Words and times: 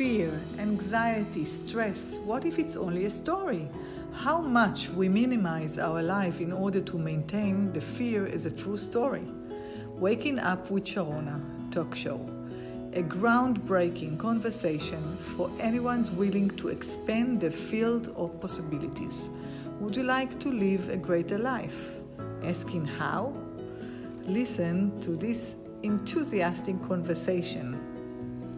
fear, 0.00 0.40
anxiety, 0.58 1.44
stress, 1.44 2.18
what 2.24 2.46
if 2.46 2.58
it's 2.58 2.74
only 2.74 3.04
a 3.04 3.10
story? 3.10 3.68
How 4.14 4.40
much 4.40 4.88
we 4.88 5.10
minimize 5.10 5.78
our 5.78 6.02
life 6.02 6.40
in 6.40 6.54
order 6.54 6.80
to 6.80 6.96
maintain 6.96 7.70
the 7.74 7.82
fear 7.82 8.26
as 8.26 8.46
a 8.46 8.50
true 8.50 8.78
story. 8.78 9.28
Waking 9.98 10.38
Up 10.38 10.70
with 10.70 10.84
Sharona 10.84 11.38
talk 11.70 11.94
show. 11.94 12.18
A 12.94 13.02
groundbreaking 13.02 14.18
conversation 14.18 15.18
for 15.36 15.50
anyone 15.60 16.02
willing 16.16 16.48
to 16.52 16.68
expand 16.68 17.38
the 17.38 17.50
field 17.50 18.08
of 18.16 18.40
possibilities. 18.40 19.28
Would 19.80 19.98
you 19.98 20.04
like 20.04 20.40
to 20.40 20.48
live 20.48 20.88
a 20.88 20.96
greater 20.96 21.38
life? 21.38 22.00
Asking 22.42 22.86
how? 22.86 23.34
Listen 24.24 24.98
to 25.02 25.10
this 25.10 25.56
enthusiastic 25.82 26.82
conversation, 26.88 27.74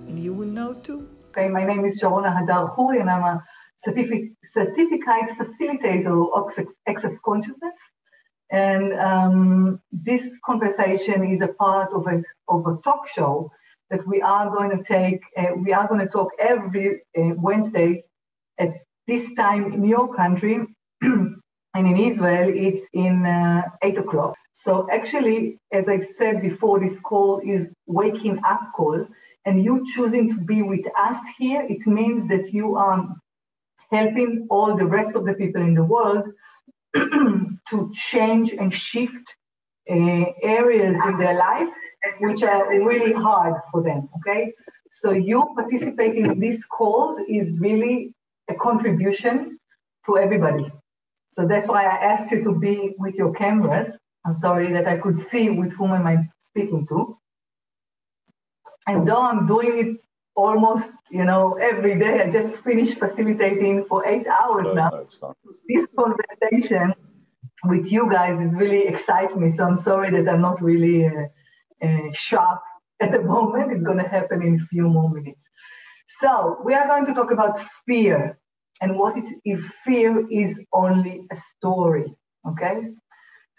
and 0.07 0.23
you 0.23 0.33
will 0.33 0.47
know 0.47 0.75
too. 0.75 1.09
Okay, 1.35 1.49
my 1.49 1.65
name 1.65 1.87
is 1.87 1.99
Sharona 1.99 2.31
Hadar 2.37 2.77
Khoury, 2.77 3.01
and 3.01 3.09
I'm 3.09 3.23
a 3.23 3.43
certificate, 3.79 4.33
facilitator 5.41 6.29
of 6.35 6.53
access 6.87 7.17
consciousness. 7.25 7.73
And 8.51 8.93
um, 9.01 9.81
this 9.91 10.29
conversation 10.45 11.25
is 11.25 11.41
a 11.41 11.49
part 11.49 11.91
of 11.95 12.07
a, 12.07 12.23
of 12.49 12.67
a 12.67 12.77
talk 12.85 13.09
show 13.09 13.51
that 13.89 14.07
we 14.07 14.21
are 14.21 14.51
going 14.51 14.77
to 14.77 14.85
take, 14.85 15.23
uh, 15.39 15.55
we 15.57 15.73
are 15.73 15.89
going 15.89 16.01
to 16.01 16.07
talk 16.07 16.29
every 16.39 17.01
uh, 17.17 17.31
Wednesday 17.39 18.05
at 18.59 18.75
this 19.09 19.27
time 19.35 19.73
in 19.73 19.85
your 19.85 20.15
country. 20.15 20.67
and 21.01 21.41
in 21.75 21.97
Israel, 21.97 22.53
it's 22.55 22.87
in 22.93 23.25
uh, 23.25 23.63
8 23.83 23.97
o'clock. 23.97 24.35
So 24.53 24.87
actually, 24.93 25.59
as 25.73 25.89
I 25.89 26.07
said 26.19 26.43
before, 26.43 26.79
this 26.79 26.99
call 27.01 27.41
is 27.43 27.69
waking 27.87 28.39
up 28.45 28.61
call. 28.77 29.07
And 29.45 29.63
you 29.65 29.85
choosing 29.95 30.31
to 30.31 30.37
be 30.37 30.63
with 30.63 30.87
us 30.99 31.19
here, 31.39 31.63
it 31.69 31.87
means 31.87 32.29
that 32.29 32.53
you 32.53 32.77
are 32.77 33.09
helping 33.91 34.47
all 34.51 34.77
the 34.77 34.87
rest 34.87 35.17
of 35.17 35.25
the 35.27 35.35
people 35.35 35.63
in 35.63 35.75
the 35.75 35.85
world 35.85 36.25
to 36.95 37.93
change 37.93 38.53
and 38.53 38.73
shift 38.73 39.35
uh, 39.91 40.25
areas 40.43 40.97
in 41.09 41.19
their 41.19 41.35
life 41.35 41.69
which 42.21 42.43
are 42.43 42.69
really 42.71 43.13
hard 43.13 43.55
for 43.71 43.83
them. 43.83 44.09
Okay, 44.19 44.53
so 44.91 45.13
you 45.13 45.45
participating 45.57 46.27
in 46.27 46.41
this 46.41 46.61
call 46.65 47.17
is 47.29 47.59
really 47.59 48.15
a 48.49 48.55
contribution 48.55 49.59
to 50.07 50.19
everybody. 50.19 50.71
So 51.33 51.47
that's 51.47 51.67
why 51.67 51.85
I 51.85 51.97
asked 52.13 52.31
you 52.31 52.43
to 52.45 52.53
be 52.59 52.95
with 52.99 53.15
your 53.15 53.33
cameras. 53.33 53.97
I'm 54.25 54.37
sorry 54.37 54.73
that 54.73 54.87
I 54.87 54.99
could 54.99 55.27
see 55.31 55.51
with 55.51 55.73
whom 55.73 55.93
am 55.93 56.07
I 56.07 56.29
speaking 56.51 56.87
to. 56.89 57.19
And 58.87 59.07
though 59.07 59.23
I'm 59.23 59.47
doing 59.47 59.79
it 59.79 60.01
almost, 60.35 60.91
you 61.11 61.25
know, 61.25 61.55
every 61.55 61.99
day. 61.99 62.23
I 62.23 62.31
just 62.31 62.59
finished 62.59 62.99
facilitating 62.99 63.85
for 63.85 64.07
eight 64.07 64.27
hours 64.27 64.67
no, 64.67 64.75
now. 64.75 64.91
No, 64.91 65.35
this 65.69 65.87
conversation 65.99 66.95
with 67.65 67.91
you 67.93 68.11
guys 68.11 68.41
is 68.41 68.55
really 68.57 68.87
exciting 68.87 69.41
me. 69.41 69.51
So 69.51 69.65
I'm 69.65 69.77
sorry 69.77 70.11
that 70.11 70.31
I'm 70.31 70.41
not 70.41 70.63
really 70.63 71.07
uh, 71.07 71.27
uh, 71.83 72.09
sharp 72.13 72.61
at 73.01 73.13
the 73.13 73.23
moment. 73.23 73.73
It's 73.73 73.85
going 73.85 73.99
to 73.99 74.09
happen 74.09 74.43
in 74.43 74.61
a 74.61 74.67
few 74.67 74.89
more 74.89 75.11
minutes. 75.11 75.41
So 76.21 76.59
we 76.65 76.75
are 76.75 76.87
going 76.87 77.07
to 77.07 77.15
talk 77.15 77.31
about 77.31 77.61
fear 77.87 78.39
and 78.81 78.99
what 78.99 79.17
it, 79.17 79.25
if 79.45 79.61
fear 79.85 80.27
is 80.31 80.61
only 80.73 81.27
a 81.31 81.37
story. 81.37 82.15
Okay. 82.47 82.89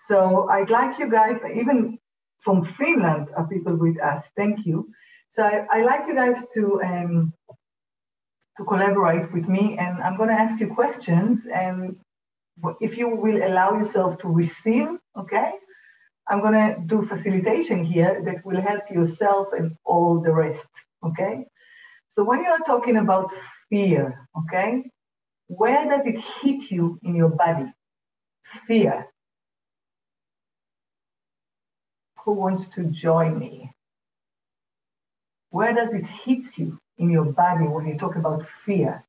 So 0.07 0.49
I'd 0.49 0.69
like 0.69 0.99
you 0.99 1.09
guys, 1.09 1.37
even 1.55 1.97
from 2.41 2.65
Finland, 2.77 3.29
are 3.37 3.47
people 3.47 3.75
with 3.75 3.99
us. 4.01 4.23
Thank 4.35 4.65
you. 4.65 4.89
So 5.33 5.43
I, 5.43 5.65
I 5.71 5.81
like 5.81 6.07
you 6.07 6.13
guys 6.13 6.45
to 6.53 6.79
um, 6.83 7.33
to 8.57 8.63
collaborate 8.65 9.33
with 9.33 9.47
me, 9.49 9.79
and 9.79 9.97
I'm 10.03 10.15
going 10.15 10.29
to 10.29 10.35
ask 10.35 10.59
you 10.59 10.67
questions. 10.67 11.39
And 11.51 11.95
if 12.79 12.97
you 12.99 13.09
will 13.09 13.43
allow 13.43 13.73
yourself 13.73 14.19
to 14.19 14.27
receive, 14.27 14.87
okay, 15.17 15.53
I'm 16.29 16.39
going 16.39 16.53
to 16.53 16.79
do 16.85 17.03
facilitation 17.07 17.83
here 17.83 18.21
that 18.25 18.45
will 18.45 18.61
help 18.61 18.91
yourself 18.91 19.47
and 19.57 19.75
all 19.85 20.21
the 20.21 20.31
rest. 20.31 20.69
Okay. 21.03 21.45
So 22.09 22.23
when 22.23 22.43
you 22.43 22.49
are 22.49 22.59
talking 22.59 22.97
about 22.97 23.33
fear, 23.71 24.27
okay, 24.37 24.83
where 25.47 25.83
does 25.89 26.05
it 26.05 26.23
hit 26.43 26.69
you 26.69 26.99
in 27.01 27.15
your 27.15 27.29
body? 27.29 27.73
Fear. 28.67 29.07
Who 32.23 32.33
wants 32.33 32.69
to 32.75 32.83
join 32.83 33.39
me? 33.39 33.72
Where 35.53 35.71
does 35.71 35.93
it 35.93 36.03
hit 36.03 36.57
you 36.57 36.79
in 36.97 37.11
your 37.11 37.25
body 37.25 37.65
when 37.65 37.87
you 37.87 37.95
talk 37.95 38.15
about 38.15 38.43
fear? 38.65 39.03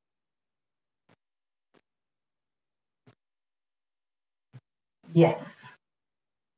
Yes. 5.14 5.40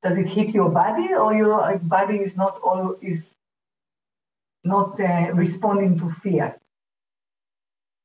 Does 0.03 0.19
it 0.19 0.27
hit 0.27 0.49
your 0.49 0.71
body, 0.71 1.15
or 1.15 1.33
your 1.35 1.79
body 1.79 2.17
is 2.17 2.37
not 2.37 2.59
all 2.65 2.97
is 3.01 3.27
not 4.65 4.99
uh, 4.99 5.31
responding 5.35 5.97
to 6.01 6.11
fear? 6.21 6.57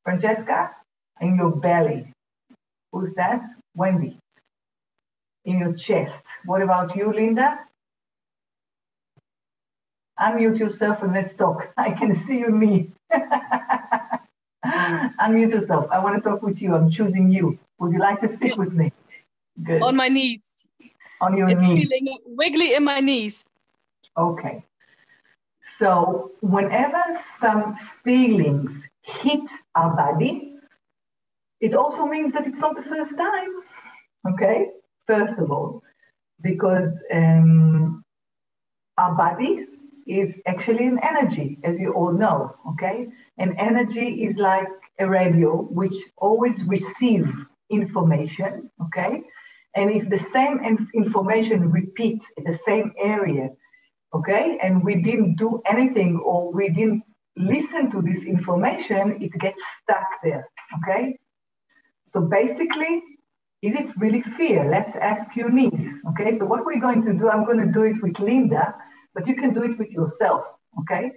Francesca, 0.04 0.76
in 1.20 1.36
your 1.36 1.50
belly. 1.50 2.14
Who's 2.92 3.12
that? 3.16 3.42
Wendy. 3.76 4.20
In 5.46 5.58
your 5.58 5.74
chest. 5.74 6.14
What 6.46 6.62
about 6.62 6.96
you, 6.96 7.12
Linda? 7.12 7.60
Unmute 10.22 10.60
yourself 10.60 11.02
and 11.02 11.14
let's 11.14 11.34
talk. 11.34 11.70
I 11.78 11.92
can 11.92 12.16
see 12.16 12.40
you, 12.40 12.50
me. 12.50 12.92
unmute 14.66 15.52
yourself. 15.52 15.88
I 15.92 16.00
want 16.00 16.22
to 16.22 16.30
talk 16.30 16.42
with 16.44 16.62
you. 16.62 16.76
I'm 16.76 16.90
choosing 16.92 17.32
you. 17.32 17.58
Would 17.80 17.94
you 17.94 18.00
like 18.00 18.22
to 18.22 18.30
speak 18.30 18.56
with 18.58 18.74
me? 18.74 18.94
Good. 19.64 19.82
On 19.82 19.96
my 19.96 20.08
knees. 20.08 20.68
On 21.20 21.36
your 21.36 21.50
it's 21.50 21.68
knees. 21.68 21.84
It's 21.84 21.92
feeling 21.92 22.18
wiggly 22.26 22.74
in 22.76 22.84
my 22.84 23.00
knees. 23.00 23.46
Okay. 24.18 24.64
So 25.78 26.32
whenever 26.42 27.04
some 27.40 27.78
feelings 28.04 28.72
hit 29.02 29.50
our 29.76 29.96
body, 29.96 30.56
it 31.60 31.76
also 31.76 32.06
means 32.06 32.34
that 32.34 32.46
it's 32.48 32.60
not 32.60 32.76
the 32.76 32.84
first 32.84 33.16
time. 33.18 33.50
Okay. 34.30 34.68
First 35.08 35.40
of 35.40 35.52
all, 35.52 35.84
because 36.42 36.94
um, 37.12 38.04
our 38.98 39.16
body 39.16 39.66
is 40.08 40.34
actually 40.46 40.86
an 40.86 41.00
energy, 41.04 41.60
as 41.64 41.80
you 41.80 41.94
all 41.94 42.12
know, 42.12 42.56
okay? 42.70 43.08
And 43.38 43.56
energy 43.58 44.24
is 44.24 44.38
like 44.38 44.68
a 45.00 45.08
radio 45.08 45.56
which 45.56 45.96
always 46.18 46.64
receive 46.66 47.32
information, 47.70 48.70
okay? 48.86 49.22
And 49.76 49.90
if 49.90 50.10
the 50.10 50.20
same 50.20 50.60
information 50.94 51.72
repeats 51.72 52.26
in 52.38 52.44
the 52.44 52.58
same 52.66 52.94
area, 52.98 53.50
okay, 54.14 54.60
and 54.62 54.84
we 54.84 54.96
didn't 54.96 55.36
do 55.36 55.62
anything 55.66 56.22
or 56.26 56.52
we 56.52 56.70
didn't 56.70 57.04
listen 57.38 57.90
to 57.92 58.02
this 58.02 58.24
information, 58.24 59.22
it 59.22 59.32
gets 59.40 59.64
stuck 59.82 60.08
there, 60.24 60.50
okay? 60.78 61.18
So 62.08 62.22
basically, 62.22 63.02
is 63.62 63.80
it 63.80 63.96
really 63.98 64.22
fear? 64.22 64.70
Let's 64.70 64.96
ask 64.98 65.36
your 65.36 65.50
needs, 65.50 65.82
okay? 66.10 66.38
So 66.38 66.46
what 66.46 66.66
we're 66.66 66.82
going 66.82 67.04
to 67.04 67.14
do, 67.14 67.30
I'm 67.30 67.46
going 67.46 67.66
to 67.66 67.72
do 67.72 67.84
it 67.84 68.02
with 68.02 68.20
Linda, 68.20 68.76
but 69.14 69.28
you 69.28 69.36
can 69.36 69.54
do 69.54 69.64
it 69.64 69.78
with 69.78 69.92
yourself. 69.92 70.44
Okay. 70.82 71.12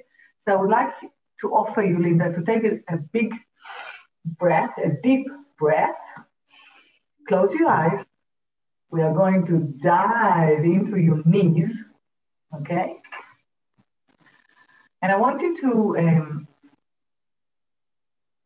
So 0.45 0.53
I 0.53 0.61
would 0.61 0.71
like 0.71 0.93
to 1.41 1.53
offer 1.53 1.83
you, 1.83 1.99
Linda, 1.99 2.33
to 2.33 2.43
take 2.43 2.65
a, 2.65 2.95
a 2.95 2.99
big 2.99 3.33
breath, 4.25 4.73
a 4.83 4.91
deep 5.03 5.27
breath. 5.59 5.97
Close 7.29 7.53
your 7.55 7.69
eyes. 7.69 8.05
We 8.91 9.03
are 9.03 9.13
going 9.13 9.47
to 9.47 9.59
dive 9.83 10.65
into 10.65 10.99
your 10.99 11.23
knees. 11.25 11.75
Okay. 12.57 12.97
And 15.03 15.13
I 15.13 15.17
want 15.17 15.41
you 15.43 15.57
to 15.61 15.99
um, 15.99 16.49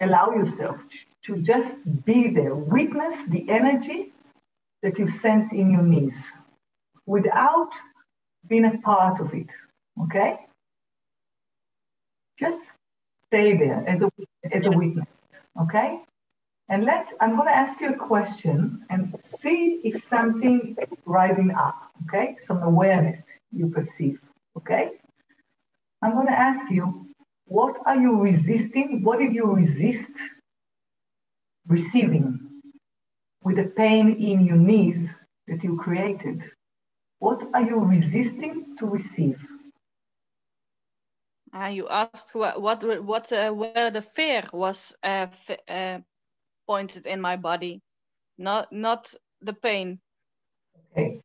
allow 0.01 0.31
yourself 0.31 0.77
to 1.25 1.37
just 1.43 1.75
be 2.05 2.29
there, 2.29 2.55
witness 2.55 3.15
the 3.29 3.49
energy 3.49 4.13
that 4.83 4.99
you 4.99 5.09
sense 5.09 5.53
in 5.53 5.71
your 5.71 5.83
knees 5.83 6.19
without 7.07 7.73
been 8.49 8.65
a 8.65 8.79
part 8.79 9.21
of 9.21 9.33
it. 9.35 9.51
Okay? 10.05 10.39
Just 12.39 12.63
stay 13.29 13.57
there 13.57 13.85
as 13.87 14.03
a, 14.03 14.11
as 14.53 14.67
a 14.67 14.71
witness. 14.71 15.07
Okay? 15.63 16.01
And 16.69 16.85
let 16.85 17.09
I'm 17.21 17.35
going 17.37 17.49
to 17.49 17.57
ask 17.57 17.81
you 17.81 17.91
a 17.91 17.97
question 17.97 18.85
and 18.91 19.15
see 19.25 19.81
if 19.85 20.03
something 20.03 20.77
is 20.81 20.99
rising 21.07 21.51
up. 21.53 21.91
Okay? 22.07 22.37
Some 22.47 22.63
awareness 22.63 23.21
you 23.53 23.69
perceive. 23.69 24.21
Okay? 24.57 24.91
I'm 26.03 26.13
going 26.13 26.27
to 26.27 26.39
ask 26.39 26.71
you, 26.71 27.07
what 27.47 27.79
are 27.87 27.97
you 27.97 28.21
resisting? 28.21 29.03
What 29.03 29.19
did 29.19 29.33
you 29.33 29.47
resist 29.47 30.11
receiving 31.67 32.49
with 33.43 33.57
the 33.57 33.65
pain 33.65 34.15
in 34.15 34.45
your 34.45 34.57
knees 34.57 35.09
that 35.49 35.65
you 35.65 35.77
created? 35.77 36.51
What 37.19 37.49
are 37.55 37.63
you 37.63 37.81
resisting 37.81 38.77
to 38.79 38.87
receive? 38.87 39.39
Uh, 41.53 41.71
you 41.73 41.89
asked 41.89 42.35
what 42.35 42.61
what 42.61 42.85
what 43.05 43.33
uh, 43.33 43.51
where 43.53 43.91
the 43.91 44.03
fear 44.03 44.43
was 44.53 44.95
uh, 45.03 45.27
uh, 45.69 45.99
pointed 46.67 47.07
in 47.07 47.21
my 47.21 47.37
body, 47.37 47.81
not 48.37 48.71
not 48.71 49.13
the 49.41 49.55
pain. 49.55 49.99
Okay. 50.93 51.21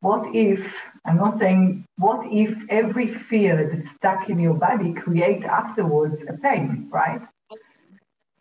What 0.00 0.34
if 0.34 0.74
I'm 1.06 1.16
not 1.16 1.38
saying 1.38 1.84
what 1.96 2.26
if 2.30 2.50
every 2.68 3.14
fear 3.14 3.70
that's 3.70 3.90
stuck 3.94 4.28
in 4.28 4.38
your 4.38 4.54
body 4.54 4.92
create 4.92 5.44
afterwards 5.44 6.22
a 6.28 6.34
pain, 6.34 6.88
right? 6.90 7.22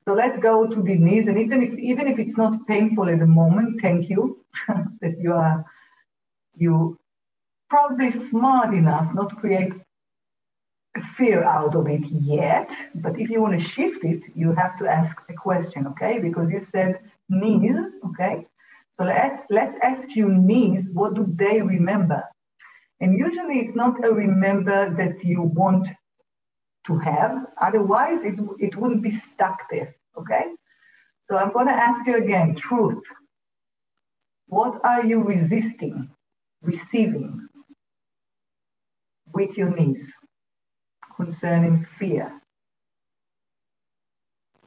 So 0.06 0.14
let's 0.14 0.38
go 0.38 0.68
to 0.68 0.82
the 0.82 0.96
knees, 0.96 1.28
and 1.28 1.38
even 1.38 1.62
if 1.64 1.80
even 1.80 2.08
if 2.08 2.20
it's 2.20 2.38
not 2.38 2.68
painful 2.68 3.08
at 3.08 3.20
the 3.20 3.28
moment, 3.28 3.82
thank 3.82 4.10
you 4.10 4.44
that 5.02 5.18
you 5.20 5.34
are 5.34 5.64
you 6.56 6.98
probably 7.70 8.12
smart 8.12 8.74
enough 8.74 9.14
not 9.14 9.30
to 9.30 9.36
create 9.36 9.74
fear 11.18 11.44
out 11.44 11.76
of 11.76 11.88
it 11.88 12.06
yet. 12.10 12.70
But 12.96 13.20
if 13.20 13.30
you 13.30 13.42
want 13.42 13.60
to 13.60 13.68
shift 13.68 14.04
it, 14.04 14.22
you 14.36 14.54
have 14.54 14.78
to 14.78 14.88
ask 14.88 15.18
a 15.30 15.34
question, 15.34 15.88
okay? 15.88 16.20
Because 16.20 16.52
you 16.52 16.62
said 16.62 17.00
knees, 17.30 17.78
okay? 18.10 18.46
So 18.98 19.06
let's 19.06 19.42
let's 19.50 19.76
ask 19.82 20.16
you 20.16 20.30
knees, 20.30 20.90
what 20.92 21.16
do 21.16 21.26
they 21.28 21.62
remember? 21.62 22.24
And 23.00 23.18
usually 23.18 23.60
it's 23.60 23.76
not 23.76 24.06
a 24.06 24.14
remember 24.14 24.96
that 24.96 25.24
you 25.24 25.42
want 25.42 25.88
to 26.88 26.98
have. 27.00 27.46
Otherwise, 27.62 28.24
it, 28.24 28.40
it 28.60 28.76
wouldn't 28.76 29.02
be 29.02 29.12
stuck 29.12 29.70
there. 29.72 29.96
Okay? 30.18 30.44
So 31.30 31.38
I'm 31.38 31.52
going 31.52 31.68
to 31.68 31.74
ask 31.74 32.06
you 32.06 32.18
again 32.18 32.56
truth. 32.56 33.04
What 34.48 34.80
are 34.86 35.06
you 35.06 35.22
resisting, 35.24 36.10
receiving 36.64 37.48
with 39.34 39.58
your 39.58 39.76
knees 39.76 40.12
concerning 41.16 41.86
fear? 41.98 42.32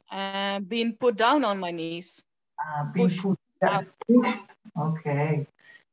Uh, 0.09 0.59
being 0.61 0.93
put 0.93 1.17
down 1.17 1.43
on 1.43 1.59
my 1.59 1.71
knees. 1.71 2.23
Uh, 2.59 2.85
being 2.93 3.09
push. 3.09 3.21
put 3.21 3.37
down. 3.61 3.87
Okay. 4.79 5.45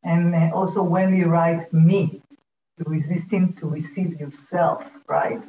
And 0.02 0.34
uh, 0.34 0.50
also 0.54 0.82
when 0.82 1.16
you 1.16 1.26
write 1.26 1.72
me, 1.72 2.22
resisting 2.78 3.54
to 3.54 3.66
receive 3.66 4.20
yourself, 4.20 4.82
right? 5.08 5.40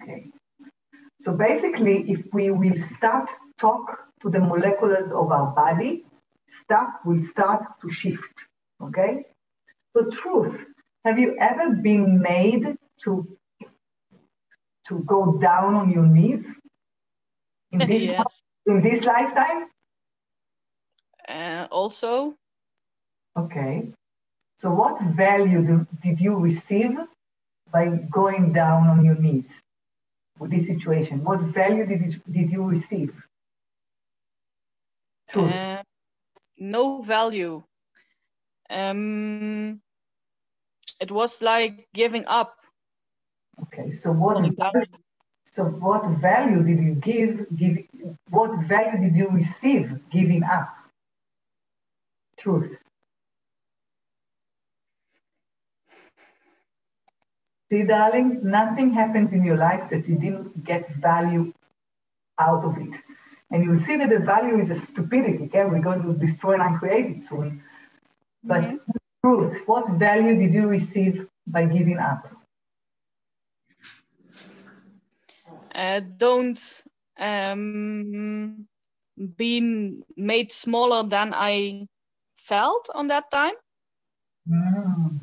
Okay. 0.00 0.26
So 1.20 1.32
basically, 1.34 2.10
if 2.10 2.20
we 2.32 2.50
will 2.50 2.80
start 2.80 3.30
talk 3.58 4.08
to 4.20 4.30
the 4.30 4.40
molecules 4.40 5.10
of 5.10 5.30
our 5.30 5.52
body, 5.54 6.04
stuff 6.62 6.94
will 7.04 7.22
start 7.22 7.62
to 7.80 7.90
shift. 7.90 8.34
Okay. 8.80 9.26
So 9.94 10.10
truth. 10.10 10.66
Have 11.04 11.18
you 11.18 11.36
ever 11.38 11.70
been 11.70 12.20
made 12.20 12.76
to 13.02 13.36
to 14.88 14.98
go 15.04 15.38
down 15.38 15.74
on 15.74 15.90
your 15.90 16.06
knees 16.06 16.44
in 17.72 17.78
this 17.90 18.02
yes. 18.02 18.42
in 18.66 18.82
this 18.82 19.04
lifetime? 19.04 19.68
Uh, 21.28 21.66
also. 21.70 22.34
Okay. 23.36 23.92
So 24.60 24.70
what 24.70 25.00
value 25.02 25.62
do, 25.66 25.86
did 26.02 26.20
you 26.20 26.36
receive 26.36 26.96
by 27.72 27.86
going 28.10 28.52
down 28.52 28.88
on 28.88 29.04
your 29.04 29.16
knees 29.16 29.46
with 30.38 30.50
this 30.50 30.66
situation? 30.66 31.24
What 31.24 31.40
value 31.40 31.86
did, 31.86 32.02
it, 32.02 32.32
did 32.32 32.50
you 32.50 32.64
receive? 32.64 33.12
Uh, 35.34 35.82
no 36.58 37.02
value. 37.02 37.62
Um, 38.70 39.80
it 41.00 41.10
was 41.10 41.42
like 41.42 41.88
giving 41.94 42.24
up. 42.26 42.56
Okay, 43.62 43.92
so 43.92 44.12
what 44.12 44.40
value, 44.56 44.86
so 45.52 45.64
what 45.64 46.04
value 46.20 46.62
did 46.62 46.78
you 46.78 46.94
give, 46.94 47.46
give? 47.56 47.78
What 48.30 48.66
value 48.66 48.98
did 49.00 49.14
you 49.14 49.28
receive 49.30 50.00
giving 50.10 50.42
up? 50.42 50.68
Truth. 52.38 52.76
See, 57.70 57.82
darling, 57.82 58.40
nothing 58.42 58.92
happens 58.92 59.32
in 59.32 59.44
your 59.44 59.56
life 59.56 59.88
that 59.90 60.08
you 60.08 60.16
didn't 60.16 60.64
get 60.64 60.94
value 60.96 61.52
out 62.38 62.64
of 62.64 62.76
it. 62.78 63.00
And 63.50 63.64
you'll 63.64 63.78
see 63.78 63.96
that 63.96 64.10
the 64.10 64.18
value 64.18 64.60
is 64.60 64.70
a 64.70 64.78
stupidity. 64.78 65.44
Okay, 65.44 65.64
we're 65.64 65.80
going 65.80 66.02
to 66.02 66.12
destroy 66.14 66.54
and 66.54 66.62
uncreate 66.62 67.16
it 67.16 67.20
soon. 67.28 67.62
But 68.42 68.62
mm-hmm. 68.62 68.76
Truth, 69.24 69.62
what 69.64 69.88
value 69.92 70.36
did 70.36 70.52
you 70.52 70.66
receive 70.66 71.26
by 71.46 71.64
giving 71.64 71.98
up? 71.98 72.28
Uh, 75.74 76.00
don't 76.18 76.60
um, 77.18 78.66
be 79.36 80.02
made 80.16 80.52
smaller 80.52 81.02
than 81.08 81.32
I 81.34 81.88
felt 82.36 82.90
on 82.94 83.08
that 83.08 83.30
time. 83.30 83.54
Mm. 84.46 85.20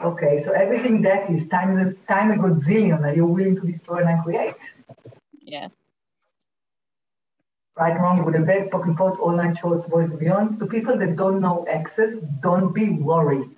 Okay, 0.00 0.38
so 0.38 0.50
everything 0.52 1.02
that 1.02 1.30
is 1.30 1.46
time 1.48 1.96
time 2.08 2.32
a 2.32 2.36
godzillion 2.42 3.02
that 3.02 3.14
you're 3.16 3.34
willing 3.38 3.54
to 3.54 3.66
destroy 3.66 4.04
and 4.04 4.22
create. 4.24 4.54
Yeah. 5.42 5.68
Right, 7.78 7.94
wrong, 8.00 8.24
with 8.24 8.36
a 8.36 8.40
bad 8.40 8.70
pocket 8.70 8.96
pot, 8.96 9.18
online 9.20 9.54
shorts, 9.54 9.84
boys 9.84 10.14
beyonds. 10.14 10.58
To 10.60 10.66
people 10.66 10.98
that 10.98 11.14
don't 11.14 11.40
know 11.40 11.66
access, 11.70 12.14
don't 12.40 12.72
be 12.72 12.88
worried. 12.88 13.50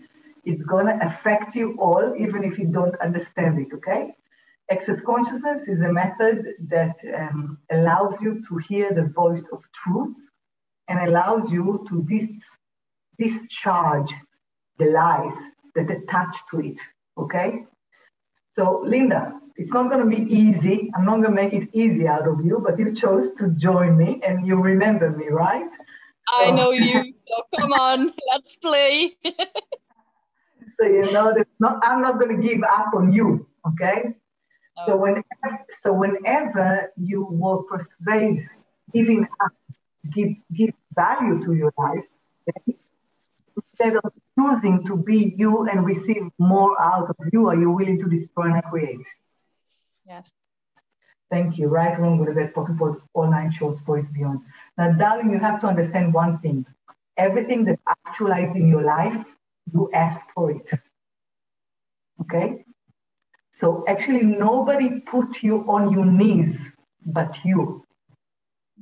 It's 0.44 0.64
gonna 0.64 0.98
affect 1.02 1.54
you 1.54 1.76
all, 1.78 2.16
even 2.18 2.42
if 2.42 2.58
you 2.58 2.66
don't 2.66 2.96
understand 3.00 3.60
it, 3.60 3.72
okay? 3.72 4.16
Access 4.72 5.00
consciousness 5.02 5.68
is 5.68 5.80
a 5.82 5.92
method 5.92 6.54
that 6.68 6.96
um, 7.16 7.58
allows 7.70 8.20
you 8.20 8.42
to 8.48 8.56
hear 8.56 8.92
the 8.92 9.04
voice 9.04 9.44
of 9.52 9.62
truth 9.72 10.16
and 10.88 11.08
allows 11.08 11.52
you 11.52 11.86
to 11.88 12.02
dis- 12.02 12.42
discharge 13.18 14.12
the 14.78 14.86
lies 14.86 15.34
that 15.76 15.90
attach 15.92 16.34
to 16.50 16.58
it. 16.60 16.80
Okay? 17.16 17.64
So, 18.58 18.82
Linda, 18.84 19.38
it's 19.54 19.72
not 19.72 19.88
going 19.88 20.02
to 20.02 20.16
be 20.16 20.22
easy. 20.34 20.90
I'm 20.96 21.04
not 21.04 21.22
going 21.22 21.30
to 21.36 21.42
make 21.42 21.52
it 21.52 21.68
easy 21.72 22.08
out 22.08 22.26
of 22.26 22.44
you, 22.44 22.58
but 22.58 22.76
you 22.76 22.92
chose 22.92 23.32
to 23.34 23.50
join 23.50 23.96
me 23.96 24.20
and 24.26 24.44
you 24.44 24.56
remember 24.56 25.10
me, 25.10 25.28
right? 25.28 25.68
So, 26.26 26.44
I 26.44 26.50
know 26.50 26.72
you. 26.72 27.14
So, 27.14 27.34
come 27.56 27.72
on, 27.72 28.12
let's 28.32 28.56
play. 28.56 29.14
so, 30.74 30.86
you 30.86 31.12
know, 31.12 31.32
that 31.36 31.46
not, 31.60 31.78
I'm 31.84 32.02
not 32.02 32.18
going 32.18 32.34
to 32.36 32.42
give 32.48 32.64
up 32.64 32.88
on 32.96 33.12
you. 33.12 33.46
Okay? 33.68 34.16
Oh. 34.78 34.86
So, 34.86 34.96
whenever, 34.96 35.64
so, 35.70 35.92
whenever 35.92 36.92
you 36.96 37.28
will 37.30 37.62
persuade 37.62 38.44
giving 38.92 39.22
up, 39.40 39.52
give, 40.12 40.30
give 40.52 40.74
value 40.96 41.44
to 41.44 41.54
your 41.54 41.72
life, 41.78 42.06
instead 43.78 44.00
of 44.04 44.12
choosing 44.38 44.84
to 44.86 44.96
be 44.96 45.34
you 45.36 45.68
and 45.68 45.84
receive 45.84 46.22
more 46.38 46.80
out 46.80 47.10
of 47.10 47.16
you, 47.32 47.48
are 47.48 47.56
you 47.56 47.70
willing 47.70 47.98
to 48.00 48.08
destroy 48.08 48.52
and 48.52 48.62
create? 48.64 49.06
Yes. 50.06 50.32
Thank 51.30 51.58
you. 51.58 51.68
Right, 51.68 51.98
wrong, 51.98 52.18
with 52.18 52.30
a 52.30 52.32
bad 52.32 52.54
pocket 52.54 52.76
for 52.78 53.02
all 53.14 53.30
nine 53.30 53.50
shorts, 53.50 53.82
boys 53.82 54.06
beyond. 54.08 54.40
Now, 54.76 54.92
darling, 54.92 55.30
you 55.30 55.38
have 55.38 55.60
to 55.60 55.66
understand 55.66 56.14
one 56.14 56.38
thing. 56.38 56.64
Everything 57.16 57.64
that 57.64 57.78
actualizes 58.06 58.56
in 58.56 58.68
your 58.68 58.82
life, 58.82 59.24
you 59.72 59.90
ask 59.92 60.20
for 60.34 60.50
it. 60.50 60.70
Okay? 62.22 62.64
So 63.52 63.84
actually, 63.88 64.22
nobody 64.22 65.00
put 65.00 65.42
you 65.42 65.64
on 65.68 65.92
your 65.92 66.06
knees 66.06 66.56
but 67.04 67.36
you. 67.44 67.84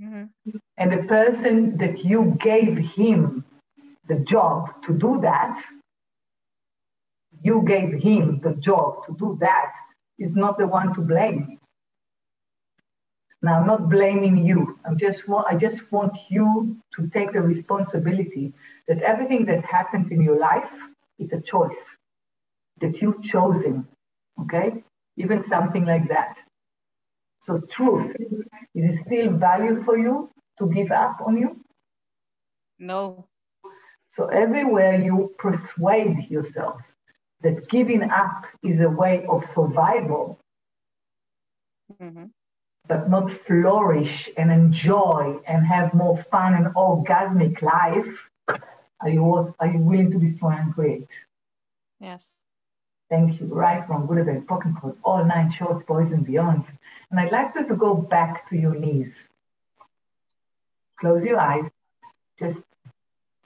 Mm-hmm. 0.00 0.56
And 0.76 0.92
the 0.92 1.04
person 1.04 1.76
that 1.78 2.04
you 2.04 2.36
gave 2.38 2.76
him 2.76 3.45
the 4.08 4.16
job 4.16 4.82
to 4.84 4.92
do 4.92 5.20
that, 5.22 5.62
you 7.42 7.62
gave 7.66 8.02
him 8.02 8.40
the 8.40 8.54
job 8.54 9.04
to 9.06 9.16
do 9.18 9.36
that, 9.40 9.72
is 10.18 10.34
not 10.34 10.58
the 10.58 10.66
one 10.66 10.94
to 10.94 11.00
blame. 11.00 11.58
Now, 13.42 13.60
I'm 13.60 13.66
not 13.66 13.90
blaming 13.90 14.44
you. 14.44 14.78
I'm 14.84 14.98
just 14.98 15.28
want, 15.28 15.46
I 15.48 15.56
just 15.56 15.92
want 15.92 16.16
you 16.28 16.76
to 16.94 17.08
take 17.08 17.32
the 17.32 17.42
responsibility 17.42 18.52
that 18.88 19.02
everything 19.02 19.44
that 19.46 19.64
happens 19.64 20.10
in 20.10 20.22
your 20.22 20.38
life 20.38 20.72
is 21.18 21.32
a 21.32 21.40
choice 21.40 21.96
that 22.80 23.00
you've 23.00 23.22
chosen. 23.22 23.86
Okay? 24.42 24.82
Even 25.16 25.42
something 25.42 25.84
like 25.84 26.08
that. 26.08 26.38
So, 27.40 27.60
truth, 27.70 28.16
is 28.74 28.96
it 28.96 29.04
still 29.06 29.30
value 29.30 29.84
for 29.84 29.96
you 29.98 30.30
to 30.58 30.66
give 30.66 30.90
up 30.90 31.18
on 31.24 31.36
you? 31.36 31.60
No. 32.78 33.26
So 34.16 34.28
everywhere 34.28 34.98
you 34.98 35.34
persuade 35.38 36.30
yourself 36.30 36.80
that 37.42 37.68
giving 37.68 38.02
up 38.02 38.46
is 38.62 38.80
a 38.80 38.88
way 38.88 39.26
of 39.26 39.44
survival, 39.44 40.38
mm-hmm. 42.00 42.24
but 42.88 43.10
not 43.10 43.30
flourish 43.30 44.30
and 44.38 44.50
enjoy 44.50 45.38
and 45.46 45.66
have 45.66 45.92
more 45.92 46.24
fun 46.30 46.54
and 46.54 46.74
orgasmic 46.74 47.60
life, 47.60 48.30
are 49.00 49.10
you, 49.10 49.54
are 49.60 49.66
you 49.66 49.78
willing 49.80 50.10
to 50.12 50.18
destroy 50.18 50.52
and 50.52 50.74
create? 50.74 51.08
Yes. 52.00 52.36
Thank 53.10 53.38
you. 53.38 53.48
Right 53.48 53.86
from 53.86 54.06
Gutenberg, 54.06 54.48
Pocket 54.48 54.72
Code, 54.80 54.96
all 55.04 55.24
nine 55.26 55.52
shorts, 55.52 55.84
boys 55.84 56.10
and 56.10 56.24
beyond. 56.24 56.64
And 57.10 57.20
I'd 57.20 57.32
like 57.32 57.54
you 57.54 57.68
to 57.68 57.76
go 57.76 57.94
back 57.94 58.48
to 58.48 58.56
your 58.56 58.74
knees. 58.74 59.12
Close 60.98 61.22
your 61.22 61.38
eyes. 61.38 61.70
Just 62.38 62.58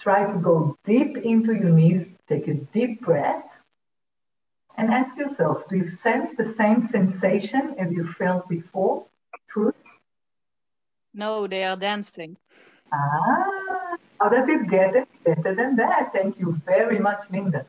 try 0.01 0.25
to 0.25 0.39
go 0.39 0.77
deep 0.85 1.19
into 1.19 1.53
your 1.53 1.71
knees. 1.71 2.07
Take 2.29 2.49
a 2.49 2.55
deep 2.55 3.03
breath. 3.03 3.45
And 4.77 4.91
ask 4.91 5.17
yourself, 5.17 5.69
do 5.69 5.77
you 5.77 5.89
sense 5.89 6.31
the 6.39 6.55
same 6.57 6.83
sensation 6.83 7.75
as 7.79 7.93
you 7.93 8.07
felt 8.13 8.49
before? 8.49 9.05
Truth? 9.49 9.75
No, 11.13 11.47
they 11.47 11.65
are 11.65 11.77
dancing. 11.77 12.37
Ah, 12.93 13.97
how 14.21 14.29
does 14.29 14.49
it 14.49 14.69
get 14.71 15.07
better 15.25 15.55
than 15.55 15.77
that? 15.77 16.13
Thank 16.13 16.39
you 16.39 16.61
very 16.65 16.99
much, 16.99 17.25
Linda. 17.31 17.67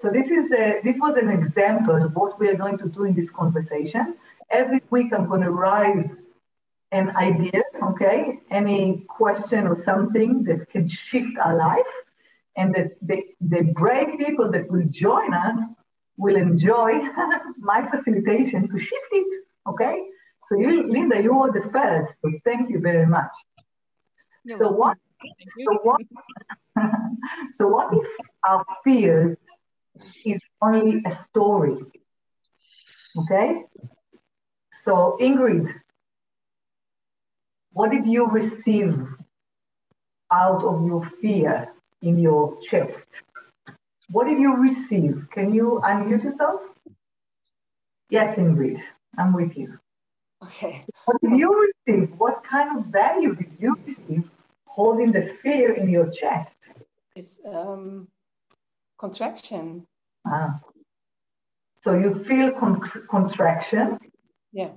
So 0.00 0.10
this 0.10 0.30
is 0.30 0.52
a, 0.52 0.80
this 0.84 0.98
was 1.00 1.16
an 1.16 1.28
example 1.28 1.96
of 1.96 2.14
what 2.14 2.38
we 2.38 2.48
are 2.48 2.56
going 2.56 2.78
to 2.78 2.88
do 2.88 3.04
in 3.04 3.14
this 3.14 3.30
conversation. 3.30 4.14
Every 4.50 4.80
week 4.90 5.12
I'm 5.12 5.26
going 5.26 5.40
to 5.40 5.50
rise 5.50 6.08
an 6.92 7.16
idea, 7.16 7.62
okay, 7.94 8.40
any 8.50 9.04
question 9.08 9.66
or 9.66 9.76
something 9.76 10.42
that 10.44 10.68
can 10.70 10.88
shift 10.88 11.38
our 11.38 11.56
life, 11.56 11.94
and 12.56 12.74
that 12.74 12.90
the, 13.02 13.22
the 13.40 13.62
brave 13.74 14.18
people 14.18 14.50
that 14.50 14.70
will 14.70 14.86
join 14.90 15.32
us 15.32 15.60
will 16.16 16.36
enjoy 16.36 16.92
my 17.58 17.88
facilitation 17.90 18.68
to 18.68 18.78
shift 18.78 19.10
it, 19.12 19.44
okay? 19.68 19.96
So 20.48 20.58
you, 20.58 20.90
Linda, 20.90 21.22
you 21.22 21.32
are 21.40 21.52
the 21.52 21.68
first, 21.70 22.12
so 22.20 22.30
thank 22.44 22.70
you 22.70 22.80
very 22.80 23.06
much. 23.06 23.32
You're 24.44 24.58
so 24.58 24.72
welcome. 24.72 24.78
what 24.78 24.98
so 25.66 25.78
what, 25.82 26.00
so 27.54 27.68
what 27.68 27.94
if 27.94 28.06
our 28.44 28.64
fears 28.82 29.36
is 30.24 30.40
only 30.60 31.02
a 31.06 31.14
story? 31.14 31.76
Okay? 33.18 33.62
So 34.84 35.16
Ingrid, 35.20 35.72
what 37.74 37.90
did 37.90 38.06
you 38.06 38.26
receive 38.26 38.96
out 40.32 40.62
of 40.64 40.86
your 40.86 41.04
fear 41.20 41.68
in 42.02 42.18
your 42.18 42.58
chest? 42.62 43.04
What 44.10 44.28
did 44.28 44.38
you 44.38 44.56
receive? 44.56 45.26
Can 45.30 45.52
you 45.52 45.80
unmute 45.84 46.22
yourself? 46.22 46.60
Yes, 48.10 48.38
Ingrid, 48.38 48.80
I'm 49.18 49.32
with 49.32 49.56
you. 49.56 49.78
Okay. 50.44 50.84
What 51.04 51.20
did 51.20 51.36
you 51.36 51.50
receive? 51.66 52.10
What 52.18 52.44
kind 52.44 52.78
of 52.78 52.86
value 52.86 53.34
did 53.34 53.52
you 53.58 53.76
receive 53.86 54.30
holding 54.66 55.10
the 55.10 55.36
fear 55.42 55.72
in 55.72 55.88
your 55.88 56.10
chest? 56.10 56.50
It's 57.16 57.40
um, 57.44 58.08
contraction. 58.98 59.86
Ah. 60.26 60.60
So 61.82 61.98
you 61.98 62.24
feel 62.24 62.52
con- 62.52 62.80
contraction. 63.10 63.98
Yeah. 64.52 64.70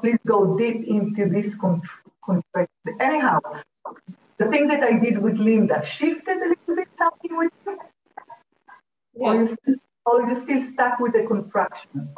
Please 0.00 0.18
go 0.26 0.56
deep 0.56 0.86
into 0.86 1.28
this 1.28 1.54
con- 1.54 1.82
contraction. 2.24 3.00
Anyhow, 3.00 3.40
the 4.38 4.46
thing 4.48 4.66
that 4.68 4.82
I 4.82 4.98
did 4.98 5.18
with 5.18 5.36
Linda 5.38 5.84
shifted 5.84 6.36
a 6.36 6.48
little 6.48 6.76
bit 6.76 6.88
something 6.98 7.36
with 7.36 7.52
you, 7.66 7.78
or 9.14 9.34
you 9.34 9.46
still, 9.46 9.74
or 10.06 10.22
you 10.28 10.36
still 10.36 10.72
stuck 10.72 10.98
with 10.98 11.12
the 11.12 11.24
contraction. 11.26 12.14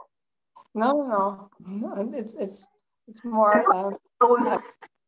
No, 0.75 0.91
no, 1.07 1.51
no. 1.67 2.11
It's 2.13 2.35
it's 2.35 2.67
it's 3.09 3.25
more. 3.25 3.59
Um, 3.75 3.97
I 4.21 4.25
was 4.25 4.63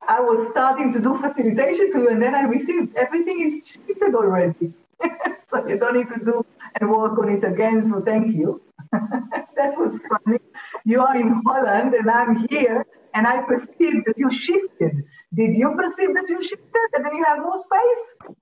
I 0.08 0.20
was 0.20 0.48
starting 0.50 0.92
to 0.92 1.00
do 1.00 1.18
facilitation 1.18 1.92
to 1.92 2.00
you, 2.00 2.08
and 2.08 2.22
then 2.22 2.34
I 2.34 2.42
received 2.42 2.94
everything 2.96 3.40
is 3.46 3.66
shifted 3.66 4.14
already. 4.14 4.72
so 5.50 5.66
you 5.66 5.78
don't 5.78 5.96
need 5.96 6.08
to 6.08 6.24
do 6.24 6.46
and 6.80 6.90
work 6.90 7.18
on 7.18 7.28
it 7.30 7.44
again. 7.44 7.88
So 7.90 8.00
thank 8.00 8.34
you. 8.34 8.60
that 9.56 9.78
was 9.78 10.00
funny. 10.08 10.38
You 10.84 11.00
are 11.00 11.16
in 11.16 11.42
Holland, 11.46 11.94
and 11.94 12.10
I'm 12.10 12.46
here, 12.48 12.84
and 13.14 13.26
I 13.26 13.42
perceived 13.42 14.06
that 14.06 14.16
you 14.16 14.30
shifted. 14.30 15.04
Did 15.34 15.56
you 15.56 15.74
perceive 15.76 16.14
that 16.14 16.28
you 16.28 16.42
shifted, 16.42 16.88
and 16.94 17.04
then 17.04 17.14
you 17.14 17.24
have 17.24 17.38
more 17.40 17.58
space? 17.58 18.34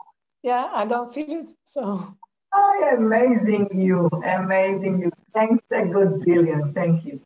yeah, 0.42 0.68
I 0.72 0.84
don't 0.84 1.12
feel 1.12 1.30
it. 1.42 1.48
So 1.64 2.16
Oh, 2.56 2.90
amazing 2.96 3.68
you, 3.72 4.08
amazing 4.24 5.00
you. 5.00 5.10
Thanks 5.34 5.64
a 5.72 5.86
good 5.86 6.24
billion. 6.24 6.72
Thank 6.72 7.04
you. 7.04 7.20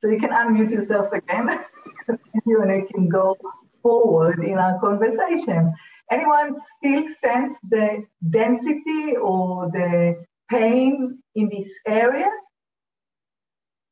So 0.00 0.08
you 0.08 0.18
can 0.18 0.30
unmute 0.30 0.70
yourself 0.70 1.12
again. 1.12 1.60
you 2.46 2.62
and 2.62 2.72
I 2.72 2.86
can 2.90 3.08
go 3.08 3.36
forward 3.82 4.42
in 4.42 4.58
our 4.58 4.80
conversation. 4.80 5.74
Anyone 6.10 6.56
still 6.78 7.04
sense 7.22 7.58
the 7.68 8.04
density 8.30 9.16
or 9.16 9.70
the 9.70 10.24
pain 10.48 11.18
in 11.34 11.50
this 11.50 11.70
area? 11.86 12.30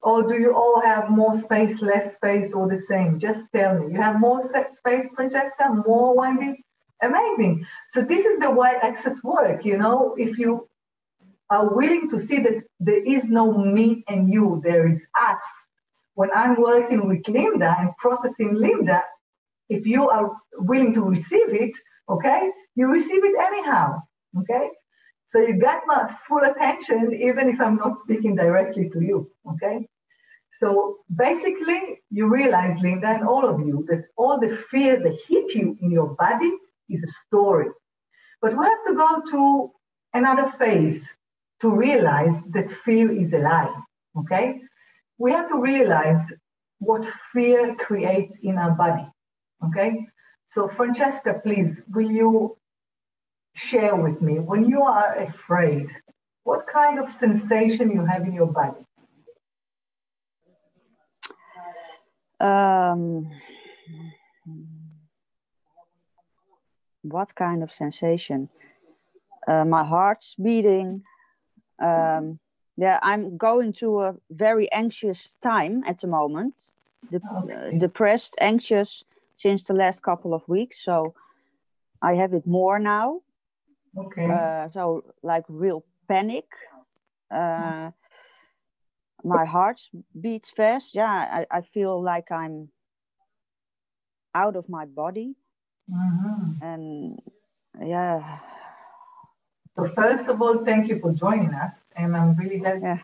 Or 0.00 0.22
do 0.22 0.38
you 0.38 0.54
all 0.54 0.80
have 0.80 1.10
more 1.10 1.34
space, 1.38 1.80
less 1.82 2.14
space, 2.14 2.54
or 2.54 2.68
the 2.68 2.82
same? 2.88 3.18
Just 3.18 3.40
tell 3.52 3.78
me. 3.78 3.92
You 3.92 4.00
have 4.00 4.20
more 4.20 4.42
space, 4.72 5.06
Francesca, 5.14 5.82
more 5.86 6.16
Wendy? 6.16 6.64
Amazing. 7.02 7.66
So 7.88 8.02
this 8.02 8.24
is 8.24 8.40
the 8.40 8.50
way 8.50 8.74
access 8.82 9.22
work, 9.22 9.64
you 9.64 9.76
know, 9.76 10.14
if 10.16 10.38
you 10.38 10.68
are 11.50 11.74
willing 11.74 12.10
to 12.10 12.18
see 12.18 12.38
that 12.40 12.62
there 12.80 13.02
is 13.04 13.24
no 13.24 13.56
me 13.56 14.04
and 14.08 14.28
you, 14.30 14.60
there 14.64 14.86
is 14.86 15.00
us. 15.18 15.42
When 16.14 16.30
I'm 16.34 16.60
working 16.60 17.08
with 17.08 17.26
Linda 17.28 17.76
and 17.78 17.96
processing 17.96 18.54
Linda, 18.54 19.02
if 19.68 19.86
you 19.86 20.08
are 20.08 20.32
willing 20.54 20.92
to 20.94 21.02
receive 21.02 21.54
it, 21.54 21.76
okay, 22.08 22.50
you 22.74 22.88
receive 22.88 23.24
it 23.24 23.34
anyhow, 23.38 24.02
okay? 24.40 24.68
So 25.30 25.40
you 25.40 25.60
got 25.60 25.82
my 25.86 26.10
full 26.26 26.42
attention, 26.42 27.12
even 27.12 27.48
if 27.48 27.60
I'm 27.60 27.76
not 27.76 27.98
speaking 27.98 28.34
directly 28.34 28.88
to 28.90 29.00
you, 29.00 29.30
okay? 29.52 29.86
So 30.56 30.98
basically, 31.14 32.00
you 32.10 32.28
realize, 32.28 32.78
Linda, 32.80 33.08
and 33.08 33.28
all 33.28 33.46
of 33.48 33.60
you, 33.60 33.84
that 33.88 34.04
all 34.16 34.40
the 34.40 34.56
fear 34.70 34.98
that 35.02 35.18
hit 35.28 35.54
you 35.54 35.76
in 35.82 35.90
your 35.90 36.16
body 36.16 36.50
is 36.88 37.04
a 37.04 37.26
story. 37.26 37.68
But 38.40 38.56
we 38.58 38.64
have 38.64 38.84
to 38.86 38.94
go 38.94 39.22
to 39.30 39.70
another 40.14 40.52
phase 40.58 41.06
to 41.60 41.70
realize 41.70 42.34
that 42.50 42.70
fear 42.84 43.12
is 43.12 43.32
a 43.32 43.38
lie, 43.38 43.74
okay? 44.18 44.60
We 45.18 45.30
have 45.32 45.48
to 45.50 45.60
realize 45.60 46.24
what 46.78 47.06
fear 47.32 47.74
creates 47.74 48.32
in 48.42 48.56
our 48.56 48.70
body, 48.70 49.06
okay? 49.66 50.06
So, 50.50 50.68
Francesca, 50.68 51.40
please, 51.44 51.76
will 51.92 52.10
you 52.10 52.56
share 53.58 53.96
with 53.96 54.22
me 54.22 54.38
when 54.38 54.68
you 54.68 54.82
are 54.82 55.16
afraid, 55.16 55.90
what 56.44 56.66
kind 56.66 56.98
of 56.98 57.10
sensation 57.10 57.90
you 57.90 58.04
have 58.04 58.22
in 58.22 58.32
your 58.32 58.46
body? 58.46 58.84
Um, 62.40 63.30
what 67.02 67.34
kind 67.34 67.62
of 67.62 67.70
sensation? 67.72 68.48
Uh, 69.46 69.64
my 69.64 69.84
heart's 69.84 70.34
beating. 70.34 71.02
Um, 71.82 72.38
yeah, 72.76 72.98
I'm 73.02 73.36
going 73.36 73.72
through 73.72 74.02
a 74.02 74.14
very 74.30 74.70
anxious 74.72 75.34
time 75.42 75.82
at 75.86 76.00
the 76.00 76.06
moment. 76.06 76.54
De- 77.10 77.20
Okay. 77.42 77.76
uh, 77.76 77.78
depressed, 77.78 78.34
anxious 78.40 79.02
since 79.36 79.62
the 79.64 79.74
last 79.74 80.02
couple 80.02 80.32
of 80.34 80.42
weeks. 80.48 80.84
So 80.84 81.14
I 82.02 82.14
have 82.14 82.34
it 82.34 82.46
more 82.46 82.78
now. 82.78 83.20
Okay. 83.98 84.26
Uh, 84.30 84.68
so 84.68 85.04
like 85.22 85.44
real 85.48 85.84
panic. 86.08 86.46
Uh, 87.30 87.90
my 89.24 89.44
heart 89.44 89.80
beats 90.20 90.50
fast. 90.50 90.94
Yeah, 90.94 91.10
I, 91.10 91.46
I 91.50 91.60
feel 91.62 92.00
like 92.02 92.30
I'm 92.30 92.68
out 94.34 94.56
of 94.56 94.68
my 94.68 94.84
body. 94.86 95.34
Mhm. 95.90 96.58
And 96.62 97.18
yeah, 97.80 98.38
So 99.76 99.88
first 99.94 100.28
of 100.28 100.42
all, 100.42 100.64
thank 100.64 100.88
you 100.88 100.98
for 101.00 101.12
joining 101.12 101.54
us, 101.54 101.72
and 101.96 102.16
I'm 102.16 102.36
really 102.36 102.58
happy. 102.58 102.80
Yeah. 102.82 102.98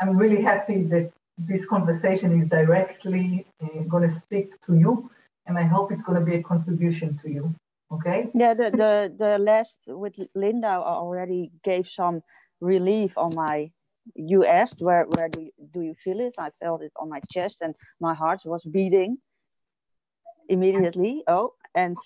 I'm 0.00 0.16
really 0.16 0.42
happy 0.42 0.82
that 0.84 1.12
this 1.36 1.66
conversation 1.66 2.40
is 2.40 2.48
directly 2.48 3.46
uh, 3.62 3.82
going 3.88 4.08
to 4.08 4.14
speak 4.14 4.60
to 4.66 4.74
you, 4.76 5.10
and 5.46 5.58
I 5.58 5.64
hope 5.64 5.92
it's 5.92 6.02
going 6.02 6.18
to 6.18 6.24
be 6.24 6.36
a 6.36 6.42
contribution 6.42 7.18
to 7.22 7.30
you. 7.30 7.54
Okay. 7.92 8.30
yeah. 8.34 8.54
The 8.54 8.70
the 8.70 9.14
the 9.18 9.38
last 9.38 9.76
with 9.86 10.14
Linda 10.34 10.68
already 10.68 11.50
gave 11.64 11.88
some 11.88 12.22
relief 12.60 13.16
on 13.16 13.34
my. 13.34 13.70
You 14.14 14.44
asked 14.44 14.80
where 14.80 15.04
where 15.16 15.28
do 15.28 15.42
you, 15.42 15.50
do 15.72 15.80
you 15.82 15.94
feel 16.02 16.20
it? 16.20 16.34
I 16.38 16.50
felt 16.60 16.82
it 16.82 16.92
on 16.96 17.08
my 17.08 17.20
chest, 17.30 17.58
and 17.60 17.74
my 18.00 18.14
heart 18.14 18.40
was 18.44 18.64
beating 18.64 19.18
immediately. 20.48 21.22
Oh, 21.26 21.54
and 21.74 21.96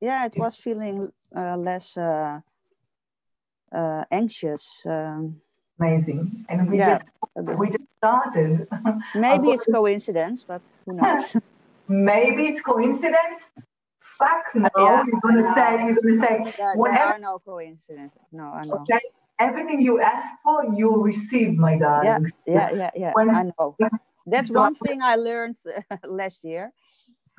yeah, 0.00 0.26
it 0.26 0.34
was 0.36 0.56
feeling 0.56 1.12
uh, 1.36 1.56
less 1.56 1.96
uh, 1.96 2.40
uh, 3.74 4.04
anxious. 4.10 4.80
Um, 4.86 5.40
Amazing. 5.78 6.44
And 6.48 6.68
we 6.70 6.76
Yeah. 6.78 6.98
just 6.98 7.58
we 7.58 7.66
just 7.68 7.84
started. 7.98 8.66
maybe 9.14 9.50
it's 9.54 9.66
coincidence, 9.66 10.44
but 10.46 10.62
who 10.84 10.94
knows? 10.94 11.24
Maybe 11.88 12.46
it's 12.46 12.60
coincidence. 12.60 13.42
Fuck 14.20 14.54
no. 14.54 14.68
Yeah, 14.76 15.04
you're 15.06 15.20
going 15.20 15.42
to 15.42 15.48
I 15.48 15.54
say 15.54 15.84
you're 15.86 15.94
going 16.02 16.14
to 16.14 16.20
say 16.20 16.54
there 16.58 16.74
whatever. 16.74 17.18
no 17.18 17.38
coincidences. 17.38 18.20
No, 18.32 18.44
I 18.44 18.64
know. 18.64 18.74
Okay. 18.82 19.00
everything 19.40 19.80
you 19.80 20.00
ask 20.00 20.34
for, 20.44 20.64
you'll 20.76 21.02
receive, 21.02 21.56
my 21.56 21.78
darling. 21.78 22.30
Yeah, 22.46 22.54
yeah, 22.54 22.70
yeah, 22.76 22.90
yeah. 22.94 23.12
When, 23.14 23.30
I 23.30 23.44
know. 23.44 23.76
That's 24.26 24.50
one 24.50 24.74
thing 24.76 25.02
I 25.02 25.16
learned 25.16 25.56
last 26.04 26.44
year. 26.44 26.72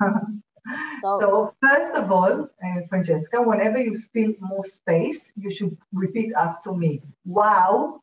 so, 0.00 1.18
so, 1.20 1.54
first 1.64 1.94
of 1.94 2.10
all, 2.10 2.48
uh, 2.64 2.80
Francesca, 2.88 3.40
whenever 3.40 3.78
you 3.78 3.94
feel 4.12 4.32
more 4.40 4.64
space, 4.64 5.30
you 5.36 5.50
should 5.50 5.76
repeat 5.92 6.32
after 6.36 6.72
me. 6.72 7.00
Wow. 7.24 8.00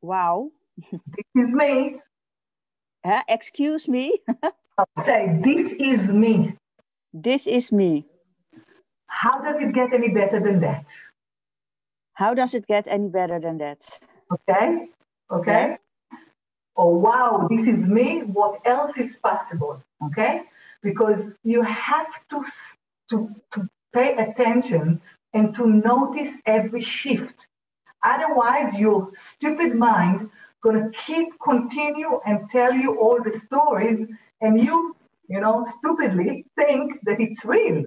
Wow. 0.00 0.50
this 0.92 1.48
is 1.48 1.54
me. 1.54 2.00
Uh, 3.02 3.22
excuse 3.28 3.88
me. 3.88 4.20
Say, 5.06 5.40
this 5.42 5.72
is 5.80 6.12
me. 6.12 6.54
This 7.12 7.46
is 7.46 7.72
me. 7.72 8.06
How 9.06 9.40
does 9.40 9.60
it 9.60 9.74
get 9.74 9.92
any 9.92 10.08
better 10.08 10.40
than 10.40 10.60
that? 10.60 10.84
How 12.14 12.34
does 12.34 12.54
it 12.54 12.66
get 12.66 12.86
any 12.86 13.08
better 13.08 13.40
than 13.40 13.58
that? 13.58 13.78
Okay. 14.32 14.88
Okay. 15.30 15.78
Oh, 16.76 16.96
wow, 16.96 17.46
this 17.50 17.66
is 17.66 17.86
me. 17.86 18.20
What 18.20 18.60
else 18.64 18.96
is 18.96 19.16
possible? 19.16 19.82
Okay. 20.04 20.42
Because 20.82 21.22
you 21.42 21.62
have 21.62 22.06
to, 22.30 22.44
to, 23.10 23.34
to 23.52 23.68
pay 23.92 24.14
attention 24.16 25.00
and 25.34 25.54
to 25.56 25.66
notice 25.66 26.34
every 26.46 26.80
shift. 26.80 27.46
Otherwise, 28.04 28.78
your 28.78 29.10
stupid 29.14 29.74
mind 29.74 30.30
going 30.62 30.90
to 30.90 30.98
keep 31.06 31.28
continue 31.42 32.20
and 32.26 32.48
tell 32.50 32.72
you 32.72 32.98
all 32.98 33.22
the 33.22 33.38
stories 33.40 34.06
and 34.40 34.60
you 34.62 34.96
you 35.30 35.40
know 35.40 35.64
stupidly 35.78 36.44
think 36.56 36.86
that 37.04 37.18
it's 37.20 37.44
real. 37.44 37.84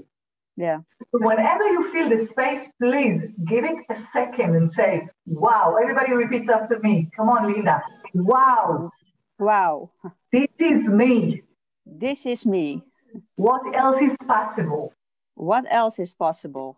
Yeah. 0.56 0.80
Whenever 1.12 1.66
you 1.76 1.92
feel 1.92 2.10
the 2.10 2.28
space 2.28 2.64
please 2.82 3.22
give 3.52 3.64
it 3.66 3.80
a 3.90 3.98
second 4.14 4.56
and 4.56 4.72
say 4.74 5.08
wow 5.26 5.76
everybody 5.82 6.14
repeats 6.14 6.50
after 6.50 6.80
me. 6.80 7.10
Come 7.16 7.30
on 7.30 7.52
linda. 7.52 7.82
Wow. 8.14 8.92
Wow. 9.40 9.92
This 10.32 10.48
is 10.60 10.88
me. 10.88 11.44
This 11.86 12.26
is 12.26 12.46
me. 12.46 12.84
What 13.36 13.76
else 13.76 14.02
is 14.02 14.16
possible? 14.26 14.94
What 15.36 15.66
else 15.70 16.00
is 16.00 16.14
possible? 16.14 16.78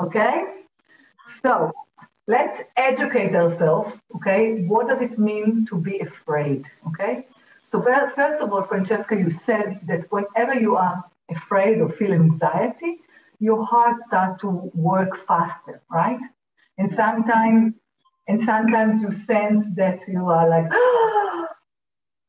Okay? 0.00 0.44
So 1.40 1.72
let's 2.26 2.62
educate 2.76 3.34
ourselves, 3.34 3.92
okay? 4.16 4.64
What 4.64 4.88
does 4.88 5.02
it 5.02 5.18
mean 5.18 5.66
to 5.66 5.76
be 5.76 6.00
afraid, 6.00 6.64
okay? 6.88 7.26
So 7.72 7.80
first 7.80 8.38
of 8.42 8.52
all, 8.52 8.64
Francesca, 8.64 9.16
you 9.16 9.30
said 9.30 9.80
that 9.86 10.00
whenever 10.12 10.60
you 10.60 10.76
are 10.76 11.02
afraid 11.30 11.80
or 11.80 11.88
feel 11.88 12.12
anxiety, 12.12 12.98
your 13.38 13.64
heart 13.64 13.98
starts 13.98 14.42
to 14.42 14.70
work 14.74 15.26
faster, 15.26 15.80
right? 15.90 16.20
And 16.76 16.90
sometimes, 16.90 17.72
and 18.28 18.42
sometimes 18.42 19.00
you 19.00 19.10
sense 19.10 19.64
that 19.76 20.00
you 20.06 20.28
are 20.28 20.46
like, 20.50 20.70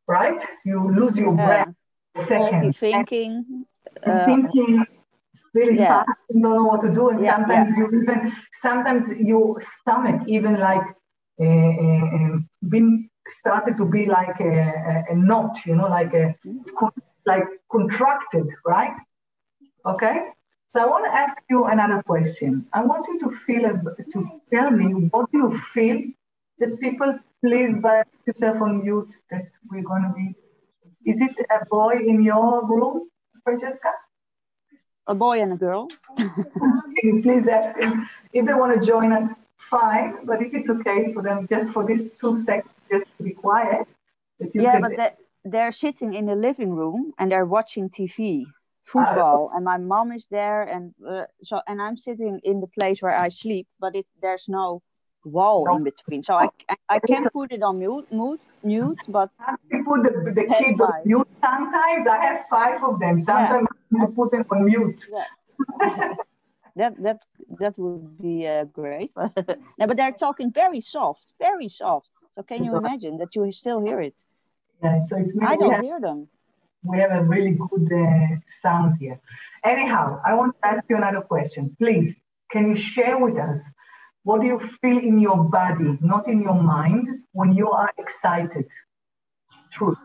right? 0.08 0.42
You 0.64 0.90
lose 0.98 1.18
your 1.18 1.34
breath. 1.34 1.76
Uh, 2.16 2.26
second. 2.26 2.78
Thinking. 2.78 3.66
Uh, 4.02 4.26
thinking 4.26 4.86
really 5.54 5.78
yeah. 5.78 6.06
fast 6.06 6.24
and 6.30 6.42
don't 6.42 6.56
know 6.56 6.64
what 6.64 6.82
to 6.84 6.94
do. 6.94 7.10
And 7.10 7.22
yeah, 7.22 7.36
sometimes 7.36 7.72
yeah. 7.72 7.84
you 7.84 8.02
even, 8.02 8.34
sometimes 8.62 9.10
your 9.20 9.62
stomach 9.82 10.22
even 10.26 10.58
like 10.58 10.88
uh, 11.42 11.46
uh, 11.46 12.38
been 12.70 13.10
started 13.28 13.78
to 13.78 13.86
be 13.86 14.06
like 14.06 14.40
a, 14.40 15.06
a, 15.10 15.14
a 15.14 15.16
knot, 15.16 15.60
you 15.66 15.76
know, 15.76 15.88
like 15.88 16.14
a 16.14 16.36
like 17.26 17.46
contracted, 17.72 18.48
right? 18.66 18.96
Okay. 19.86 20.28
So 20.70 20.82
I 20.82 20.86
want 20.86 21.06
to 21.06 21.14
ask 21.14 21.42
you 21.50 21.66
another 21.66 22.02
question. 22.04 22.66
I 22.74 22.84
want 22.84 23.06
you 23.08 23.20
to 23.20 23.38
feel 23.46 23.66
a, 23.66 23.74
to 24.12 24.42
tell 24.52 24.72
me 24.72 24.88
what 25.12 25.32
do 25.32 25.38
you 25.38 25.62
feel. 25.74 26.02
Just 26.60 26.80
people, 26.80 27.20
please 27.44 27.76
put 27.82 28.08
yourself 28.26 28.62
on 28.62 28.84
mute. 28.84 29.14
That 29.30 29.48
we're 29.70 29.84
going 29.84 30.04
to 30.04 30.14
be. 30.16 30.36
Is 31.06 31.22
it 31.22 31.36
a 31.52 31.66
boy 31.66 32.00
in 32.00 32.24
your 32.24 32.66
room, 32.66 33.10
Francesca? 33.44 33.92
a 35.08 35.16
boy 35.16 35.42
and 35.42 35.54
a 35.54 35.56
girl. 35.56 35.88
please 37.22 37.48
ask 37.48 37.78
them 37.78 38.10
if 38.32 38.46
they 38.46 38.54
want 38.54 38.80
to 38.80 38.86
join 38.86 39.12
us, 39.12 39.30
fine. 39.58 40.26
But 40.26 40.42
if 40.42 40.54
it's 40.54 40.70
okay 40.70 41.14
for 41.14 41.22
them, 41.22 41.48
just 41.50 41.72
for 41.72 41.86
these 41.86 42.12
two 42.20 42.44
seconds, 42.44 42.73
just 42.94 43.08
to 43.18 43.24
be 43.24 43.32
quiet. 43.32 43.88
yeah, 44.54 44.80
but 44.80 44.92
they, 44.98 45.12
they're 45.46 45.72
sitting 45.72 46.14
in 46.14 46.26
the 46.26 46.36
living 46.36 46.72
room 46.72 47.14
and 47.18 47.32
they're 47.32 47.46
watching 47.46 47.90
TV, 47.90 48.46
football, 48.86 49.50
uh, 49.52 49.56
and 49.56 49.66
my 49.66 49.78
mom 49.78 50.12
is 50.12 50.26
there, 50.30 50.64
and 50.64 50.94
uh, 51.08 51.26
so 51.44 51.62
and 51.68 51.82
I'm 51.82 51.98
sitting 51.98 52.40
in 52.44 52.62
the 52.62 52.68
place 52.68 53.02
where 53.02 53.18
I 53.18 53.30
sleep, 53.30 53.68
but 53.80 53.96
it 53.96 54.06
there's 54.22 54.46
no 54.48 54.82
wall 55.26 55.66
no. 55.66 55.78
in 55.78 55.84
between, 55.84 56.24
so 56.24 56.34
I 56.36 56.48
I 56.90 57.00
can 57.00 57.30
put 57.30 57.52
it 57.52 57.64
on 57.64 57.80
mute, 57.80 58.08
mute, 58.12 58.42
mute, 58.64 59.00
but 59.08 59.30
you 59.72 59.84
put 59.84 60.04
the, 60.04 60.32
the 60.40 60.46
kids 60.60 60.82
on 60.82 60.94
mute. 61.06 61.28
Sometimes 61.42 62.08
I 62.08 62.18
have 62.26 62.40
five 62.50 62.84
of 62.84 63.00
them. 63.00 63.18
Sometimes. 63.24 63.68
Yeah 63.72 63.80
to 64.00 64.08
put 64.08 64.32
them 64.32 64.46
on 64.52 64.66
mute. 64.66 65.06
Yeah. 65.12 65.26
that 66.76 67.02
that 67.02 67.20
that 67.60 67.78
would 67.78 68.22
be 68.22 68.48
uh, 68.48 68.66
great. 68.66 69.12
no, 69.18 69.88
but 69.88 69.98
they're 69.98 70.12
talking 70.12 70.52
very 70.52 70.82
soft, 70.82 71.34
very 71.40 71.70
soft. 71.70 72.10
So 72.34 72.42
can 72.42 72.64
you 72.64 72.76
imagine 72.76 73.18
that 73.20 73.36
you 73.36 73.52
still 73.52 73.80
hear 73.82 74.02
it? 74.02 74.20
Yeah, 74.82 75.04
so 75.06 75.18
it's 75.18 75.34
I 75.42 75.56
don't 75.56 75.74
have, 75.74 75.84
hear 75.84 76.00
them. 76.00 76.28
We 76.84 76.98
have 77.00 77.12
a 77.12 77.24
really 77.24 77.52
good 77.52 77.92
uh, 77.94 78.36
sound 78.62 78.98
here. 79.00 79.20
Anyhow, 79.64 80.20
I 80.26 80.34
want 80.34 80.56
to 80.62 80.68
ask 80.68 80.84
you 80.90 80.98
another 80.98 81.22
question. 81.22 81.76
Please, 81.78 82.16
can 82.52 82.70
you 82.70 82.76
share 82.76 83.18
with 83.20 83.38
us 83.38 83.60
what 84.24 84.42
do 84.42 84.48
you 84.48 84.60
feel 84.82 84.98
in 84.98 85.20
your 85.20 85.44
body, 85.44 85.98
not 86.02 86.28
in 86.28 86.42
your 86.42 86.62
mind, 86.62 87.08
when 87.34 87.54
you 87.54 87.70
are 87.70 87.92
excited? 87.98 88.66
Truth. 89.72 89.98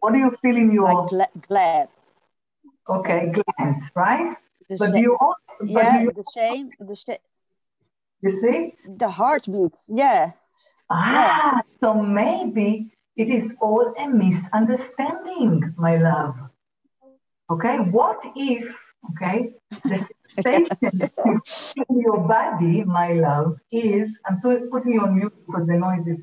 What 0.00 0.12
do 0.12 0.18
you 0.18 0.36
feel 0.42 0.56
in 0.56 0.70
your 0.70 0.92
like 0.92 1.08
gla- 1.08 1.40
glad? 1.48 1.88
Okay, 2.88 3.32
glands, 3.32 3.82
right? 3.94 4.36
The 4.68 4.76
but 4.76 4.90
same. 4.90 5.02
you 5.02 5.16
all, 5.20 5.34
but 5.58 5.68
yeah, 5.68 6.02
you, 6.02 6.12
the 6.12 6.24
same. 6.24 6.70
The 6.78 6.96
same. 6.96 7.18
You 8.22 8.30
see? 8.30 8.74
The 8.96 9.08
heartbeat. 9.08 9.78
Yeah. 9.88 10.32
Ah, 10.90 11.62
so 11.80 11.94
maybe 11.94 12.92
it 13.16 13.28
is 13.28 13.52
all 13.60 13.94
a 13.98 14.08
misunderstanding, 14.08 15.74
my 15.76 15.96
love. 15.96 16.36
Okay, 17.50 17.78
what 17.78 18.20
if, 18.36 18.76
okay, 19.10 19.52
the 19.84 19.98
sensation 20.42 21.40
in 21.88 22.00
your 22.00 22.18
body, 22.18 22.84
my 22.84 23.14
love, 23.14 23.56
is, 23.72 24.10
I'm 24.26 24.36
sorry 24.36 24.68
putting 24.70 24.92
you 24.94 25.00
on 25.02 25.16
mute 25.16 25.34
because 25.46 25.66
the 25.66 25.74
noise 25.74 26.06
is, 26.06 26.22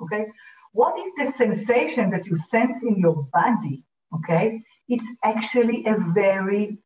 okay, 0.00 0.26
what 0.72 0.94
if 0.96 1.26
the 1.26 1.36
sensation 1.36 2.10
that 2.10 2.26
you 2.26 2.36
sense 2.36 2.76
in 2.82 2.96
your 2.98 3.28
body, 3.32 3.84
okay, 4.14 4.62
it's 4.88 5.06
actually 5.24 5.84
a 5.86 5.96
very 6.12 6.78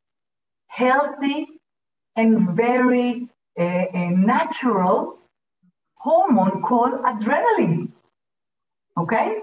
healthy 0.68 1.46
and 2.16 2.56
very 2.56 3.28
uh, 3.58 3.84
natural 3.92 5.15
hormone 5.96 6.62
called 6.62 7.02
adrenaline. 7.02 7.88
Okay? 8.96 9.38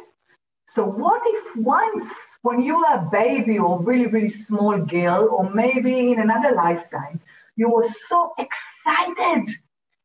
So, 0.68 0.86
what 0.86 1.22
if 1.26 1.56
once, 1.58 2.06
when 2.42 2.62
you 2.62 2.78
were 2.78 2.96
a 2.96 3.10
baby 3.12 3.60
or 3.60 3.82
really, 3.82 4.08
really 4.08 4.30
small 4.30 4.78
girl, 4.78 5.30
or 5.32 5.50
maybe 5.54 6.12
in 6.12 6.20
another 6.20 6.56
lifetime, 6.56 7.20
you 7.56 7.70
were 7.70 7.88
so 7.88 8.34
excited 8.38 9.54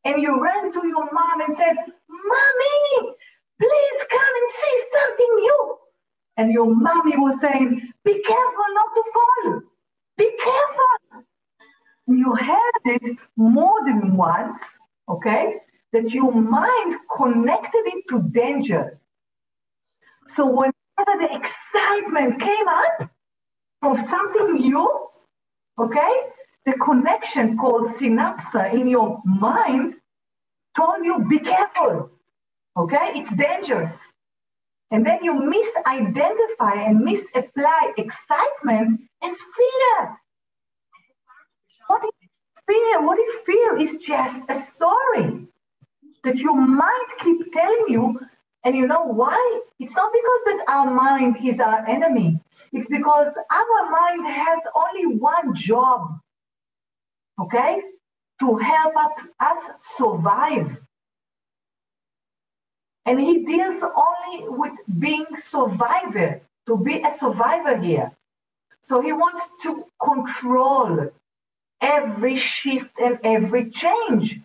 and 0.05 0.21
you 0.21 0.41
ran 0.43 0.71
to 0.71 0.87
your 0.87 1.11
mom 1.11 1.41
and 1.41 1.57
said, 1.57 1.75
Mommy, 2.09 3.15
please 3.59 4.03
come 4.11 4.33
and 4.41 4.51
see 4.51 4.83
something 4.93 5.35
new 5.37 5.79
and 6.39 6.53
your 6.53 6.73
mommy 6.73 7.17
was 7.17 7.39
saying, 7.41 7.81
Be 8.05 8.21
careful 8.25 8.69
not 8.73 8.95
to 8.95 9.03
fall. 9.13 9.61
Be 10.17 10.31
careful. 10.41 11.25
You 12.07 12.33
heard 12.33 12.85
it 12.85 13.17
more 13.35 13.85
than 13.85 14.15
once, 14.15 14.57
okay? 15.09 15.55
That 15.91 16.11
your 16.11 16.31
mind 16.31 16.95
connected 17.17 17.83
it 17.87 18.03
to 18.09 18.21
danger. 18.21 18.99
So 20.27 20.45
whenever 20.45 20.73
the 21.19 21.35
excitement 21.35 22.39
came 22.39 22.67
up 22.67 23.09
from 23.79 23.97
something 24.07 24.55
new, 24.55 25.07
okay, 25.79 26.13
the 26.65 26.73
connection 26.73 27.57
called 27.57 27.97
synapse 27.97 28.53
in 28.53 28.87
your 28.87 29.21
mind 29.25 29.95
told 30.75 31.03
you, 31.03 31.25
be 31.27 31.39
careful. 31.39 32.11
Okay, 32.77 33.13
it's 33.15 33.35
dangerous. 33.35 33.91
And 34.91 35.05
then 35.05 35.23
you 35.23 35.33
misidentify 35.33 36.87
and 36.87 36.99
misapply 37.01 37.93
excitement 37.97 39.01
as 39.23 39.33
fear. 39.33 40.17
What 41.87 42.03
is 42.03 42.29
fear? 42.67 43.01
What 43.01 43.17
if 43.19 43.45
fear 43.45 43.77
is 43.77 44.01
just 44.01 44.49
a 44.49 44.61
story 44.61 45.47
that 46.23 46.37
your 46.37 46.55
mind 46.55 47.07
keep 47.21 47.51
telling 47.53 47.85
you? 47.87 48.19
And 48.63 48.75
you 48.75 48.87
know 48.87 49.03
why? 49.03 49.61
It's 49.79 49.95
not 49.95 50.11
because 50.11 50.41
that 50.45 50.65
our 50.67 50.89
mind 50.91 51.37
is 51.43 51.59
our 51.59 51.87
enemy. 51.87 52.39
It's 52.71 52.87
because 52.87 53.33
our 53.51 53.89
mind 53.89 54.27
has 54.27 54.59
only 54.75 55.17
one 55.17 55.55
job, 55.55 56.19
okay? 57.41 57.81
To 58.41 58.57
help 58.57 58.93
us, 59.39 59.69
survive. 59.81 60.77
And 63.05 63.19
he 63.19 63.45
deals 63.45 63.81
only 63.83 64.49
with 64.49 64.73
being 64.99 65.25
survivor, 65.35 66.41
to 66.67 66.77
be 66.77 67.01
a 67.01 67.11
survivor 67.11 67.77
here. 67.77 68.11
So 68.83 69.01
he 69.01 69.13
wants 69.13 69.47
to 69.63 69.85
control 70.01 71.11
every 71.81 72.35
shift 72.37 72.91
and 73.01 73.19
every 73.23 73.71
change 73.71 74.39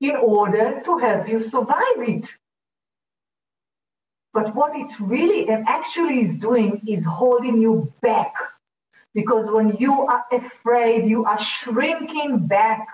in 0.00 0.16
order 0.16 0.80
to 0.84 0.98
help 0.98 1.28
you 1.28 1.40
survive 1.40 1.98
it. 1.98 2.26
But 4.32 4.54
what 4.54 4.76
it 4.76 4.92
really 5.00 5.48
and 5.48 5.66
actually 5.66 6.20
is 6.20 6.34
doing 6.34 6.82
is 6.86 7.04
holding 7.04 7.58
you 7.58 7.92
back. 8.00 8.34
Because 9.14 9.50
when 9.50 9.76
you 9.78 10.02
are 10.02 10.24
afraid, 10.30 11.06
you 11.06 11.24
are 11.24 11.38
shrinking 11.38 12.46
back. 12.46 12.86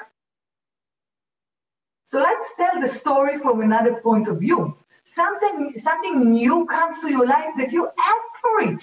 So 2.06 2.20
let's 2.20 2.46
tell 2.56 2.80
the 2.80 2.88
story 2.88 3.38
from 3.38 3.60
another 3.60 3.94
point 3.96 4.28
of 4.28 4.38
view. 4.38 4.76
Something, 5.04 5.74
something 5.78 6.30
new 6.30 6.64
comes 6.66 7.00
to 7.00 7.10
your 7.10 7.26
life 7.26 7.52
that 7.58 7.72
you 7.72 7.88
ask 7.98 8.28
for 8.40 8.60
it 8.62 8.82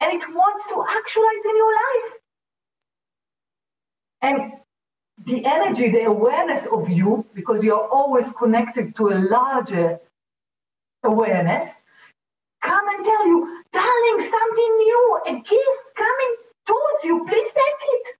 and 0.00 0.12
it 0.12 0.34
wants 0.34 0.66
to 0.68 0.84
actualize 0.88 1.44
in 1.44 1.56
your 1.56 1.72
life. 1.72 2.12
And 4.22 4.52
the 5.24 5.44
energy, 5.44 5.90
the 5.90 6.04
awareness 6.04 6.66
of 6.66 6.88
you, 6.88 7.24
because 7.34 7.64
you're 7.64 7.88
always 7.88 8.32
connected 8.32 8.94
to 8.96 9.08
a 9.08 9.18
larger 9.18 9.98
awareness, 11.02 11.70
come 12.62 12.88
and 12.88 13.04
tell 13.04 13.26
you, 13.26 13.62
darling, 13.72 14.30
something 14.30 14.76
new, 14.76 15.20
a 15.26 15.32
gift 15.32 15.82
coming 15.96 16.36
towards 16.66 17.04
you, 17.04 17.24
please 17.26 17.48
take 17.48 17.82
it. 17.88 18.14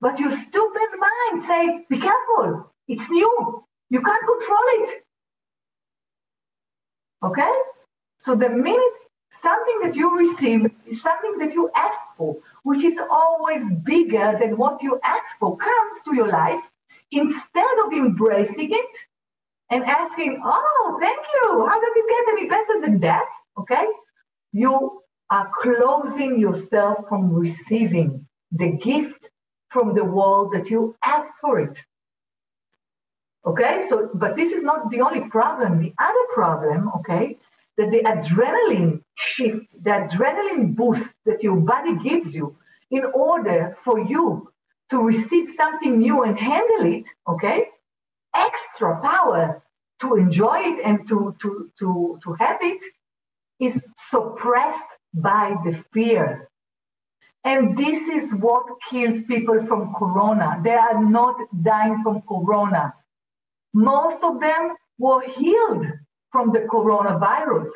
But 0.00 0.18
your 0.18 0.32
stupid 0.32 0.88
mind 0.98 1.44
say, 1.44 1.84
be 1.90 1.98
careful, 1.98 2.72
it's 2.86 3.08
new, 3.10 3.64
you 3.90 4.00
can't 4.00 4.26
control 4.26 4.66
it. 4.84 5.04
Okay? 7.22 7.52
So 8.20 8.34
the 8.34 8.48
minute 8.48 8.94
something 9.42 9.80
that 9.82 9.94
you 9.94 10.16
receive 10.16 10.70
is 10.86 11.00
something 11.02 11.38
that 11.38 11.52
you 11.52 11.70
ask 11.74 11.98
for, 12.16 12.36
which 12.62 12.84
is 12.84 12.98
always 13.10 13.64
bigger 13.84 14.36
than 14.40 14.56
what 14.56 14.82
you 14.82 15.00
ask 15.04 15.26
for, 15.38 15.56
comes 15.56 15.98
to 16.04 16.14
your 16.14 16.28
life, 16.28 16.60
instead 17.10 17.78
of 17.84 17.92
embracing 17.92 18.70
it 18.72 18.98
and 19.70 19.84
asking, 19.84 20.40
oh, 20.44 20.98
thank 21.00 21.18
you, 21.34 21.66
how 21.66 21.80
does 21.80 21.92
it 21.96 22.08
get 22.08 22.32
any 22.32 22.48
better 22.48 22.80
than 22.80 23.00
that? 23.00 23.26
Okay? 23.58 23.86
You 24.52 25.02
are 25.30 25.50
closing 25.54 26.38
yourself 26.38 27.04
from 27.08 27.32
receiving 27.32 28.26
the 28.52 28.72
gift 28.72 29.30
from 29.70 29.94
the 29.94 30.04
world 30.04 30.52
that 30.52 30.70
you 30.70 30.96
ask 31.04 31.30
for 31.40 31.60
it. 31.60 31.76
Okay, 33.46 33.82
so, 33.82 34.10
but 34.14 34.36
this 34.36 34.52
is 34.52 34.62
not 34.62 34.90
the 34.90 35.00
only 35.00 35.28
problem. 35.28 35.80
The 35.80 35.94
other 35.98 36.26
problem, 36.34 36.90
okay, 36.96 37.38
that 37.78 37.90
the 37.90 38.00
adrenaline 38.00 39.02
shift, 39.14 39.66
the 39.82 39.90
adrenaline 39.90 40.74
boost 40.74 41.14
that 41.24 41.42
your 41.42 41.56
body 41.56 41.96
gives 42.02 42.34
you 42.34 42.56
in 42.90 43.04
order 43.14 43.78
for 43.84 44.00
you 44.00 44.52
to 44.90 44.98
receive 44.98 45.48
something 45.50 45.98
new 45.98 46.24
and 46.24 46.38
handle 46.38 46.92
it, 46.92 47.04
okay, 47.26 47.66
extra 48.34 49.00
power 49.00 49.62
to 50.00 50.16
enjoy 50.16 50.58
it 50.58 50.84
and 50.84 51.08
to, 51.08 51.34
to, 51.40 51.70
to, 51.78 52.18
to 52.22 52.32
have 52.34 52.58
it 52.60 52.82
is 53.60 53.82
suppressed 53.96 54.90
by 55.14 55.54
the 55.64 55.82
fear. 55.92 56.48
And 57.44 57.78
this 57.78 58.08
is 58.08 58.34
what 58.34 58.64
kills 58.90 59.22
people 59.22 59.66
from 59.66 59.94
corona. 59.94 60.60
They 60.64 60.74
are 60.74 61.02
not 61.02 61.36
dying 61.62 62.02
from 62.02 62.22
corona. 62.22 62.94
Most 63.72 64.22
of 64.24 64.40
them 64.40 64.74
were 64.98 65.22
healed 65.22 65.86
from 66.32 66.52
the 66.52 66.60
coronavirus. 66.60 67.68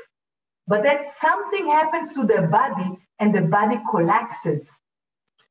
But 0.66 0.82
then 0.82 1.04
something 1.20 1.66
happens 1.66 2.12
to 2.14 2.24
the 2.24 2.42
body 2.50 2.98
and 3.18 3.34
the 3.34 3.42
body 3.42 3.78
collapses. 3.90 4.66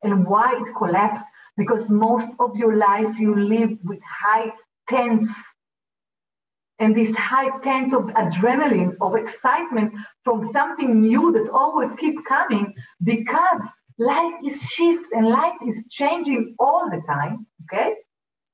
And 0.03 0.25
why 0.25 0.61
it 0.65 0.73
collapsed? 0.75 1.23
Because 1.57 1.89
most 1.89 2.27
of 2.39 2.55
your 2.55 2.75
life 2.75 3.19
you 3.19 3.35
live 3.35 3.77
with 3.83 3.99
high 4.03 4.51
tense 4.89 5.29
and 6.79 6.95
this 6.95 7.15
high 7.15 7.49
tense 7.59 7.93
of 7.93 8.05
adrenaline, 8.23 8.95
of 9.01 9.15
excitement 9.15 9.93
from 10.23 10.51
something 10.51 10.99
new 10.99 11.31
that 11.31 11.47
always 11.51 11.93
keep 11.95 12.15
coming 12.27 12.73
because 13.03 13.61
life 13.99 14.33
is 14.43 14.59
shift 14.63 15.05
and 15.13 15.27
life 15.27 15.53
is 15.67 15.85
changing 15.89 16.55
all 16.57 16.89
the 16.89 17.01
time. 17.05 17.45
Okay, 17.63 17.93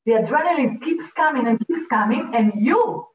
the 0.05 0.13
adrenaline 0.13 0.81
keeps 0.81 1.11
coming 1.13 1.47
and 1.47 1.65
keeps 1.65 1.87
coming, 1.87 2.31
and 2.33 2.51
you 2.55 3.07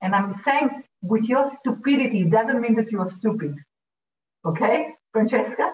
and 0.00 0.14
I'm 0.14 0.34
saying 0.34 0.84
with 1.02 1.24
your 1.24 1.44
stupidity 1.44 2.22
it 2.22 2.30
doesn't 2.30 2.60
mean 2.60 2.74
that 2.76 2.90
you 2.92 3.00
are 3.00 3.08
stupid. 3.08 3.56
Okay, 4.44 4.94
Francesca? 5.12 5.72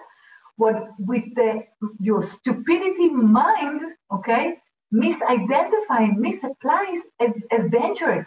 What 0.57 0.87
with 0.99 1.23
the 1.35 1.63
your 1.99 2.23
stupidity 2.23 3.09
mind, 3.09 3.81
okay, 4.11 4.57
misidentifying, 4.93 6.17
misapplies 6.17 6.99
as. 7.19 8.25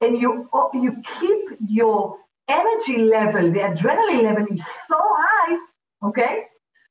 And 0.00 0.18
you 0.20 0.48
oh, 0.52 0.70
you 0.74 1.02
keep 1.20 1.58
your 1.68 2.18
energy 2.48 2.98
level, 2.98 3.52
the 3.52 3.60
adrenaline 3.60 4.22
level 4.24 4.46
is 4.50 4.64
so 4.88 4.98
high, 4.98 5.56
okay, 6.04 6.44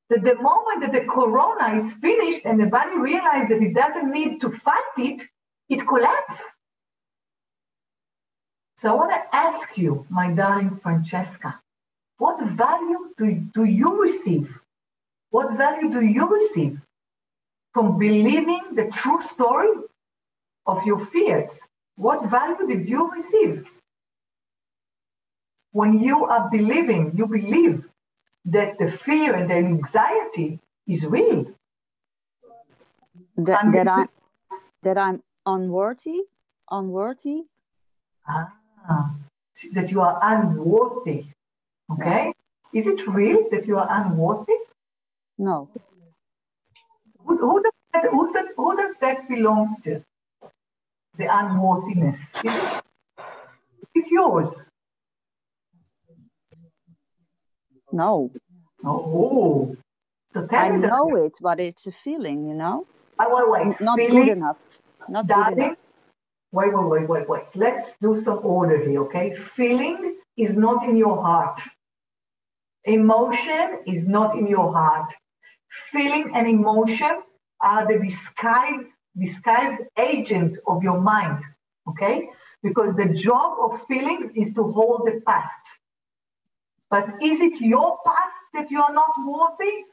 that 0.09 0.23
the 0.23 0.35
moment 0.35 0.81
that 0.81 0.91
the 0.91 1.05
corona 1.05 1.83
is 1.83 1.93
finished 1.93 2.45
and 2.45 2.59
the 2.59 2.65
body 2.65 2.97
realizes 2.97 3.49
that 3.49 3.61
it 3.61 3.73
doesn't 3.73 4.11
need 4.11 4.41
to 4.41 4.49
fight 4.59 4.95
it, 4.97 5.21
it 5.69 5.87
collapses. 5.87 6.45
So 8.81 8.89
I 8.89 8.93
want 8.95 9.11
to 9.11 9.35
ask 9.35 9.77
you, 9.77 10.07
my 10.09 10.31
darling 10.31 10.79
Francesca, 10.81 11.61
what 12.17 12.41
value 12.41 13.13
do, 13.15 13.35
do 13.53 13.63
you 13.63 14.01
receive? 14.01 14.49
What 15.29 15.55
value 15.55 15.91
do 15.91 16.03
you 16.03 16.25
receive 16.27 16.81
from 17.75 17.99
believing 17.99 18.73
the 18.73 18.85
true 18.85 19.21
story 19.21 19.69
of 20.65 20.83
your 20.83 21.05
fears? 21.05 21.59
What 21.95 22.27
value 22.31 22.65
did 22.67 22.89
you 22.89 23.11
receive? 23.11 23.69
When 25.73 25.99
you 25.99 26.25
are 26.25 26.49
believing, 26.49 27.11
you 27.15 27.27
believe 27.27 27.85
that 28.45 28.79
the 28.79 28.91
fear 28.91 29.35
and 29.35 29.47
the 29.47 29.57
anxiety 29.57 30.59
is 30.87 31.05
real. 31.05 31.45
That, 33.37 33.61
that, 33.73 33.87
I'm, 33.87 34.09
that 34.81 34.97
I'm 34.97 35.21
unworthy, 35.45 36.21
unworthy. 36.71 37.43
Ah 38.27 38.53
Ah. 38.89 39.15
that 39.73 39.89
you 39.91 40.01
are 40.01 40.19
unworthy. 40.21 41.25
Okay? 41.91 42.33
Is 42.73 42.87
it 42.87 43.05
real 43.07 43.47
that 43.51 43.67
you 43.67 43.77
are 43.77 43.87
unworthy? 43.89 44.53
No. 45.37 45.69
Who, 47.25 47.37
who, 47.37 47.61
does, 47.61 47.71
that, 47.93 48.05
who's 48.11 48.31
that, 48.33 48.45
who 48.55 48.75
does 48.75 48.95
that 49.01 49.27
belongs 49.27 49.79
to? 49.81 50.03
The 51.17 51.27
unworthiness. 51.29 52.15
Is 52.43 52.53
it, 52.55 52.83
it's 53.93 54.09
yours. 54.09 54.47
No. 57.91 58.31
Oh. 58.85 58.89
oh. 58.89 59.77
So 60.33 60.47
I 60.51 60.69
know 60.69 61.15
it, 61.17 61.33
but 61.41 61.59
it's 61.59 61.87
a 61.87 61.91
feeling, 61.91 62.47
you 62.47 62.53
know? 62.53 62.87
Oh, 63.19 63.51
wait, 63.51 63.67
wait. 63.67 63.81
Not 63.81 63.99
feeling, 63.99 64.25
good 64.25 64.37
enough. 64.37 64.57
Not 65.09 65.27
darling, 65.27 65.55
good 65.55 65.63
enough 65.65 65.77
wait, 66.51 66.73
wait, 66.73 66.87
wait, 66.87 67.09
wait, 67.09 67.29
wait. 67.29 67.43
Let's 67.55 67.93
do 68.01 68.15
some 68.15 68.39
order 68.43 68.77
here, 68.77 69.01
okay? 69.03 69.33
Feeling 69.33 70.17
is 70.37 70.53
not 70.53 70.87
in 70.87 70.97
your 70.97 71.21
heart. 71.21 71.59
Emotion 72.85 73.79
is 73.85 74.07
not 74.07 74.37
in 74.37 74.47
your 74.47 74.73
heart. 74.73 75.11
Feeling 75.91 76.31
and 76.35 76.47
emotion 76.47 77.21
are 77.61 77.87
the 77.87 77.99
disguised, 77.99 78.87
disguised 79.17 79.83
agent 79.97 80.57
of 80.67 80.83
your 80.83 80.99
mind, 80.99 81.43
okay? 81.87 82.29
Because 82.63 82.95
the 82.95 83.13
job 83.13 83.57
of 83.61 83.81
feeling 83.87 84.31
is 84.35 84.53
to 84.55 84.63
hold 84.63 85.05
the 85.05 85.21
past. 85.25 85.59
But 86.89 87.07
is 87.21 87.39
it 87.39 87.61
your 87.61 87.97
past 88.05 88.35
that 88.53 88.69
you 88.69 88.81
are 88.81 88.93
not 88.93 89.11
worthy? 89.25 89.85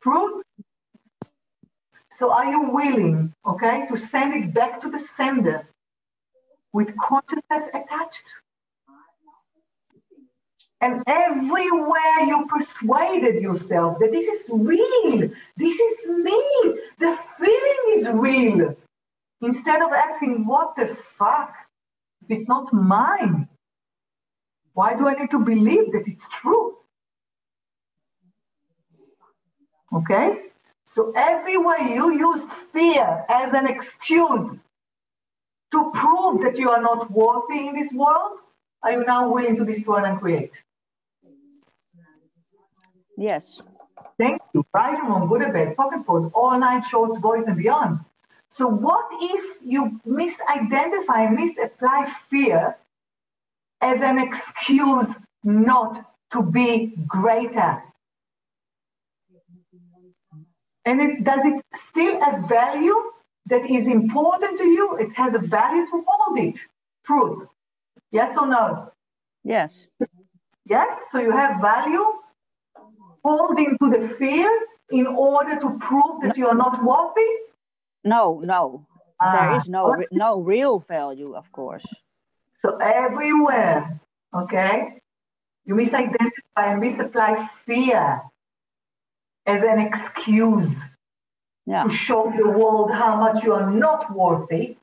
Prove 0.00 0.42
so 2.14 2.30
are 2.30 2.44
you 2.44 2.70
willing, 2.70 3.32
okay, 3.46 3.86
to 3.88 3.96
send 3.96 4.34
it 4.34 4.52
back 4.52 4.80
to 4.80 4.90
the 4.90 5.00
sender 5.16 5.66
with 6.72 6.96
consciousness 6.96 7.68
attached? 7.74 8.24
And 10.80 11.02
everywhere 11.06 12.18
you 12.26 12.46
persuaded 12.48 13.40
yourself 13.40 13.98
that 14.00 14.10
this 14.10 14.26
is 14.26 14.42
real, 14.50 15.30
this 15.56 15.78
is 15.78 16.08
me, 16.08 16.78
the 16.98 17.16
feeling 17.38 17.84
is 17.90 18.08
real. 18.08 18.76
Instead 19.40 19.80
of 19.80 19.92
asking, 19.92 20.44
what 20.44 20.74
the 20.76 20.96
fuck? 21.18 21.54
It's 22.28 22.48
not 22.48 22.72
mine, 22.72 23.48
why 24.74 24.94
do 24.94 25.06
I 25.08 25.14
need 25.14 25.30
to 25.30 25.38
believe 25.38 25.92
that 25.92 26.06
it's 26.06 26.28
true? 26.28 26.76
Okay? 29.92 30.51
So 30.92 31.10
everywhere 31.16 31.80
you 31.80 32.12
use 32.12 32.42
fear 32.70 33.24
as 33.30 33.54
an 33.54 33.66
excuse 33.66 34.58
to 35.70 35.90
prove 35.94 36.42
that 36.42 36.58
you 36.58 36.68
are 36.68 36.82
not 36.82 37.10
worthy 37.10 37.66
in 37.68 37.74
this 37.74 37.94
world? 37.94 38.40
Are 38.82 38.92
you 38.92 39.04
now 39.06 39.32
willing 39.32 39.56
to 39.56 39.64
destroy 39.64 40.04
and 40.04 40.20
create? 40.20 40.52
Yes. 43.16 43.58
Thank 44.18 44.42
you. 44.52 44.66
Right 44.74 44.98
and 44.98 45.08
wrong, 45.08 45.28
good 45.28 45.40
and 45.40 45.54
bad, 45.54 45.76
pocket 45.78 46.04
pod, 46.06 46.30
all 46.34 46.58
night 46.58 46.84
shorts, 46.84 47.16
voice 47.16 47.44
and 47.46 47.56
beyond. 47.56 48.00
So 48.50 48.66
what 48.68 49.06
if 49.12 49.56
you 49.64 49.98
misidentify, 50.06 51.34
misapply 51.34 52.12
fear 52.28 52.76
as 53.80 54.02
an 54.02 54.18
excuse 54.18 55.16
not 55.42 56.04
to 56.32 56.42
be 56.42 56.92
greater? 57.06 57.82
And 60.84 61.00
it, 61.00 61.24
does 61.24 61.40
it 61.44 61.64
still 61.90 62.20
have 62.20 62.48
value 62.48 62.96
that 63.46 63.68
is 63.70 63.86
important 63.86 64.58
to 64.58 64.66
you? 64.66 64.96
It 64.96 65.12
has 65.14 65.34
a 65.34 65.38
value 65.38 65.86
to 65.86 66.04
hold 66.06 66.38
it. 66.38 66.58
Truth. 67.04 67.48
Yes 68.10 68.36
or 68.36 68.46
no? 68.46 68.92
Yes. 69.44 69.86
Yes? 70.66 71.00
So 71.10 71.18
you 71.18 71.32
have 71.32 71.60
value 71.60 72.04
holding 73.24 73.76
to 73.78 73.90
the 73.90 74.14
fear 74.18 74.50
in 74.90 75.06
order 75.06 75.58
to 75.58 75.78
prove 75.78 76.22
that 76.22 76.36
you 76.36 76.46
are 76.46 76.54
not 76.54 76.82
worthy? 76.84 77.30
No, 78.04 78.40
no. 78.44 78.86
Ah, 79.20 79.32
there 79.32 79.56
is 79.56 79.68
no 79.68 79.96
no 80.10 80.40
real 80.40 80.80
value, 80.80 81.34
of 81.34 81.50
course. 81.52 81.84
So 82.60 82.76
everywhere, 82.78 84.00
okay, 84.34 85.00
you 85.64 85.74
misidentify 85.74 86.66
and 86.72 86.80
misapply 86.80 87.48
fear 87.64 88.20
as 89.46 89.62
an 89.62 89.78
excuse 89.80 90.84
Yeah. 91.66 91.84
to 91.84 91.90
show 91.90 92.32
the 92.36 92.48
world 92.48 92.90
how 92.92 93.16
much 93.16 93.44
you 93.44 93.52
are 93.54 93.70
not 93.70 94.10
worthy. 94.14 94.76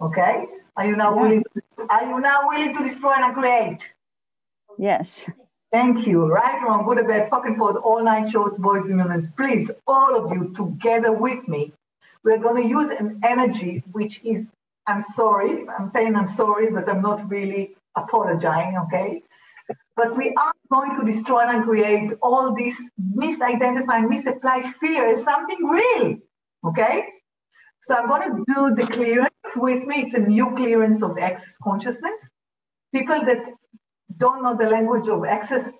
Okay, 0.00 0.46
are 0.76 0.86
you 0.86 0.96
now 0.96 1.14
Yeah. 1.14 1.22
willing? 1.22 1.44
To, 1.54 1.86
are 1.88 2.04
you 2.04 2.20
now 2.20 2.48
willing 2.48 2.74
to 2.76 2.82
destroy 2.82 3.12
and 3.16 3.34
create? 3.34 3.82
Yes. 4.78 5.24
Thank 5.72 6.06
you. 6.06 6.26
Right, 6.32 6.62
wrong, 6.62 6.84
good 6.84 6.98
or 6.98 7.04
bad, 7.04 7.28
fucking 7.30 7.56
for 7.56 7.76
all 7.78 8.02
nine 8.02 8.28
shorts, 8.30 8.58
boys 8.58 8.88
and 8.88 8.98
women. 8.98 9.26
Please, 9.36 9.70
all 9.86 10.14
of 10.16 10.32
you 10.32 10.52
together 10.54 11.12
with 11.12 11.46
me. 11.48 11.72
We're 12.24 12.38
going 12.38 12.62
to 12.62 12.68
use 12.68 12.90
an 12.90 13.20
energy 13.24 13.82
which 13.92 14.20
is, 14.24 14.46
I'm 14.86 15.02
sorry, 15.02 15.66
I'm 15.68 15.90
saying 15.92 16.14
I'm 16.16 16.26
sorry, 16.26 16.70
but 16.70 16.88
I'm 16.88 17.02
not 17.02 17.28
really 17.30 17.76
apologizing, 17.96 18.78
okay? 18.84 19.22
But 19.96 20.16
we 20.16 20.34
are 20.36 20.52
going 20.70 20.94
to 20.96 21.04
destroy 21.10 21.40
and 21.40 21.64
create 21.64 22.12
all 22.22 22.54
this 22.54 22.74
misidentifying, 23.00 24.10
misapplied 24.10 24.74
fear 24.74 25.08
as 25.14 25.24
something 25.24 25.64
real, 25.64 26.16
okay? 26.66 27.04
So 27.80 27.94
I'm 27.94 28.08
going 28.08 28.30
to 28.30 28.44
do 28.54 28.74
the 28.74 28.86
clearance 28.92 29.30
with 29.56 29.86
me. 29.86 30.02
It's 30.02 30.14
a 30.14 30.18
new 30.18 30.54
clearance 30.54 31.02
of 31.02 31.16
access 31.18 31.48
consciousness. 31.62 32.18
People 32.94 33.24
that 33.24 33.38
don't 34.18 34.42
know 34.42 34.56
the 34.56 34.68
language 34.68 35.08
of 35.08 35.24
access, 35.24 35.70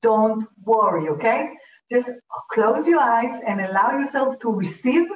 don't 0.00 0.46
worry, 0.64 1.08
okay? 1.10 1.50
Just 1.90 2.10
close 2.52 2.86
your 2.86 3.00
eyes 3.00 3.40
and 3.46 3.60
allow 3.60 3.98
yourself 3.98 4.38
to 4.40 4.50
receive. 4.50 5.06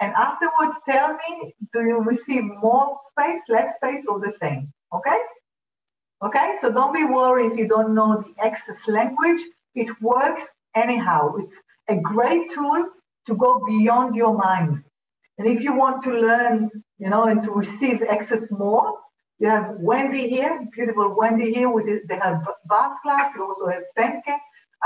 And 0.00 0.12
afterwards, 0.14 0.76
tell 0.88 1.14
me 1.14 1.54
do 1.72 1.80
you 1.82 2.00
receive 2.02 2.44
more 2.44 2.98
space, 3.10 3.40
less 3.48 3.76
space, 3.76 4.06
or 4.06 4.20
the 4.20 4.30
same? 4.30 4.72
Okay? 4.92 5.18
Okay? 6.22 6.54
So 6.60 6.72
don't 6.72 6.94
be 6.94 7.04
worried 7.04 7.52
if 7.52 7.58
you 7.58 7.68
don't 7.68 7.94
know 7.94 8.22
the 8.22 8.44
access 8.44 8.76
language. 8.86 9.40
It 9.74 9.88
works 10.00 10.44
anyhow. 10.74 11.36
It's 11.36 11.54
a 11.88 11.96
great 11.96 12.50
tool 12.50 12.86
to 13.26 13.34
go 13.34 13.64
beyond 13.66 14.14
your 14.14 14.36
mind. 14.36 14.82
And 15.38 15.48
if 15.48 15.62
you 15.62 15.74
want 15.74 16.02
to 16.04 16.12
learn, 16.12 16.70
you 16.98 17.08
know, 17.08 17.24
and 17.24 17.42
to 17.44 17.52
receive 17.52 18.02
access 18.02 18.50
more, 18.50 18.98
you 19.38 19.48
have 19.48 19.76
Wendy 19.78 20.28
here, 20.28 20.66
beautiful 20.72 21.16
Wendy 21.16 21.54
here. 21.54 21.70
With 21.70 21.88
it. 21.88 22.06
They 22.08 22.18
have 22.18 22.46
Bars 22.66 22.98
class. 23.02 23.32
You 23.34 23.46
also 23.46 23.68
have 23.68 23.84
Femke. 23.96 24.36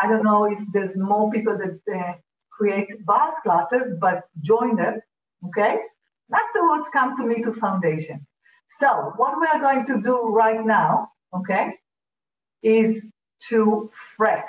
I 0.01 0.07
don't 0.09 0.23
know 0.23 0.44
if 0.44 0.59
there's 0.73 0.97
more 0.97 1.31
people 1.31 1.59
that 1.59 1.81
uh, 1.92 2.12
create 2.57 3.05
Bars 3.05 3.35
classes, 3.42 3.97
but 4.01 4.25
join 4.42 4.77
them, 4.77 5.01
okay? 5.47 5.79
Afterwards, 6.33 6.88
come 6.92 7.16
to 7.16 7.25
me 7.25 7.42
to 7.42 7.53
Foundation. 7.55 8.27
So 8.79 9.12
what 9.16 9.40
we 9.40 9.47
are 9.47 9.61
going 9.61 9.87
to 9.87 10.01
do 10.01 10.29
right 10.29 10.64
now, 10.64 11.11
okay, 11.35 11.79
is 12.62 13.03
to 13.49 13.90
freck. 14.16 14.47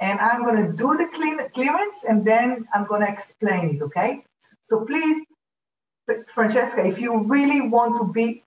And 0.00 0.18
I'm 0.20 0.44
going 0.44 0.66
to 0.66 0.72
do 0.72 0.96
the 0.96 1.08
clean, 1.14 1.38
clearance 1.54 1.98
and 2.08 2.24
then 2.24 2.66
I'm 2.74 2.86
going 2.86 3.02
to 3.02 3.08
explain 3.08 3.76
it, 3.76 3.82
okay? 3.82 4.24
So 4.62 4.84
please, 4.84 5.24
Francesca, 6.34 6.84
if 6.84 6.98
you 6.98 7.18
really 7.18 7.60
want 7.60 7.98
to 7.98 8.12
be 8.12 8.42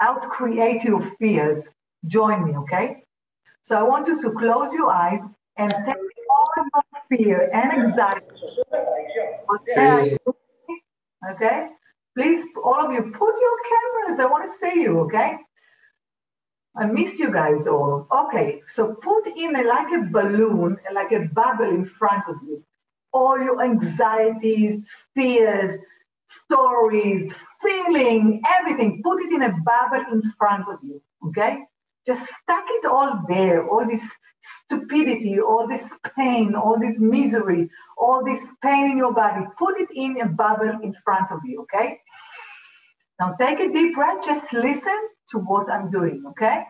out 0.00 0.22
create 0.30 0.82
your 0.84 1.00
fears, 1.18 1.62
join 2.06 2.44
me, 2.44 2.56
okay? 2.58 3.04
So 3.62 3.76
I 3.76 3.82
want 3.82 4.06
you 4.06 4.20
to 4.22 4.30
close 4.32 4.72
your 4.72 4.90
eyes 4.90 5.20
and 5.56 5.70
take 5.70 5.96
all 6.30 6.50
your 6.56 7.18
fear 7.18 7.50
and 7.52 7.72
anxiety. 7.72 8.26
Okay? 9.56 10.16
okay? 11.32 11.68
Please, 12.16 12.44
all 12.62 12.86
of 12.86 12.92
you, 12.92 13.02
put 13.02 13.34
your 13.40 13.56
cameras. 13.72 14.20
I 14.20 14.26
want 14.26 14.50
to 14.50 14.54
see 14.60 14.80
you, 14.80 15.00
okay? 15.00 15.38
I 16.76 16.86
miss 16.86 17.18
you 17.18 17.30
guys 17.30 17.66
all. 17.66 18.06
Okay, 18.10 18.62
so 18.66 18.94
put 18.94 19.26
in 19.28 19.54
a, 19.54 19.62
like 19.62 19.92
a 19.92 20.10
balloon, 20.10 20.76
like 20.92 21.12
a 21.12 21.20
bubble 21.20 21.68
in 21.68 21.86
front 21.86 22.28
of 22.28 22.36
you. 22.46 22.64
All 23.12 23.38
your 23.38 23.62
anxieties, 23.62 24.82
fears, 25.14 25.78
stories, 26.28 27.32
feeling, 27.62 28.42
everything. 28.58 29.02
Put 29.04 29.22
it 29.22 29.32
in 29.32 29.42
a 29.42 29.54
bubble 29.64 30.04
in 30.12 30.22
front 30.36 30.68
of 30.68 30.80
you, 30.82 31.00
okay? 31.28 31.58
Just 32.06 32.22
stack 32.22 32.64
it 32.68 32.86
all 32.86 33.22
there, 33.28 33.68
all 33.68 33.86
this 33.86 34.02
stupidity, 34.42 35.40
all 35.40 35.68
this 35.68 35.84
pain, 36.18 36.56
all 36.56 36.78
this 36.78 36.98
misery, 36.98 37.70
all 37.96 38.24
this 38.24 38.40
pain 38.64 38.90
in 38.90 38.98
your 38.98 39.14
body. 39.14 39.46
Put 39.58 39.80
it 39.80 39.88
in 39.94 40.20
a 40.20 40.26
bubble 40.26 40.80
in 40.82 40.92
front 41.04 41.30
of 41.30 41.38
you, 41.44 41.62
okay? 41.62 42.00
Now 43.20 43.36
take 43.40 43.60
a 43.60 43.72
deep 43.72 43.94
breath, 43.94 44.24
just 44.26 44.52
listen 44.52 45.08
to 45.30 45.38
what 45.38 45.70
I'm 45.70 45.90
doing, 45.90 46.22
okay? 46.30 46.64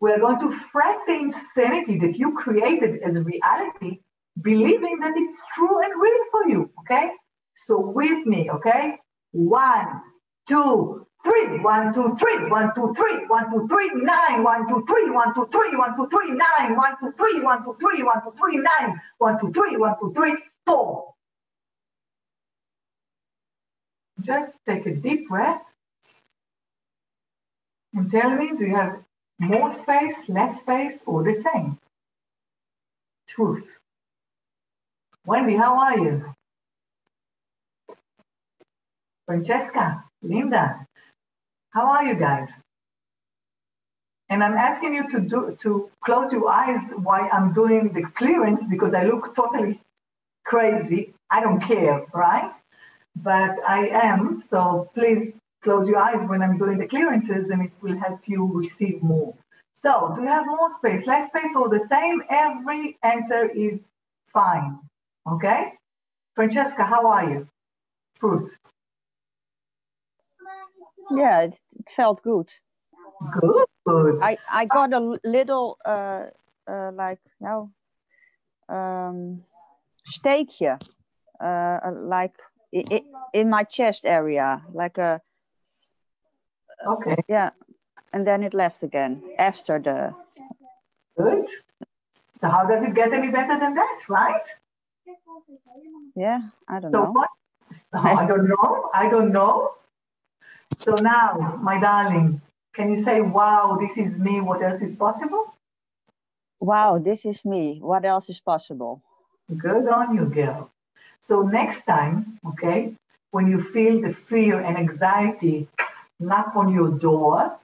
We're 0.00 0.18
going 0.18 0.40
to 0.40 0.48
frack 0.74 1.06
the 1.06 1.14
insanity 1.14 1.98
that 2.00 2.18
you 2.18 2.36
created 2.36 3.02
as 3.02 3.18
reality, 3.20 4.00
believing 4.40 4.98
that 5.00 5.12
it's 5.16 5.40
true 5.54 5.80
and 5.82 5.92
real 6.00 6.24
for 6.30 6.48
you, 6.48 6.70
okay? 6.80 7.10
So 7.54 7.78
with 7.78 8.26
me, 8.26 8.50
okay? 8.50 8.98
One, 9.32 10.00
two, 10.48 11.06
three. 11.24 11.60
One, 11.60 11.94
two, 11.94 12.16
three. 12.18 12.48
One, 12.48 12.72
two, 12.74 12.94
three. 12.94 13.26
One, 13.26 13.50
two, 13.50 13.66
three. 13.68 13.90
Nine. 13.94 14.42
One, 14.42 14.68
two, 14.68 14.84
three. 14.86 15.10
One, 15.10 15.34
two, 15.34 15.48
three. 15.52 15.76
One, 15.76 15.96
two, 15.96 16.08
three. 16.10 16.30
Nine. 16.30 16.76
One, 16.76 16.96
two, 17.00 17.12
three. 17.16 17.40
One, 17.40 17.64
two, 17.64 17.76
three. 17.80 18.02
One, 18.02 18.22
two, 18.22 18.34
three. 18.38 18.56
Nine. 18.56 19.00
One, 19.18 19.40
two, 19.40 19.52
three. 19.52 19.76
One, 19.76 19.94
two, 19.98 20.12
three. 20.14 20.36
Four. 20.66 21.14
Just 24.20 24.52
take 24.68 24.86
a 24.86 24.94
deep 24.94 25.28
breath 25.28 25.62
and 27.94 28.10
tell 28.10 28.30
me, 28.30 28.52
do 28.56 28.64
you 28.66 28.76
have 28.76 29.02
more 29.38 29.70
space, 29.70 30.16
less 30.28 30.60
space, 30.60 30.98
or 31.06 31.22
the 31.22 31.42
same? 31.52 31.78
Truth. 33.28 33.66
Wendy, 35.26 35.56
how 35.56 35.78
are 35.78 35.98
you? 35.98 36.34
Francesca, 39.26 40.04
Linda, 40.22 40.86
how 41.70 41.86
are 41.86 42.04
you 42.04 42.14
guys? 42.14 42.48
And 44.28 44.42
I'm 44.42 44.54
asking 44.54 44.94
you 44.94 45.08
to 45.10 45.20
do 45.20 45.56
to 45.60 45.90
close 46.04 46.32
your 46.32 46.48
eyes 46.48 46.90
while 46.96 47.28
I'm 47.32 47.52
doing 47.52 47.92
the 47.92 48.02
clearance 48.16 48.66
because 48.66 48.94
I 48.94 49.04
look 49.04 49.34
totally 49.34 49.80
crazy. 50.44 51.14
I 51.30 51.40
don't 51.40 51.60
care, 51.60 52.06
right? 52.14 52.52
But 53.16 53.56
I 53.68 53.88
am. 53.88 54.38
So 54.38 54.90
please 54.94 55.34
close 55.62 55.88
your 55.88 55.98
eyes 55.98 56.26
when 56.26 56.42
I'm 56.42 56.58
doing 56.58 56.78
the 56.78 56.86
clearances 56.86 57.50
and 57.50 57.62
it 57.62 57.72
will 57.80 57.96
help 57.98 58.20
you 58.26 58.50
receive 58.52 59.02
more. 59.02 59.34
So 59.82 60.12
do 60.14 60.22
you 60.22 60.28
have 60.28 60.46
more 60.46 60.70
space, 60.76 61.06
less 61.06 61.28
space, 61.28 61.54
or 61.56 61.68
the 61.68 61.84
same? 61.90 62.22
Every 62.30 62.98
answer 63.02 63.48
is 63.48 63.80
fine. 64.32 64.78
Okay? 65.30 65.72
Francesca, 66.34 66.84
how 66.84 67.06
are 67.08 67.30
you? 67.30 67.48
Truth. 68.20 68.52
Yeah, 71.10 71.40
it, 71.42 71.54
felt 71.96 72.22
good. 72.22 72.48
Good. 73.40 73.66
Good. 73.86 74.18
I, 74.22 74.38
I 74.50 74.64
got 74.66 74.92
a 74.92 75.18
little, 75.24 75.78
uh, 75.84 76.26
uh, 76.70 76.92
like, 76.94 77.18
nou, 77.40 77.70
um, 78.68 79.42
steekje, 80.08 80.78
uh, 81.40 81.78
like 81.92 82.34
i- 82.72 82.84
i- 82.90 83.04
in 83.32 83.50
my 83.50 83.64
chest 83.64 84.06
area, 84.06 84.62
like 84.72 84.98
a, 84.98 85.20
Okay. 86.86 87.16
yeah, 87.28 87.50
and 88.12 88.26
then 88.26 88.42
it 88.42 88.54
left 88.54 88.82
again 88.82 89.22
after 89.38 89.78
the, 89.78 90.14
Good. 91.16 91.46
So 92.40 92.48
how 92.48 92.66
does 92.66 92.82
it 92.82 92.94
get 92.94 93.12
any 93.12 93.28
better 93.30 93.58
than 93.58 93.74
that, 93.74 94.00
right? 94.08 94.42
yeah, 96.16 96.40
I 96.68 96.80
don't 96.80 96.92
So 96.92 97.02
know. 97.02 97.12
what? 97.12 97.28
I 97.94 98.26
don't 98.26 98.48
know. 98.48 98.90
I 98.94 99.08
don't 99.08 99.32
know. 99.32 99.74
So 100.80 100.96
now, 100.96 101.58
my 101.62 101.78
darling, 101.78 102.40
can 102.74 102.90
you 102.90 103.02
say, 103.02 103.20
wow, 103.20 103.78
this 103.80 103.98
is 103.98 104.18
me, 104.18 104.40
what 104.40 104.62
else 104.62 104.82
is 104.82 104.96
possible? 104.96 105.54
Wow, 106.60 106.98
this 106.98 107.24
is 107.24 107.44
me. 107.44 107.78
What 107.80 108.04
else 108.04 108.28
is 108.30 108.40
possible? 108.40 109.02
Good 109.56 109.88
on 109.88 110.14
you, 110.14 110.26
girl. 110.26 110.70
So 111.20 111.42
next 111.42 111.84
time, 111.86 112.38
okay, 112.48 112.94
when 113.30 113.48
you 113.50 113.62
feel 113.62 114.00
the 114.00 114.14
fear 114.14 114.60
and 114.60 114.76
anxiety 114.76 115.68
knock 116.20 116.52
on 116.56 116.72
your 116.72 116.90
door, 116.90 117.58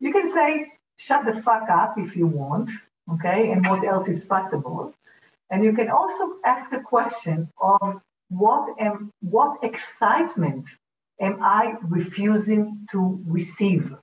you 0.00 0.12
can 0.12 0.32
say, 0.32 0.72
shut 0.96 1.24
the 1.24 1.42
fuck 1.42 1.68
up 1.70 1.94
if 1.98 2.16
you 2.16 2.26
want, 2.26 2.70
okay, 3.12 3.50
and 3.50 3.66
what 3.66 3.84
else 3.84 4.08
is 4.08 4.24
possible. 4.24 4.94
And 5.50 5.64
you 5.64 5.72
can 5.72 5.88
also 5.88 6.36
ask 6.44 6.72
a 6.72 6.80
question 6.80 7.48
of 7.60 8.00
what 8.28 8.68
am 8.80 9.12
what 9.20 9.62
excitement 9.62 10.66
am 11.20 11.42
I 11.42 11.74
refusing 11.88 12.86
to 12.92 13.22
receive 13.26 13.94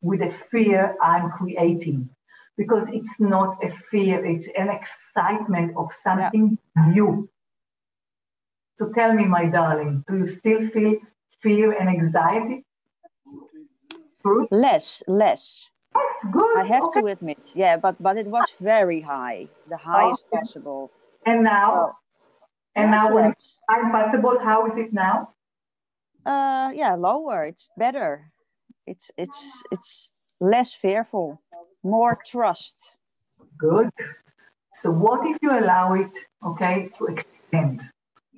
with 0.00 0.20
the 0.20 0.32
fear 0.50 0.96
I'm 1.02 1.30
creating? 1.32 2.08
Because 2.56 2.88
it's 2.88 3.18
not 3.18 3.62
a 3.64 3.70
fear, 3.90 4.24
it's 4.24 4.48
an 4.56 4.70
excitement 4.70 5.76
of 5.76 5.92
something 5.92 6.56
yeah. 6.76 6.92
new. 6.92 7.28
So 8.78 8.90
tell 8.92 9.12
me, 9.12 9.24
my 9.24 9.46
darling, 9.46 10.04
do 10.08 10.18
you 10.18 10.26
still 10.26 10.68
feel 10.70 10.96
fear 11.42 11.72
and 11.72 11.88
anxiety? 11.88 12.63
True? 14.24 14.48
Less, 14.50 15.02
less. 15.06 15.68
That's 15.94 16.32
good. 16.32 16.58
I 16.58 16.64
have 16.64 16.84
okay. 16.84 17.00
to 17.00 17.06
admit, 17.08 17.52
yeah, 17.54 17.76
but 17.76 17.94
but 18.02 18.16
it 18.16 18.26
was 18.26 18.46
very 18.60 19.00
high, 19.00 19.48
the 19.68 19.76
highest 19.76 20.24
okay. 20.32 20.40
possible. 20.40 20.90
And 21.26 21.44
now, 21.44 21.98
and 22.74 22.90
now 22.90 23.14
when 23.14 23.30
it's 23.30 23.58
possible, 23.68 24.38
how 24.42 24.66
is 24.70 24.78
it 24.78 24.92
now? 24.92 25.30
Uh, 26.26 26.72
yeah, 26.74 26.94
lower. 26.94 27.44
It's 27.44 27.68
better. 27.76 28.32
It's 28.86 29.10
it's 29.16 29.62
it's 29.70 30.10
less 30.40 30.74
fearful, 30.74 31.40
more 31.82 32.18
trust. 32.26 32.96
Good. 33.58 33.90
So 34.82 34.90
what 34.90 35.24
if 35.26 35.38
you 35.42 35.52
allow 35.52 35.94
it, 35.94 36.10
okay, 36.44 36.90
to 36.98 37.06
extend? 37.06 37.82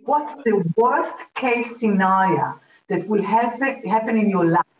What's 0.04 0.34
the 0.44 0.62
worst 0.76 1.14
case 1.36 1.78
scenario 1.80 2.60
that 2.88 3.08
will 3.08 3.22
happen 3.22 3.82
happen 3.88 4.18
in 4.18 4.28
your 4.28 4.44
life 4.44 4.75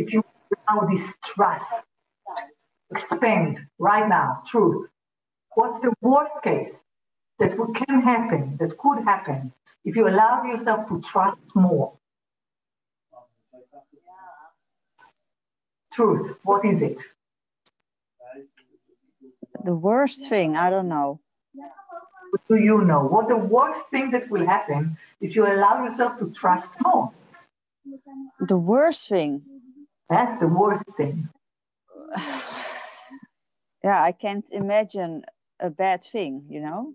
if 0.00 0.12
you 0.12 0.22
allow 0.56 0.86
this 0.86 1.06
trust 1.24 1.74
expand 2.90 3.60
right 3.78 4.08
now? 4.08 4.42
Truth. 4.46 4.88
What's 5.54 5.80
the 5.80 5.92
worst 6.00 6.32
case? 6.42 6.70
that 7.38 7.56
can 7.74 8.00
happen, 8.00 8.56
that 8.58 8.76
could 8.78 9.04
happen, 9.04 9.52
if 9.84 9.96
you 9.96 10.08
allow 10.08 10.42
yourself 10.42 10.88
to 10.88 11.00
trust 11.00 11.38
more. 11.54 11.92
Truth, 15.92 16.36
what 16.42 16.64
is 16.64 16.82
it? 16.82 17.00
The 19.64 19.74
worst 19.74 20.28
thing, 20.28 20.56
I 20.56 20.70
don't 20.70 20.88
know. 20.88 21.20
What 22.30 22.42
do 22.48 22.56
you 22.56 22.84
know? 22.84 23.04
What 23.04 23.28
the 23.28 23.36
worst 23.36 23.88
thing 23.90 24.10
that 24.10 24.30
will 24.30 24.46
happen 24.46 24.96
if 25.20 25.34
you 25.34 25.46
allow 25.46 25.82
yourself 25.84 26.18
to 26.18 26.30
trust 26.30 26.76
more? 26.82 27.10
The 28.40 28.56
worst 28.56 29.08
thing. 29.08 29.42
That's 30.10 30.40
the 30.40 30.48
worst 30.48 30.84
thing. 30.96 31.28
yeah, 33.84 34.02
I 34.02 34.12
can't 34.12 34.44
imagine 34.50 35.24
a 35.60 35.70
bad 35.70 36.04
thing, 36.04 36.44
you 36.48 36.60
know? 36.60 36.94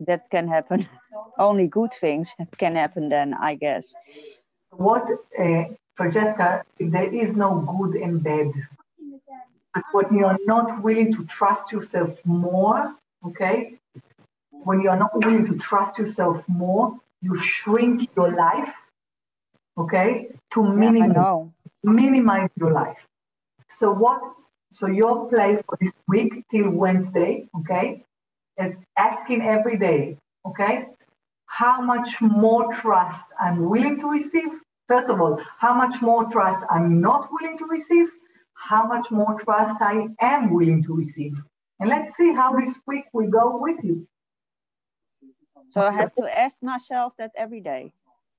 that 0.00 0.30
can 0.30 0.48
happen. 0.48 0.88
Only 1.38 1.66
good 1.66 1.92
things 1.92 2.34
can 2.58 2.76
happen 2.76 3.08
then, 3.08 3.34
I 3.34 3.54
guess. 3.54 3.86
What, 4.70 5.06
uh, 5.38 5.64
Francesca, 5.96 6.64
there 6.78 7.14
is 7.14 7.36
no 7.36 7.60
good 7.60 7.94
and 8.00 8.22
bad. 8.22 8.52
But 9.74 9.84
when 9.92 10.18
you're 10.18 10.38
not 10.46 10.82
willing 10.82 11.12
to 11.14 11.24
trust 11.24 11.72
yourself 11.72 12.10
more, 12.24 12.94
okay, 13.26 13.74
when 14.50 14.80
you're 14.80 14.96
not 14.96 15.12
willing 15.24 15.46
to 15.46 15.56
trust 15.56 15.98
yourself 15.98 16.42
more, 16.46 16.96
you 17.20 17.36
shrink 17.36 18.08
your 18.16 18.32
life, 18.32 18.72
okay, 19.76 20.28
to 20.52 20.62
yeah, 20.62 21.63
minimize 21.84 22.48
your 22.56 22.72
life. 22.72 22.98
So 23.70 23.92
what? 23.92 24.20
So 24.72 24.86
your 24.86 25.28
play 25.28 25.62
for 25.66 25.78
this 25.80 25.92
week 26.08 26.44
till 26.50 26.70
Wednesday, 26.70 27.48
okay, 27.60 28.04
is 28.58 28.74
asking 28.98 29.42
every 29.42 29.78
day, 29.78 30.16
okay, 30.46 30.86
how 31.46 31.80
much 31.80 32.20
more 32.20 32.72
trust 32.74 33.24
I'm 33.40 33.68
willing 33.68 34.00
to 34.00 34.08
receive. 34.08 34.50
First 34.88 35.08
of 35.10 35.20
all, 35.20 35.40
how 35.58 35.74
much 35.74 36.02
more 36.02 36.24
trust 36.30 36.64
I'm 36.70 37.00
not 37.00 37.28
willing 37.32 37.56
to 37.58 37.66
receive, 37.66 38.08
how 38.54 38.86
much 38.86 39.10
more 39.10 39.40
trust 39.40 39.76
I 39.80 40.08
am 40.20 40.52
willing 40.52 40.82
to 40.84 40.94
receive. 40.94 41.34
And 41.80 41.88
let's 41.88 42.10
see 42.16 42.32
how 42.32 42.58
this 42.58 42.74
week 42.86 43.04
will 43.12 43.30
go 43.30 43.58
with 43.58 43.78
you. 43.82 44.06
So 45.70 45.80
I 45.80 45.92
have 45.92 46.14
to 46.16 46.38
ask 46.38 46.56
myself 46.62 47.14
that 47.18 47.32
every 47.36 47.60
day. 47.60 47.92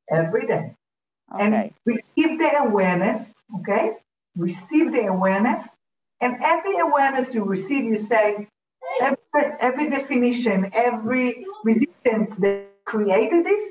Every 0.10 0.45
day. 0.47 0.75
Okay. 1.33 1.43
And 1.43 1.71
receive 1.85 2.38
the 2.39 2.57
awareness, 2.59 3.31
okay? 3.59 3.93
Receive 4.35 4.91
the 4.91 5.07
awareness. 5.07 5.67
And 6.21 6.38
every 6.43 6.77
awareness 6.79 7.33
you 7.33 7.43
receive, 7.43 7.83
you 7.85 7.97
say, 7.97 8.47
every, 9.01 9.17
every 9.59 9.89
definition, 9.89 10.71
every 10.73 11.45
resistance 11.63 12.35
that 12.39 12.67
created 12.85 13.45
this, 13.45 13.63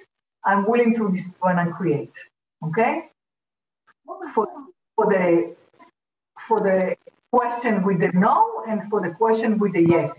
I'm 0.44 0.66
willing 0.66 0.94
to 0.96 1.10
destroy 1.10 1.56
and 1.56 1.72
create. 1.72 2.12
Okay? 2.62 3.08
For, 4.34 4.46
for 4.96 5.06
the 5.06 5.54
for 6.46 6.60
the 6.60 6.96
question 7.32 7.82
with 7.82 8.00
the 8.00 8.08
no 8.12 8.62
and 8.68 8.88
for 8.90 9.00
the 9.00 9.14
question 9.14 9.58
with 9.58 9.72
the 9.72 9.82
yes. 9.82 10.12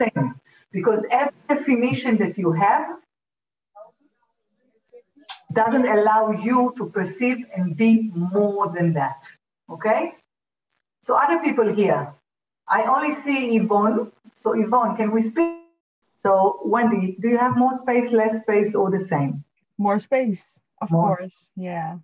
Same. 0.00 0.34
Because 0.72 1.04
every 1.10 1.34
definition 1.48 2.16
that 2.18 2.38
you 2.38 2.52
have 2.52 2.98
doesn't 5.52 5.86
allow 5.86 6.30
you 6.30 6.74
to 6.76 6.86
perceive 6.86 7.44
and 7.56 7.76
be 7.76 8.10
more 8.14 8.72
than 8.74 8.92
that. 8.94 9.22
Okay? 9.70 10.14
So 11.02 11.16
other 11.16 11.38
people 11.40 11.72
here, 11.74 12.12
I 12.68 12.82
only 12.84 13.14
see 13.22 13.56
Yvonne 13.56 14.12
so 14.42 14.54
Yvonne, 14.54 14.96
can 14.96 15.12
we 15.12 15.22
speak? 15.22 15.54
So 16.16 16.60
Wendy, 16.64 17.16
do 17.20 17.28
you 17.28 17.38
have 17.38 17.56
more 17.56 17.78
space, 17.78 18.10
less 18.10 18.40
space, 18.42 18.74
or 18.74 18.90
the 18.90 19.06
same? 19.06 19.44
More 19.78 19.98
space, 19.98 20.60
of 20.80 20.90
more. 20.90 21.16
course. 21.16 21.46
Yeah. 21.56 21.98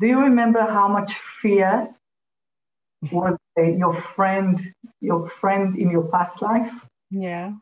Do 0.00 0.06
you 0.06 0.20
remember 0.20 0.60
how 0.60 0.88
much 0.88 1.14
fear 1.42 1.88
was 3.12 3.36
uh, 3.58 3.62
your 3.62 3.94
friend, 4.16 4.72
your 5.00 5.28
friend 5.28 5.76
in 5.76 5.90
your 5.90 6.04
past 6.08 6.40
life? 6.40 6.72
Yeah. 7.10 7.52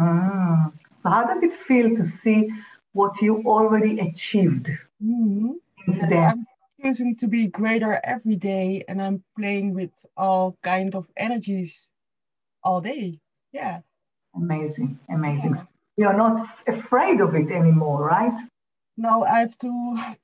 Mm. 0.00 0.72
So 1.02 1.08
how 1.08 1.24
does 1.24 1.42
it 1.42 1.54
feel 1.66 1.96
to 1.96 2.04
see 2.04 2.50
what 2.94 3.20
you 3.20 3.42
already 3.44 4.00
achieved? 4.00 4.70
Mm-hmm. 5.04 5.52
I'm 6.14 6.46
choosing 6.80 7.16
to 7.16 7.26
be 7.28 7.48
greater 7.48 8.00
every 8.02 8.36
day, 8.36 8.84
and 8.88 9.02
I'm 9.02 9.22
playing 9.38 9.74
with 9.74 9.90
all 10.16 10.56
kind 10.62 10.94
of 10.94 11.06
energies 11.16 11.76
all 12.62 12.80
day. 12.80 13.20
Yeah. 13.52 13.80
Amazing 14.34 14.98
amazing. 15.08 15.54
Yeah. 15.54 15.64
you're 15.96 16.16
not 16.16 16.48
afraid 16.66 17.20
of 17.20 17.34
it 17.34 17.50
anymore 17.50 18.04
right? 18.04 18.38
No 18.96 19.24
i 19.24 19.40
have 19.40 19.56
to 19.58 19.70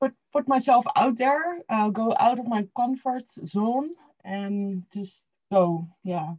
put 0.01 0.15
put 0.33 0.49
myself 0.49 0.85
out 0.97 1.17
there 1.17 1.59
uh, 1.69 1.89
go 1.91 2.15
out 2.19 2.39
of 2.39 2.47
my 2.49 2.67
comfort 2.77 3.25
zone 3.45 3.91
and 4.25 4.85
just 4.93 5.27
go 5.53 5.87
yeah. 6.05 6.35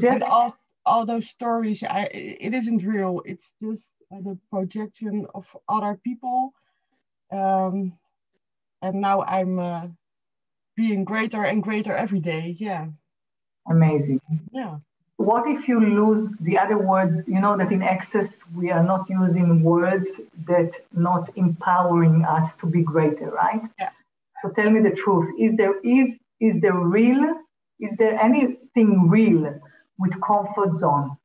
Just 0.00 0.22
all, 0.22 0.56
all 0.86 1.04
those 1.04 1.28
stories 1.28 1.82
I, 1.82 2.08
it 2.12 2.54
isn't 2.54 2.82
real. 2.82 3.20
It's 3.26 3.52
just 3.62 3.88
the 4.20 4.38
projection 4.50 5.26
of 5.34 5.46
other 5.68 5.98
people 6.04 6.52
um, 7.32 7.92
and 8.82 9.00
now 9.00 9.22
i'm 9.22 9.58
uh, 9.58 9.86
being 10.76 11.04
greater 11.04 11.44
and 11.44 11.62
greater 11.62 11.94
every 11.94 12.20
day 12.20 12.56
yeah 12.58 12.86
amazing 13.68 14.20
yeah 14.52 14.76
what 15.22 15.46
if 15.46 15.68
you 15.68 15.78
lose 15.78 16.28
the 16.40 16.58
other 16.58 16.78
words? 16.78 17.22
You 17.28 17.40
know 17.40 17.56
that 17.56 17.70
in 17.70 17.82
access 17.82 18.42
we 18.54 18.70
are 18.70 18.82
not 18.82 19.08
using 19.08 19.62
words 19.62 20.08
that 20.46 20.72
not 20.92 21.30
empowering 21.36 22.24
us 22.24 22.54
to 22.56 22.66
be 22.66 22.82
greater, 22.82 23.30
right? 23.30 23.62
Yeah. 23.78 23.90
So 24.40 24.50
tell 24.50 24.70
me 24.70 24.80
the 24.80 24.90
truth. 24.90 25.28
Is 25.38 25.56
there 25.56 25.78
is 25.80 26.14
is 26.40 26.60
there 26.60 26.74
real? 26.74 27.36
Is 27.78 27.96
there 27.96 28.18
anything 28.18 29.08
real 29.08 29.60
with 29.98 30.20
comfort 30.20 30.76
zone? 30.76 31.16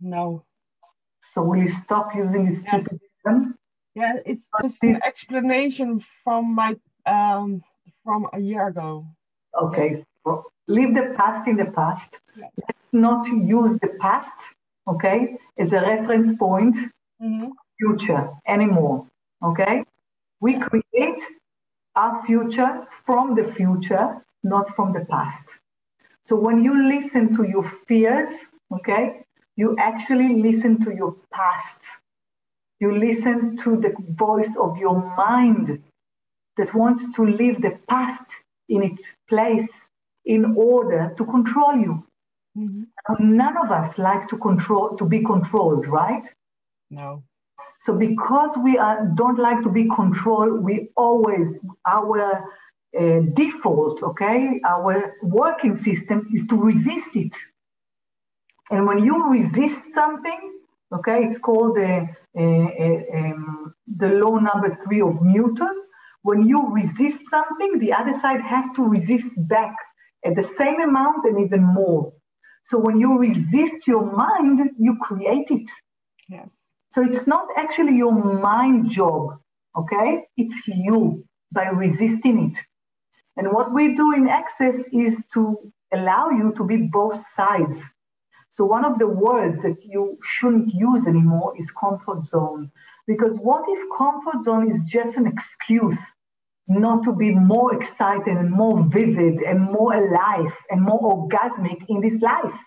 No. 0.00 0.42
So 1.36 1.42
will 1.42 1.58
you 1.58 1.68
stop 1.68 2.16
using 2.16 2.48
this 2.48 2.64
yeah. 2.64 2.70
stupid 2.70 3.00
term? 3.24 3.54
Yeah, 3.94 4.14
it's 4.24 4.48
just 4.62 4.82
an 4.82 5.00
explanation 5.04 6.02
from 6.24 6.54
my 6.54 6.76
um 7.06 7.62
from 8.02 8.26
a 8.32 8.40
year 8.40 8.66
ago. 8.68 9.06
Okay, 9.62 10.02
so 10.24 10.46
leave 10.66 10.94
the 10.94 11.14
past 11.16 11.46
in 11.46 11.56
the 11.56 11.66
past. 11.66 12.10
Yeah 12.36 12.48
not 12.96 13.26
use 13.28 13.78
the 13.80 13.92
past, 14.00 14.32
okay, 14.88 15.36
as 15.58 15.72
a 15.72 15.80
reference 15.80 16.36
point, 16.36 16.74
mm-hmm. 17.22 17.48
future 17.78 18.30
anymore, 18.46 19.06
okay? 19.42 19.84
We 20.40 20.58
create 20.58 21.22
our 21.94 22.24
future 22.26 22.86
from 23.04 23.34
the 23.34 23.52
future, 23.52 24.24
not 24.42 24.74
from 24.74 24.92
the 24.92 25.04
past. 25.06 25.44
So 26.24 26.36
when 26.36 26.62
you 26.62 26.88
listen 26.88 27.34
to 27.36 27.44
your 27.44 27.70
fears, 27.86 28.28
okay, 28.72 29.22
you 29.56 29.74
actually 29.78 30.40
listen 30.42 30.84
to 30.84 30.94
your 30.94 31.16
past. 31.32 31.80
You 32.78 32.98
listen 32.98 33.56
to 33.64 33.76
the 33.76 33.94
voice 34.10 34.54
of 34.60 34.76
your 34.76 34.98
mind 35.16 35.82
that 36.58 36.74
wants 36.74 37.02
to 37.14 37.24
leave 37.24 37.62
the 37.62 37.78
past 37.88 38.24
in 38.68 38.82
its 38.82 39.02
place 39.28 39.68
in 40.24 40.54
order 40.56 41.14
to 41.16 41.24
control 41.24 41.74
you. 41.76 42.06
Mm-hmm. 42.56 43.36
None 43.36 43.56
of 43.56 43.70
us 43.70 43.96
like 43.98 44.28
to 44.28 44.36
control 44.38 44.96
to 44.96 45.04
be 45.04 45.22
controlled, 45.22 45.86
right? 45.86 46.24
No. 46.90 47.22
So 47.80 47.94
because 47.94 48.56
we 48.62 48.78
are, 48.78 49.06
don't 49.14 49.38
like 49.38 49.62
to 49.62 49.68
be 49.68 49.88
controlled, 49.88 50.62
we 50.62 50.88
always 50.96 51.48
our 51.86 52.44
uh, 52.98 53.20
default, 53.34 54.02
okay, 54.02 54.60
our 54.66 55.14
working 55.22 55.76
system 55.76 56.28
is 56.34 56.46
to 56.48 56.56
resist 56.56 57.14
it. 57.14 57.32
And 58.70 58.86
when 58.86 59.04
you 59.04 59.30
resist 59.30 59.78
something, 59.94 60.58
okay, 60.92 61.24
it's 61.24 61.38
called 61.38 61.76
the 61.76 62.08
uh, 62.38 62.42
uh, 62.42 63.18
um, 63.18 63.74
the 63.96 64.08
law 64.08 64.36
number 64.36 64.78
three 64.84 65.00
of 65.00 65.22
Newton. 65.22 65.82
When 66.22 66.44
you 66.44 66.72
resist 66.72 67.18
something, 67.30 67.78
the 67.78 67.92
other 67.92 68.18
side 68.20 68.40
has 68.40 68.66
to 68.76 68.82
resist 68.84 69.30
back 69.36 69.74
at 70.24 70.34
the 70.34 70.48
same 70.58 70.80
amount 70.80 71.24
and 71.24 71.38
even 71.40 71.62
more. 71.62 72.12
So 72.64 72.78
when 72.78 72.98
you 72.98 73.16
resist 73.16 73.86
your 73.86 74.04
mind, 74.04 74.70
you 74.76 74.96
create 75.00 75.50
it. 75.50 75.70
Yes. 76.28 76.50
So 76.92 77.04
it's 77.04 77.26
not 77.26 77.46
actually 77.56 77.96
your 77.96 78.12
mind 78.12 78.90
job, 78.90 79.38
okay? 79.78 80.24
It's 80.36 80.66
you 80.66 81.24
by 81.52 81.68
resisting 81.68 82.50
it. 82.50 82.58
And 83.36 83.52
what 83.52 83.72
we 83.72 83.94
do 83.94 84.12
in 84.12 84.28
Access 84.28 84.82
is 84.92 85.16
to 85.34 85.72
allow 85.92 86.30
you 86.30 86.52
to 86.56 86.64
be 86.64 86.78
both 86.78 87.22
sides. 87.36 87.76
So 88.56 88.64
one 88.64 88.86
of 88.86 88.98
the 88.98 89.06
words 89.06 89.60
that 89.64 89.84
you 89.84 90.18
shouldn't 90.22 90.72
use 90.72 91.06
anymore 91.06 91.52
is 91.58 91.70
comfort 91.72 92.24
zone. 92.24 92.72
Because 93.06 93.36
what 93.36 93.62
if 93.68 93.80
comfort 93.98 94.44
zone 94.44 94.72
is 94.72 94.80
just 94.86 95.14
an 95.18 95.26
excuse 95.26 95.98
not 96.66 97.04
to 97.04 97.12
be 97.12 97.34
more 97.34 97.74
excited 97.74 98.34
and 98.34 98.50
more 98.50 98.82
vivid 98.84 99.42
and 99.42 99.60
more 99.60 99.92
alive 99.92 100.54
and 100.70 100.80
more 100.80 101.28
orgasmic 101.28 101.84
in 101.90 102.00
this 102.00 102.18
life? 102.22 102.58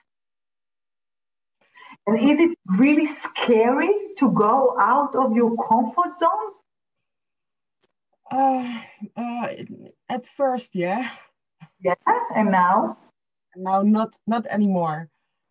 And 2.06 2.20
is 2.30 2.40
it 2.40 2.56
really 2.78 3.08
scary 3.08 3.90
to 4.20 4.32
go 4.32 4.78
out 4.80 5.16
of 5.16 5.36
your 5.36 5.56
comfort 5.68 6.20
zone? 6.20 6.50
Uh, 8.32 8.80
uh, 9.18 9.48
at 10.08 10.24
first, 10.38 10.76
yeah. 10.76 11.10
Yeah, 11.82 11.96
and 12.36 12.52
now? 12.52 13.00
Now, 13.56 13.82
not 13.82 14.14
not 14.28 14.46
anymore. 14.46 15.10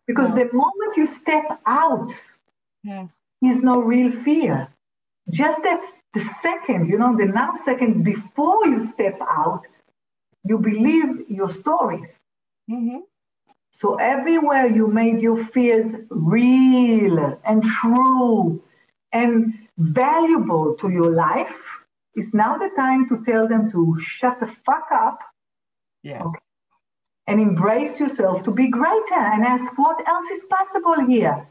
Because 0.09 0.29
no. 0.29 0.37
the 0.37 0.47
moment 0.51 0.91
you 0.97 1.05
step 1.05 1.47
out, 1.67 2.11
yeah, 2.83 3.05
is 3.43 3.61
no 3.61 3.79
real 3.79 4.11
fear. 4.23 4.67
Just 5.29 5.61
the, 5.61 5.79
the 6.15 6.23
second, 6.41 6.89
you 6.89 6.97
know, 6.97 7.15
the 7.15 7.25
now 7.25 7.53
second 7.63 8.03
before 8.03 8.65
you 8.65 8.81
step 8.81 9.19
out, 9.21 9.67
you 10.43 10.57
believe 10.57 11.29
your 11.29 11.51
stories. 11.51 12.09
Mm-hmm. 12.69 13.01
So 13.71 13.95
everywhere 13.97 14.65
you 14.65 14.87
made 14.87 15.21
your 15.21 15.45
fears 15.53 15.93
real 16.09 17.39
and 17.45 17.63
true 17.63 18.61
and 19.13 19.53
valuable 19.77 20.73
to 20.77 20.89
your 20.89 21.11
life, 21.11 21.61
it's 22.15 22.33
now 22.33 22.57
the 22.57 22.71
time 22.75 23.07
to 23.09 23.23
tell 23.23 23.47
them 23.47 23.71
to 23.71 23.95
shut 24.01 24.39
the 24.39 24.51
fuck 24.65 24.87
up. 24.91 25.19
Yes. 26.01 26.23
Okay, 26.25 26.48
and 27.29 27.39
embrace 27.39 27.99
yourself 27.99 28.43
to 28.43 28.51
be 28.51 28.69
greater 28.69 29.21
and 29.33 29.45
ask 29.45 29.77
what 29.77 30.05
else 30.07 30.27
is 30.31 30.43
possible 30.49 31.05
here. 31.05 31.47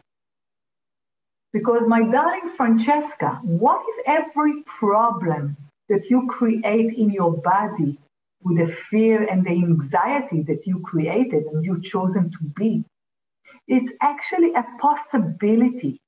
Because, 1.53 1.87
my 1.87 2.03
darling 2.03 2.51
Francesca, 2.57 3.39
what 3.43 3.81
if 3.91 4.07
every 4.07 4.65
problem 4.65 5.57
that 5.89 6.11
you 6.11 6.27
create 6.27 6.93
in 6.99 7.11
your 7.11 7.33
body 7.33 7.97
with 8.43 8.59
the 8.59 8.75
fear 8.91 9.23
and 9.23 9.47
the 9.47 9.51
anxiety 9.51 10.43
that 10.43 10.67
you 10.67 10.81
created 10.81 11.45
and 11.45 11.65
you've 11.65 11.85
chosen 11.85 12.33
to 12.33 12.39
be, 12.57 12.85
it's 13.69 13.93
actually 14.01 14.53
a 14.55 14.67
possibility 14.81 16.01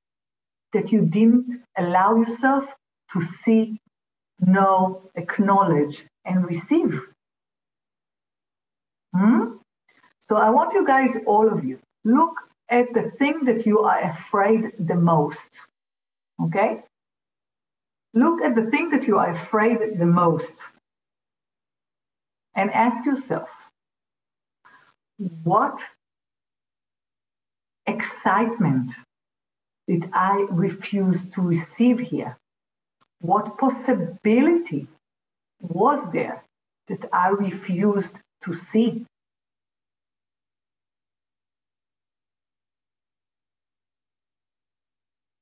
that 0.72 0.90
you 0.90 1.02
didn't 1.02 1.62
allow 1.78 2.16
yourself 2.16 2.64
to 3.12 3.22
see, 3.44 3.80
know, 4.40 5.02
acknowledge, 5.14 6.04
and 6.24 6.44
receive. 6.44 7.00
Hmm? 9.14 9.59
So 10.30 10.36
I 10.36 10.48
want 10.48 10.74
you 10.74 10.86
guys, 10.86 11.16
all 11.26 11.52
of 11.52 11.64
you, 11.64 11.80
look 12.04 12.36
at 12.68 12.94
the 12.94 13.10
thing 13.18 13.46
that 13.46 13.66
you 13.66 13.80
are 13.80 14.00
afraid 14.00 14.70
the 14.78 14.94
most. 14.94 15.50
Okay? 16.40 16.84
Look 18.14 18.40
at 18.40 18.54
the 18.54 18.70
thing 18.70 18.90
that 18.90 19.08
you 19.08 19.18
are 19.18 19.32
afraid 19.32 19.98
the 19.98 20.06
most 20.06 20.52
and 22.54 22.70
ask 22.70 23.04
yourself 23.04 23.48
what 25.42 25.80
excitement 27.88 28.92
did 29.88 30.08
I 30.12 30.46
refuse 30.48 31.24
to 31.30 31.42
receive 31.42 31.98
here? 31.98 32.38
What 33.20 33.58
possibility 33.58 34.86
was 35.60 36.00
there 36.12 36.44
that 36.86 37.04
I 37.12 37.30
refused 37.30 38.16
to 38.44 38.54
see? 38.54 39.06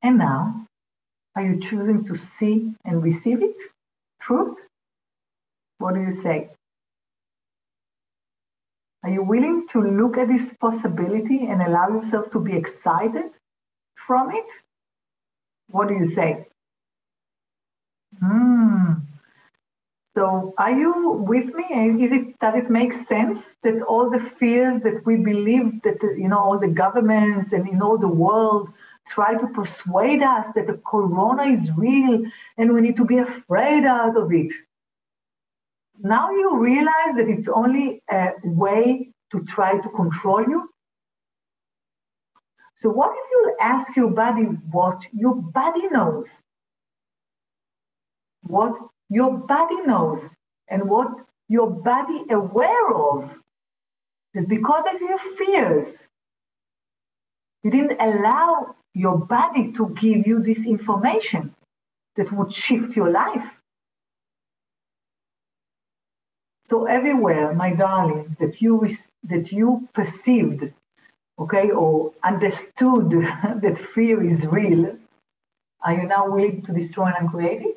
And 0.03 0.19
now, 0.19 0.67
are 1.35 1.43
you 1.43 1.61
choosing 1.61 2.05
to 2.05 2.17
see 2.17 2.75
and 2.85 3.03
receive 3.03 3.43
it? 3.43 3.57
Truth? 4.21 4.57
What 5.79 5.95
do 5.95 6.01
you 6.01 6.13
say? 6.23 6.51
Are 9.05 9.11
you 9.11 9.23
willing 9.23 9.67
to 9.69 9.81
look 9.81 10.19
at 10.19 10.29
this 10.29 10.53
possibility 10.61 11.47
and 11.47 11.63
allow 11.63 11.89
yourself 11.89 12.31
to 12.33 12.41
be 12.41 12.57
excited 12.57 13.31
from 13.95 14.33
it? 14.33 14.47
What 15.71 15.89
do 15.89 15.95
you 15.95 16.07
say? 16.07 16.47
Hmm. 18.21 18.95
So, 20.17 20.53
are 20.59 20.73
you 20.73 21.11
with 21.29 21.55
me? 21.55 21.65
Is 22.05 22.11
it 22.11 22.39
does 22.41 22.57
it 22.57 22.71
make 22.71 22.93
sense 22.93 23.39
that 23.63 23.81
all 23.83 24.11
the 24.11 24.19
fears 24.19 24.83
that 24.83 25.07
we 25.07 25.17
believe 25.17 25.81
that 25.83 26.03
you 26.03 26.27
know 26.29 26.39
all 26.39 26.59
the 26.59 26.75
governments 26.85 27.53
and 27.53 27.69
in 27.69 27.81
all 27.81 27.99
the 27.99 28.09
world 28.09 28.71
try 29.09 29.35
to 29.35 29.47
persuade 29.49 30.23
us 30.23 30.47
that 30.55 30.67
the 30.67 30.81
corona 30.87 31.45
is 31.45 31.71
real 31.77 32.23
and 32.57 32.73
we 32.73 32.81
need 32.81 32.97
to 32.97 33.05
be 33.05 33.19
afraid 33.19 33.85
out 33.85 34.17
of 34.17 34.33
it? 34.33 34.53
now 36.01 36.31
you 36.31 36.57
realize 36.59 37.17
that 37.17 37.29
it's 37.29 37.49
only 37.49 38.03
a 38.11 38.33
way 38.45 39.11
to 39.33 39.45
try 39.45 39.79
to 39.79 39.89
control 39.91 40.43
you. 40.43 40.71
So, 42.77 42.91
what 42.91 43.11
if 43.11 43.31
you 43.31 43.57
ask 43.61 43.97
your 43.97 44.11
body 44.11 44.45
what 44.71 45.03
your 45.13 45.35
body 45.35 45.89
knows? 45.89 46.27
What 48.43 48.79
your 49.09 49.37
body 49.37 49.83
knows 49.83 50.23
and 50.69 50.89
what 50.89 51.09
your 51.49 51.71
body 51.71 52.23
aware 52.31 52.93
of 52.95 53.31
that 54.35 54.49
because 54.49 54.85
of 54.87 55.01
your 55.01 55.19
fears, 55.37 55.99
you 57.65 57.71
didn't 57.71 58.01
allow 58.01 58.77
your 58.95 59.19
body 59.19 59.73
to 59.73 59.89
give 60.01 60.27
you 60.27 60.43
this 60.43 60.59
information 60.59 61.55
that 62.17 62.33
would 62.33 62.53
shift 62.53 62.97
your 62.97 63.11
life. 63.11 63.45
So 66.69 66.87
everywhere, 66.87 67.55
my 67.55 67.73
darling, 67.73 68.37
that 68.41 68.61
you 68.61 68.89
that 69.25 69.53
you 69.53 69.89
perceived, 69.95 70.73
okay, 71.39 71.71
or 71.71 72.13
understood 72.23 73.11
that 73.63 73.79
fear 73.95 74.23
is 74.23 74.47
real, 74.47 74.97
are 75.83 75.95
you 75.95 76.07
now 76.07 76.29
willing 76.29 76.63
to 76.63 76.73
destroy 76.73 77.07
and 77.07 77.17
uncreate 77.21 77.63
it? 77.63 77.77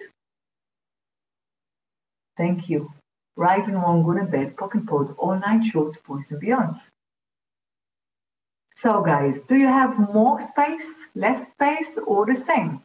Thank 2.38 2.70
you. 2.70 2.92
Right 3.38 3.66
and 3.66 3.76
wrong, 3.76 4.04
good 4.04 4.18
and 4.18 4.32
bad, 4.32 4.56
POC 4.56 4.74
and 4.74 4.88
POD, 4.88 5.16
all 5.18 5.40
nine 5.40 5.64
shorts, 5.64 5.98
boys 5.98 6.30
and 6.32 6.40
beyond. 6.40 6.76
So, 8.82 9.04
guys, 9.04 9.40
do 9.48 9.56
you 9.58 9.68
have 9.68 9.96
more 10.12 10.42
space, 10.42 10.88
less 11.14 11.40
space, 11.52 12.00
or 12.08 12.26
the 12.26 12.36
same? 12.36 12.82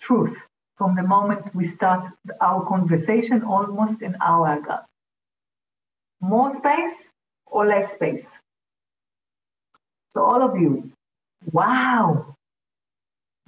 Truth 0.00 0.36
from 0.76 0.96
the 0.96 1.04
moment 1.04 1.54
we 1.54 1.64
start 1.64 2.08
our 2.40 2.66
conversation 2.66 3.44
almost 3.44 4.02
an 4.02 4.16
hour 4.20 4.58
ago. 4.58 4.78
More 6.20 6.52
space 6.52 7.06
or 7.46 7.66
less 7.66 7.92
space? 7.92 8.26
So, 10.12 10.24
all 10.24 10.42
of 10.42 10.60
you, 10.60 10.90
wow, 11.52 12.34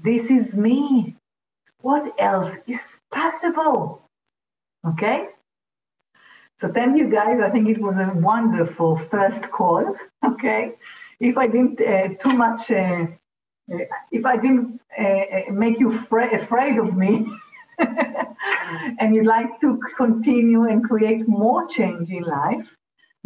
this 0.04 0.30
is 0.30 0.56
me. 0.56 1.16
What 1.80 2.14
else 2.20 2.56
is 2.68 3.00
possible? 3.10 4.00
Okay? 4.86 5.30
So 6.60 6.72
thank 6.72 6.96
you 6.96 7.10
guys. 7.10 7.40
I 7.40 7.50
think 7.50 7.68
it 7.68 7.80
was 7.80 7.96
a 7.98 8.12
wonderful 8.14 8.98
first 9.10 9.50
call. 9.50 9.96
Okay? 10.24 10.74
If 11.20 11.38
I 11.38 11.46
didn't 11.46 11.80
uh, 11.80 12.08
too 12.22 12.34
much, 12.34 12.70
uh, 12.70 13.06
uh 13.72 13.78
if 14.12 14.24
I 14.24 14.36
didn't 14.36 14.80
uh, 14.98 15.02
uh, 15.02 15.52
make 15.52 15.80
you 15.80 15.98
fra- 16.08 16.34
afraid 16.42 16.78
of 16.78 16.96
me, 16.96 17.26
and 19.00 19.14
you'd 19.14 19.26
like 19.26 19.60
to 19.60 19.80
continue 19.96 20.64
and 20.64 20.84
create 20.84 21.26
more 21.28 21.66
change 21.68 22.10
in 22.10 22.22
life, 22.22 22.66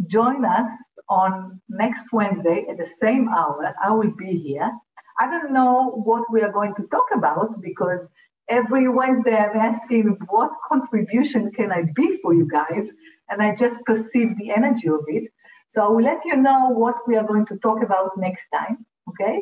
join 0.07 0.45
us 0.45 0.67
on 1.09 1.59
next 1.69 2.11
Wednesday 2.13 2.65
at 2.69 2.77
the 2.77 2.89
same 3.01 3.27
hour. 3.29 3.73
I 3.83 3.91
will 3.91 4.11
be 4.11 4.37
here. 4.37 4.71
I 5.19 5.29
don't 5.29 5.51
know 5.51 6.01
what 6.05 6.23
we 6.31 6.41
are 6.41 6.51
going 6.51 6.73
to 6.75 6.83
talk 6.87 7.07
about 7.13 7.61
because 7.61 8.01
every 8.49 8.87
Wednesday 8.89 9.35
I'm 9.35 9.57
asking 9.57 10.17
what 10.29 10.51
contribution 10.67 11.51
can 11.51 11.71
I 11.71 11.83
be 11.95 12.19
for 12.21 12.33
you 12.33 12.47
guys, 12.47 12.87
and 13.29 13.41
I 13.41 13.55
just 13.55 13.83
perceive 13.85 14.37
the 14.37 14.51
energy 14.51 14.87
of 14.87 15.01
it. 15.07 15.31
So 15.71 15.83
I 15.83 15.87
will 15.87 16.03
let 16.03 16.23
you 16.25 16.35
know 16.35 16.69
what 16.69 16.97
we 17.07 17.15
are 17.15 17.23
going 17.23 17.45
to 17.47 17.57
talk 17.57 17.81
about 17.81 18.17
next 18.17 18.43
time. 18.53 18.85
Okay? 19.09 19.41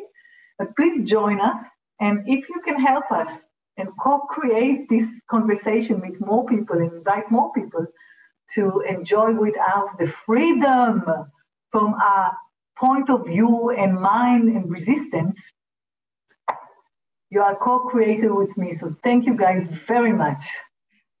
But 0.58 0.76
please 0.76 1.08
join 1.08 1.40
us, 1.40 1.58
and 2.00 2.20
if 2.26 2.48
you 2.48 2.60
can 2.64 2.78
help 2.80 3.10
us 3.10 3.28
and 3.76 3.88
co-create 4.00 4.88
this 4.88 5.06
conversation 5.28 6.00
with 6.00 6.20
more 6.20 6.44
people 6.46 6.76
and 6.78 6.92
invite 6.92 7.30
more 7.30 7.52
people 7.52 7.86
to 8.54 8.80
enjoy 8.80 9.32
with 9.32 9.54
us 9.58 9.90
the 9.98 10.12
freedom 10.26 11.02
from 11.72 11.94
our 11.94 12.36
point 12.78 13.10
of 13.10 13.26
view 13.26 13.70
and 13.70 13.94
mind 13.94 14.48
and 14.48 14.70
resistance, 14.70 15.36
you 17.30 17.40
are 17.40 17.56
co-creator 17.56 18.34
with 18.34 18.56
me. 18.56 18.76
So 18.76 18.94
thank 19.02 19.26
you 19.26 19.34
guys 19.34 19.66
very 19.86 20.12
much. 20.12 20.42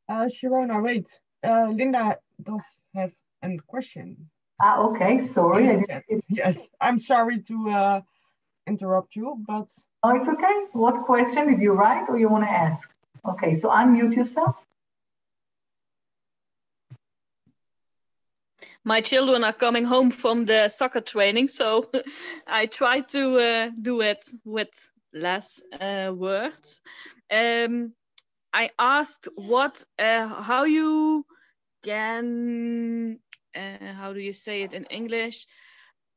Uh, 0.08 0.28
Sharona, 0.28 0.82
wait. 0.82 1.08
Uh, 1.42 1.72
Linda 1.74 2.18
does 2.42 2.64
have 2.94 3.12
a 3.42 3.56
question. 3.66 4.28
Ah, 4.60 4.80
okay. 4.82 5.30
Sorry. 5.34 5.84
Yes, 6.28 6.68
I'm 6.80 6.98
sorry 6.98 7.40
to 7.42 7.70
uh, 7.70 8.00
interrupt 8.66 9.16
you, 9.16 9.36
but 9.46 9.68
Oh, 10.02 10.16
it's 10.16 10.28
okay. 10.28 10.66
What 10.72 11.04
question 11.04 11.50
did 11.50 11.60
you 11.60 11.72
write 11.72 12.08
or 12.08 12.18
you 12.18 12.28
want 12.30 12.44
to 12.44 12.50
ask? 12.50 12.88
Okay, 13.28 13.60
so 13.60 13.68
unmute 13.68 14.16
yourself. 14.16 14.56
My 18.82 19.02
children 19.02 19.44
are 19.44 19.52
coming 19.52 19.84
home 19.84 20.10
from 20.10 20.46
the 20.46 20.70
soccer 20.70 21.02
training, 21.02 21.48
so 21.48 21.90
I 22.46 22.64
try 22.64 23.00
to 23.00 23.38
uh, 23.38 23.70
do 23.80 24.00
it 24.00 24.26
with 24.44 24.70
less 25.12 25.60
uh, 25.78 26.12
words. 26.14 26.80
Um, 27.30 27.92
I 28.54 28.70
asked 28.78 29.28
what, 29.34 29.84
uh, 29.98 30.26
how 30.26 30.64
you 30.64 31.26
can, 31.84 33.18
uh, 33.56 33.92
how 33.92 34.12
do 34.12 34.20
you 34.20 34.32
say 34.32 34.62
it 34.62 34.74
in 34.74 34.84
English? 34.84 35.46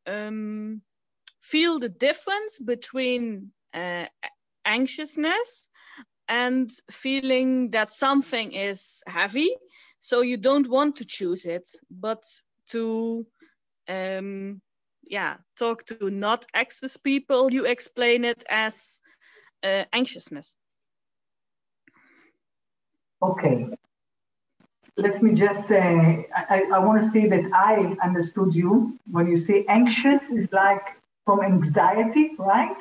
Um, 0.05 0.81
feel 1.41 1.79
the 1.79 1.89
difference 1.89 2.59
between 2.59 3.51
uh, 3.73 4.05
anxiousness 4.65 5.69
and 6.27 6.69
feeling 6.91 7.71
that 7.71 7.91
something 7.91 8.53
is 8.53 9.03
heavy. 9.07 9.49
So 9.99 10.21
you 10.21 10.37
don't 10.37 10.69
want 10.69 10.97
to 10.97 11.05
choose 11.05 11.45
it 11.45 11.69
but 11.89 12.23
to 12.69 13.25
um 13.89 14.61
yeah 15.07 15.35
talk 15.57 15.85
to 15.85 16.09
not 16.09 16.45
access 16.53 16.89
people 16.89 17.45
you 17.45 17.65
explain 17.65 18.23
it 18.23 18.43
as 18.49 19.01
uh, 19.63 19.83
anxiousness. 19.93 20.55
Okay 23.21 23.67
let 24.97 25.21
me 25.23 25.33
just 25.33 25.67
say 25.67 26.27
i, 26.35 26.63
I 26.73 26.79
want 26.79 27.01
to 27.01 27.09
say 27.09 27.27
that 27.27 27.45
i 27.53 27.95
understood 28.03 28.53
you 28.53 28.99
when 29.11 29.27
you 29.27 29.37
say 29.37 29.65
anxious 29.67 30.29
is 30.29 30.47
like 30.51 30.85
from 31.25 31.41
anxiety 31.41 32.31
right 32.37 32.77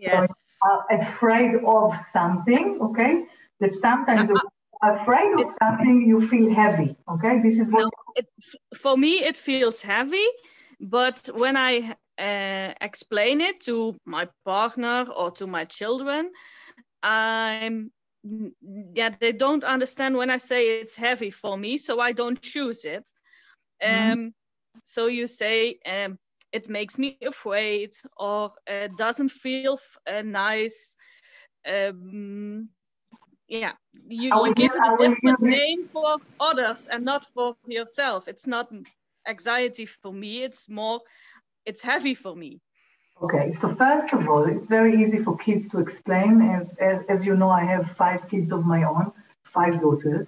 Yes. 0.00 0.28
So 0.62 0.82
afraid 0.90 1.56
of 1.66 1.94
something, 2.12 2.78
okay? 2.80 3.24
That 3.60 3.72
sometimes 3.74 4.30
uh-huh. 4.30 4.94
afraid 4.94 5.40
of 5.40 5.52
something 5.62 6.02
you 6.02 6.28
feel 6.28 6.52
heavy, 6.52 6.96
okay? 7.08 7.40
This 7.42 7.58
is 7.58 7.70
what. 7.70 7.82
No, 7.82 7.90
it, 8.16 8.26
for 8.76 8.96
me, 8.96 9.24
it 9.24 9.36
feels 9.36 9.80
heavy, 9.80 10.26
but 10.80 11.28
when 11.34 11.56
I 11.56 11.94
uh, 12.18 12.74
explain 12.80 13.40
it 13.40 13.60
to 13.62 13.96
my 14.04 14.28
partner 14.44 15.06
or 15.14 15.30
to 15.32 15.46
my 15.46 15.64
children, 15.64 16.30
I'm 17.02 17.92
yeah 18.94 19.10
they 19.20 19.32
don't 19.32 19.64
understand 19.64 20.16
when 20.16 20.30
I 20.30 20.38
say 20.38 20.80
it's 20.80 20.96
heavy 20.96 21.30
for 21.30 21.56
me, 21.56 21.76
so 21.78 22.00
I 22.00 22.12
don't 22.12 22.40
choose 22.40 22.84
it. 22.84 23.08
Mm-hmm. 23.82 24.12
Um, 24.12 24.34
so 24.84 25.06
you 25.06 25.26
say 25.26 25.78
um, 25.86 26.18
it 26.52 26.68
makes 26.68 26.98
me 26.98 27.18
afraid 27.26 27.92
or 28.16 28.52
uh, 28.68 28.88
doesn't 28.96 29.30
feel 29.30 29.76
uh, 30.06 30.22
nice. 30.22 30.96
Um, 31.66 32.68
yeah, 33.48 33.72
you, 34.08 34.30
you 34.46 34.54
give 34.54 34.72
it 34.74 34.86
a 34.86 34.96
different 34.96 35.40
name 35.40 35.86
for 35.86 36.16
others 36.40 36.88
and 36.88 37.04
not 37.04 37.26
for 37.34 37.56
yourself. 37.66 38.28
It's 38.28 38.46
not 38.46 38.70
anxiety 39.26 39.86
for 39.86 40.12
me, 40.12 40.42
it's 40.42 40.68
more, 40.68 41.00
it's 41.66 41.82
heavy 41.82 42.14
for 42.14 42.34
me. 42.34 42.60
Okay, 43.22 43.52
so 43.52 43.74
first 43.74 44.12
of 44.12 44.28
all, 44.28 44.44
it's 44.44 44.66
very 44.66 45.02
easy 45.02 45.22
for 45.22 45.36
kids 45.36 45.68
to 45.68 45.78
explain. 45.78 46.42
As, 46.42 46.74
as, 46.80 47.02
as 47.08 47.24
you 47.24 47.36
know, 47.36 47.48
I 47.48 47.64
have 47.64 47.96
five 47.96 48.28
kids 48.28 48.50
of 48.52 48.66
my 48.66 48.82
own, 48.82 49.12
five 49.52 49.80
daughters. 49.80 50.26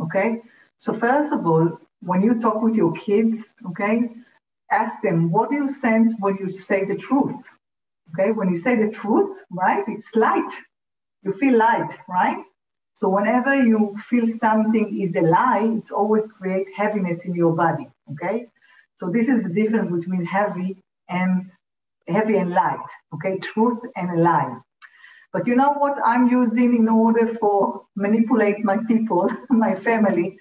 Okay, 0.00 0.40
so 0.76 0.92
first 0.98 1.32
of 1.32 1.46
all, 1.46 1.78
when 2.00 2.22
you 2.22 2.40
talk 2.40 2.62
with 2.62 2.74
your 2.74 2.92
kids, 2.92 3.42
okay, 3.70 4.10
ask 4.70 5.02
them, 5.02 5.30
what 5.32 5.50
do 5.50 5.56
you 5.56 5.68
sense 5.68 6.14
when 6.20 6.36
you 6.36 6.48
say 6.50 6.84
the 6.84 6.94
truth? 6.94 7.34
Okay, 8.14 8.30
when 8.30 8.48
you 8.50 8.56
say 8.56 8.76
the 8.76 8.92
truth, 8.92 9.36
right, 9.50 9.84
it's 9.88 10.06
light. 10.14 10.52
You 11.24 11.32
feel 11.34 11.56
light, 11.56 11.90
right? 12.08 12.38
So 12.94 13.08
whenever 13.08 13.54
you 13.54 13.96
feel 14.08 14.26
something 14.38 15.00
is 15.00 15.16
a 15.16 15.22
lie, 15.22 15.78
it 15.78 15.90
always 15.90 16.30
creates 16.32 16.70
heaviness 16.76 17.24
in 17.24 17.34
your 17.34 17.52
body. 17.52 17.88
Okay, 18.12 18.46
so 18.94 19.10
this 19.10 19.28
is 19.28 19.42
the 19.42 19.48
difference 19.48 19.90
between 19.92 20.24
heavy 20.24 20.76
and 21.08 21.50
heavy 22.08 22.36
and 22.36 22.50
light. 22.50 22.86
Okay, 23.14 23.38
truth 23.38 23.78
and 23.96 24.18
a 24.18 24.22
lie. 24.22 24.56
But 25.32 25.46
you 25.46 25.54
know 25.54 25.74
what 25.74 25.98
I'm 26.04 26.28
using 26.28 26.74
in 26.74 26.88
order 26.88 27.36
for 27.38 27.84
manipulate 27.96 28.64
my 28.64 28.78
people, 28.88 29.30
my 29.50 29.74
family, 29.74 30.38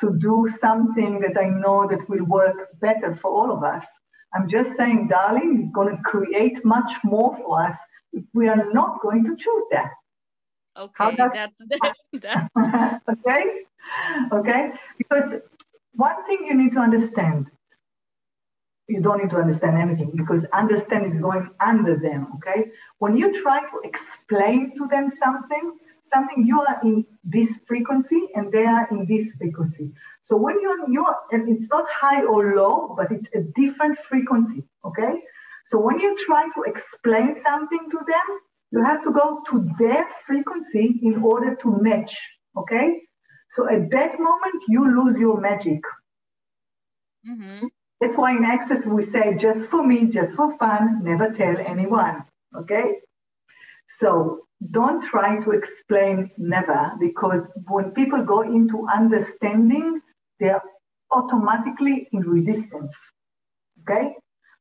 to 0.00 0.16
do 0.18 0.48
something 0.60 1.20
that 1.20 1.38
I 1.38 1.48
know 1.48 1.86
that 1.88 2.08
will 2.08 2.24
work 2.24 2.68
better 2.80 3.14
for 3.20 3.30
all 3.30 3.52
of 3.52 3.62
us. 3.62 3.84
I'm 4.34 4.48
just 4.48 4.76
saying, 4.76 5.08
darling, 5.08 5.62
it's 5.62 5.72
going 5.72 5.94
to 5.94 6.02
create 6.02 6.64
much 6.64 6.92
more 7.04 7.36
for 7.36 7.66
us 7.66 7.76
if 8.12 8.24
we 8.32 8.48
are 8.48 8.70
not 8.72 9.00
going 9.02 9.24
to 9.24 9.36
choose 9.36 9.64
that. 9.72 9.90
Okay, 10.78 11.16
that's 11.16 11.62
that. 12.22 12.50
okay, 13.08 13.44
okay. 14.32 14.72
Because 14.96 15.40
one 15.94 16.24
thing 16.26 16.46
you 16.46 16.54
need 16.54 16.72
to 16.72 16.78
understand, 16.78 17.50
you 18.90 19.00
don't 19.00 19.22
need 19.22 19.30
to 19.30 19.36
understand 19.36 19.78
anything 19.78 20.10
because 20.16 20.44
understand 20.52 21.12
is 21.12 21.20
going 21.20 21.48
under 21.64 21.96
them. 21.96 22.26
Okay, 22.36 22.70
when 22.98 23.16
you 23.16 23.42
try 23.42 23.60
to 23.60 23.80
explain 23.84 24.76
to 24.76 24.86
them 24.88 25.10
something, 25.22 25.78
something 26.12 26.44
you 26.44 26.60
are 26.60 26.80
in 26.82 27.06
this 27.22 27.58
frequency 27.68 28.28
and 28.34 28.52
they 28.52 28.64
are 28.64 28.88
in 28.90 29.06
this 29.06 29.28
frequency. 29.38 29.92
So 30.22 30.36
when 30.36 30.60
you're 30.60 30.90
you're 30.90 31.16
and 31.30 31.48
it's 31.48 31.68
not 31.70 31.86
high 31.88 32.22
or 32.24 32.56
low, 32.56 32.94
but 32.96 33.12
it's 33.12 33.28
a 33.34 33.42
different 33.60 33.98
frequency. 34.08 34.64
Okay. 34.84 35.12
So 35.66 35.78
when 35.78 36.00
you 36.00 36.16
try 36.26 36.44
to 36.56 36.62
explain 36.62 37.36
something 37.36 37.90
to 37.90 37.98
them, 37.98 38.28
you 38.72 38.82
have 38.82 39.02
to 39.04 39.12
go 39.12 39.42
to 39.50 39.70
their 39.78 40.04
frequency 40.26 40.98
in 41.02 41.22
order 41.22 41.54
to 41.62 41.78
match. 41.80 42.14
Okay. 42.56 43.02
So 43.50 43.68
at 43.68 43.90
that 43.90 44.18
moment, 44.18 44.64
you 44.68 44.82
lose 44.98 45.18
your 45.18 45.40
magic. 45.40 45.82
Mm-hmm. 47.28 47.66
That's 48.00 48.16
why 48.16 48.32
in 48.32 48.44
Access 48.44 48.86
we 48.86 49.04
say 49.04 49.36
just 49.36 49.68
for 49.68 49.86
me, 49.86 50.06
just 50.06 50.32
for 50.34 50.56
fun, 50.56 51.04
never 51.04 51.30
tell 51.30 51.56
anyone. 51.58 52.24
Okay. 52.56 52.94
So 53.98 54.46
don't 54.70 55.02
try 55.02 55.40
to 55.40 55.50
explain 55.50 56.30
never 56.38 56.92
because 56.98 57.46
when 57.68 57.90
people 57.90 58.24
go 58.24 58.42
into 58.42 58.86
understanding, 58.92 60.00
they're 60.38 60.62
automatically 61.10 62.08
in 62.12 62.20
resistance. 62.20 62.92
Okay? 63.82 64.14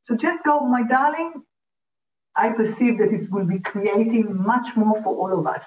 So 0.04 0.16
just 0.16 0.44
go, 0.44 0.62
my 0.62 0.84
darling, 0.84 1.34
I 2.36 2.50
perceive 2.50 2.98
that 3.00 3.14
it 3.14 3.32
will 3.32 3.46
be 3.46 3.60
creating 3.60 4.36
much 4.36 4.76
more 4.76 5.02
for 5.04 5.16
all 5.16 5.38
of 5.40 5.48
us. 5.48 5.64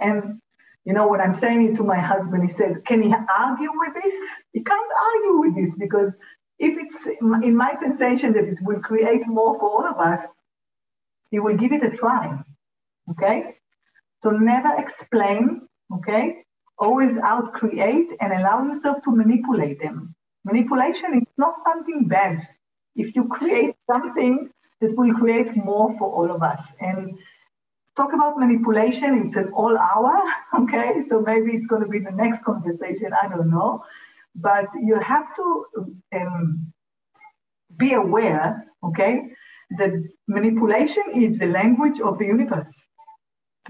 And 0.00 0.40
you 0.84 0.92
know, 0.92 1.06
when 1.06 1.20
I'm 1.20 1.34
saying 1.34 1.68
it 1.68 1.76
to 1.76 1.84
my 1.84 1.98
husband, 1.98 2.48
he 2.48 2.56
said, 2.56 2.84
Can 2.84 3.02
he 3.02 3.14
argue 3.38 3.70
with 3.72 3.94
this? 4.02 4.14
He 4.52 4.64
can't 4.64 4.92
argue 5.14 5.38
with 5.38 5.54
this 5.54 5.70
because 5.78 6.12
if 6.66 6.74
it's 6.82 7.00
in 7.20 7.56
my 7.56 7.74
sensation 7.84 8.32
that 8.34 8.44
it 8.44 8.58
will 8.62 8.80
create 8.80 9.26
more 9.26 9.58
for 9.58 9.68
all 9.68 9.86
of 9.92 9.98
us, 9.98 10.22
he 11.30 11.38
will 11.38 11.56
give 11.56 11.72
it 11.72 11.82
a 11.84 11.90
try. 11.90 12.24
Okay? 13.10 13.56
So 14.22 14.30
never 14.30 14.72
explain, 14.78 15.62
okay? 15.96 16.42
always 16.82 17.16
out 17.18 17.52
create 17.52 18.08
and 18.20 18.32
allow 18.32 18.64
yourself 18.64 19.02
to 19.04 19.10
manipulate 19.12 19.80
them. 19.80 20.14
Manipulation 20.44 21.14
is 21.14 21.28
not 21.38 21.54
something 21.64 22.08
bad. 22.08 22.48
If 22.96 23.14
you 23.14 23.28
create 23.28 23.76
something 23.86 24.50
that 24.80 24.96
will 24.96 25.14
create 25.14 25.54
more 25.56 25.96
for 25.98 26.08
all 26.12 26.30
of 26.34 26.42
us. 26.42 26.60
And 26.80 27.16
talk 27.96 28.12
about 28.12 28.38
manipulation, 28.38 29.22
it's 29.24 29.36
an 29.36 29.50
all 29.52 29.78
hour, 29.78 30.14
okay? 30.60 31.00
So 31.08 31.20
maybe 31.20 31.52
it's 31.52 31.66
going 31.66 31.82
to 31.82 31.88
be 31.88 32.00
the 32.00 32.10
next 32.10 32.44
conversation, 32.44 33.12
I 33.22 33.28
don't 33.28 33.50
know. 33.50 33.84
But 34.34 34.66
you 34.80 34.98
have 34.98 35.34
to 35.36 35.64
um, 36.16 36.72
be 37.76 37.92
aware, 37.92 38.66
okay, 38.84 39.22
that 39.78 39.92
manipulation 40.28 41.04
is 41.14 41.38
the 41.38 41.46
language 41.46 42.00
of 42.00 42.18
the 42.18 42.26
universe. 42.26 42.72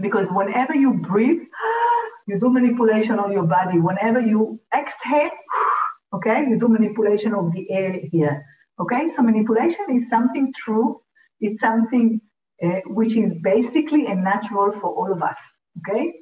Because 0.01 0.27
whenever 0.31 0.75
you 0.75 0.95
breathe, 0.95 1.43
you 2.27 2.39
do 2.39 2.51
manipulation 2.51 3.19
on 3.19 3.33
your 3.33 3.45
body. 3.45 3.79
Whenever 3.79 4.21
you 4.21 4.61
exhale, 4.75 5.31
okay, 6.15 6.47
you 6.49 6.59
do 6.59 6.69
manipulation 6.69 7.35
of 7.35 7.53
the 7.53 7.71
air 7.71 7.99
here. 8.11 8.45
Okay, 8.81 9.09
so 9.09 9.23
manipulation 9.23 9.87
is 9.91 10.09
something 10.09 10.53
true. 10.57 11.01
It's 11.41 11.61
something 11.61 12.21
uh, 12.65 12.81
which 12.87 13.17
is 13.17 13.35
basically 13.43 14.07
a 14.07 14.15
natural 14.15 14.73
for 14.73 14.95
all 14.95 15.13
of 15.13 15.23
us. 15.23 15.39
Okay, 15.79 16.13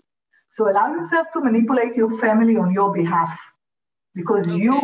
so 0.51 0.71
allow 0.71 0.93
yourself 0.95 1.29
to 1.35 1.41
manipulate 1.41 1.95
your 1.95 2.19
family 2.19 2.57
on 2.57 2.73
your 2.73 2.93
behalf 2.93 3.39
because 4.21 4.49
okay. 4.49 4.63
you 4.65 4.75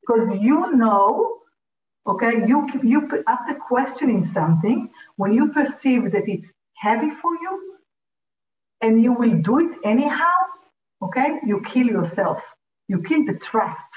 because 0.00 0.38
you 0.38 0.58
know 0.80 1.38
okay 2.06 2.32
you 2.50 2.58
you 2.82 2.98
after 3.26 3.54
questioning 3.54 4.22
something 4.38 4.78
when 5.16 5.32
you 5.38 5.44
perceive 5.58 6.10
that 6.12 6.26
it's 6.34 6.50
heavy 6.86 7.10
for 7.22 7.32
you 7.44 7.52
and 8.82 9.02
you 9.02 9.12
will 9.12 9.36
do 9.50 9.58
it 9.64 9.72
anyhow 9.84 10.36
okay 11.02 11.28
you 11.46 11.60
kill 11.72 11.86
yourself. 11.86 12.40
You 12.88 12.98
kill 13.08 13.24
the 13.24 13.34
trust 13.48 13.92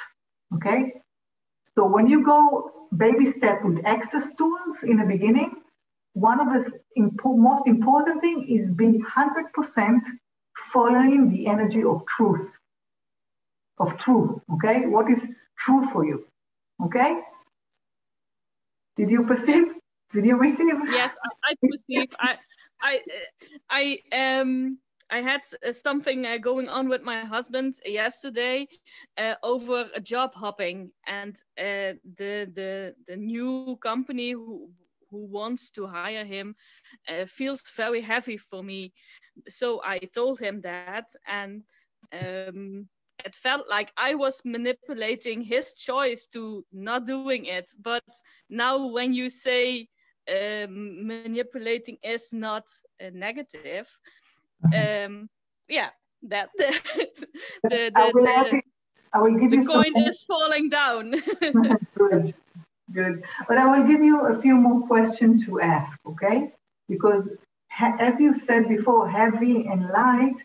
okay? 0.55 0.81
So 1.75 1.85
when 1.85 2.07
you 2.07 2.23
go 2.23 2.71
baby 2.95 3.29
step 3.31 3.63
with 3.65 3.79
access 3.85 4.27
tools 4.37 4.77
in 4.83 4.97
the 4.97 5.05
beginning 5.05 5.51
one 6.13 6.39
of 6.43 6.47
the 6.53 6.61
impo- 6.97 7.37
most 7.37 7.67
important 7.67 8.21
thing 8.21 8.47
is 8.49 8.71
being 8.71 9.03
100% 9.03 9.99
following 10.73 11.29
the 11.29 11.45
energy 11.47 11.83
of 11.83 12.05
truth 12.07 12.49
of 13.79 13.97
truth. 13.97 14.39
Okay, 14.55 14.85
what 14.85 15.09
is 15.09 15.21
true 15.57 15.87
for 15.91 16.05
you? 16.05 16.25
Okay. 16.83 17.21
Did 18.97 19.09
you 19.09 19.23
perceive? 19.25 19.73
Did 20.13 20.25
you 20.25 20.35
receive? 20.37 20.75
Yes, 20.89 21.17
I, 21.23 21.51
I 21.51 21.55
perceive. 21.69 22.09
I, 22.19 22.35
I, 22.81 22.99
I 23.69 23.99
um. 24.41 24.79
I 25.09 25.21
had 25.21 25.41
uh, 25.65 25.71
something 25.71 26.25
uh, 26.25 26.37
going 26.37 26.67
on 26.67 26.89
with 26.89 27.01
my 27.01 27.23
husband 27.23 27.79
yesterday 27.85 28.67
uh, 29.17 29.35
over 29.41 29.85
a 29.95 30.01
job 30.01 30.33
hopping, 30.33 30.91
and 31.05 31.33
uh, 31.57 31.95
the 32.17 32.51
the 32.53 32.93
the 33.07 33.15
new 33.15 33.77
company 33.77 34.31
who 34.31 34.69
who 35.09 35.25
wants 35.25 35.71
to 35.71 35.87
hire 35.87 36.25
him 36.25 36.55
uh, 37.07 37.25
feels 37.25 37.61
very 37.77 38.01
heavy 38.01 38.37
for 38.37 38.61
me. 38.61 38.91
So 39.47 39.81
I 39.85 39.99
told 40.13 40.39
him 40.39 40.61
that, 40.61 41.05
and 41.25 41.63
um, 42.11 42.87
it 43.25 43.35
felt 43.35 43.67
like 43.69 43.91
I 43.97 44.15
was 44.15 44.41
manipulating 44.45 45.41
his 45.41 45.73
choice 45.73 46.27
to 46.27 46.65
not 46.71 47.05
doing 47.05 47.45
it. 47.45 47.71
But 47.81 48.03
now, 48.49 48.87
when 48.87 49.13
you 49.13 49.29
say 49.29 49.87
um, 50.29 51.03
manipulating 51.05 51.97
is 52.03 52.33
not 52.33 52.65
uh, 53.01 53.09
negative, 53.13 53.87
um, 54.73 55.29
yeah, 55.67 55.89
that 56.23 56.49
the 56.57 56.79
the, 57.63 57.69
the, 57.69 57.91
the, 57.93 58.61
I 59.13 59.19
will 59.19 59.39
give 59.39 59.51
the 59.51 59.57
you 59.57 59.67
coin 59.67 59.93
some... 59.93 60.03
is 60.03 60.23
falling 60.25 60.69
down. 60.69 61.11
good, 61.95 62.33
good. 62.93 63.23
But 63.47 63.57
I 63.57 63.65
will 63.65 63.87
give 63.87 64.01
you 64.01 64.27
a 64.27 64.41
few 64.41 64.55
more 64.55 64.85
questions 64.85 65.45
to 65.45 65.61
ask, 65.61 65.97
okay? 66.05 66.53
Because 66.89 67.27
as 67.79 68.19
you 68.19 68.33
said 68.33 68.67
before, 68.67 69.09
heavy 69.09 69.67
and 69.67 69.89
light 69.89 70.35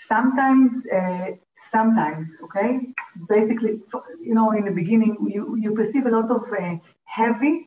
sometimes 0.00 0.86
uh, 0.86 1.30
sometimes, 1.70 2.28
okay? 2.44 2.80
Basically, 3.28 3.80
you 4.22 4.34
know, 4.34 4.52
in 4.52 4.64
the 4.64 4.70
beginning, 4.70 5.16
you, 5.28 5.56
you 5.58 5.74
perceive 5.74 6.06
a 6.06 6.10
lot 6.10 6.30
of 6.30 6.42
uh, 6.52 6.76
heavy 7.04 7.66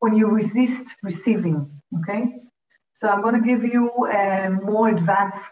when 0.00 0.14
you 0.14 0.28
resist 0.28 0.84
receiving, 1.02 1.70
okay? 2.00 2.36
So 2.92 3.08
I'm 3.08 3.22
going 3.22 3.40
to 3.40 3.46
give 3.46 3.64
you 3.64 3.90
uh, 4.06 4.50
more 4.62 4.88
advanced 4.88 5.44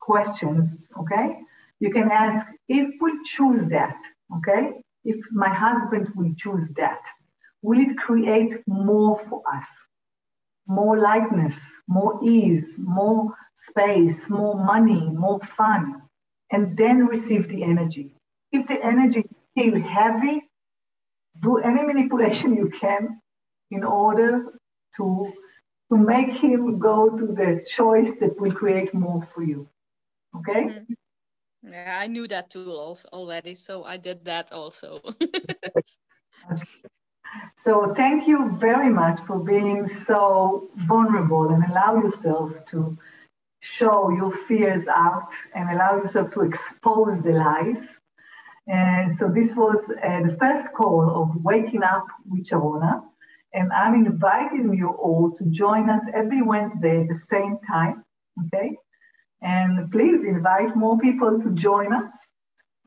questions, 0.00 0.88
okay? 1.00 1.38
You 1.80 1.90
can 1.90 2.10
ask 2.10 2.46
if 2.68 2.94
we 3.00 3.12
choose 3.24 3.66
that, 3.68 3.96
okay? 4.38 4.72
If 5.04 5.16
my 5.30 5.48
husband 5.48 6.10
will 6.16 6.34
choose 6.36 6.68
that, 6.76 7.00
will 7.62 7.78
it 7.78 7.96
create 7.96 8.62
more 8.66 9.20
for 9.28 9.42
us? 9.54 9.66
More 10.66 10.98
lightness, 10.98 11.54
more 11.86 12.18
ease, 12.22 12.74
more 12.76 13.34
space, 13.54 14.28
more 14.28 14.56
money, 14.56 15.08
more 15.10 15.40
fun, 15.56 16.02
and 16.50 16.76
then 16.76 17.06
receive 17.06 17.48
the 17.48 17.62
energy. 17.62 18.14
If 18.52 18.66
the 18.66 18.82
energy 18.84 19.20
is 19.20 19.36
still 19.52 19.80
heavy, 19.80 20.42
do 21.42 21.58
any 21.58 21.82
manipulation 21.82 22.56
you 22.56 22.70
can 22.70 23.20
in 23.70 23.84
order 23.84 24.46
to, 24.96 25.32
to 25.90 25.96
make 25.96 26.30
him 26.30 26.78
go 26.78 27.10
to 27.10 27.26
the 27.26 27.64
choice 27.66 28.10
that 28.20 28.40
will 28.40 28.52
create 28.52 28.94
more 28.94 29.26
for 29.34 29.42
you. 29.42 29.68
Okay? 30.36 30.64
Mm-hmm. 30.64 30.94
Yeah, 31.62 31.98
I 32.00 32.06
knew 32.06 32.28
that 32.28 32.50
tool 32.50 32.96
already, 33.12 33.54
so 33.54 33.84
I 33.84 33.96
did 33.96 34.24
that 34.24 34.52
also. 34.52 35.00
so 37.58 37.92
thank 37.94 38.28
you 38.28 38.56
very 38.60 38.88
much 38.88 39.18
for 39.26 39.38
being 39.40 39.88
so 40.06 40.68
vulnerable 40.86 41.48
and 41.48 41.64
allow 41.64 41.96
yourself 41.96 42.52
to 42.66 42.96
show 43.76 44.10
your 44.10 44.32
fears 44.46 44.84
out 44.88 45.30
and 45.54 45.70
allow 45.70 45.96
yourself 45.96 46.30
to 46.32 46.42
expose 46.42 47.20
the 47.22 47.32
life. 47.32 47.84
And 48.66 49.16
so 49.18 49.28
this 49.28 49.54
was 49.54 49.78
uh, 49.90 50.22
the 50.28 50.36
first 50.38 50.72
call 50.74 51.04
of 51.20 51.42
Waking 51.42 51.82
Up 51.82 52.06
with 52.28 52.46
Sharona. 52.46 53.02
And 53.54 53.72
I'm 53.72 53.94
inviting 53.94 54.74
you 54.74 54.88
all 54.88 55.32
to 55.38 55.44
join 55.46 55.88
us 55.88 56.02
every 56.14 56.42
Wednesday 56.42 57.00
at 57.02 57.08
the 57.08 57.20
same 57.30 57.58
time. 57.66 58.04
Okay. 58.46 58.76
And 59.40 59.90
please 59.90 60.20
invite 60.26 60.76
more 60.76 60.98
people 60.98 61.40
to 61.40 61.50
join 61.52 61.92
us. 61.92 62.10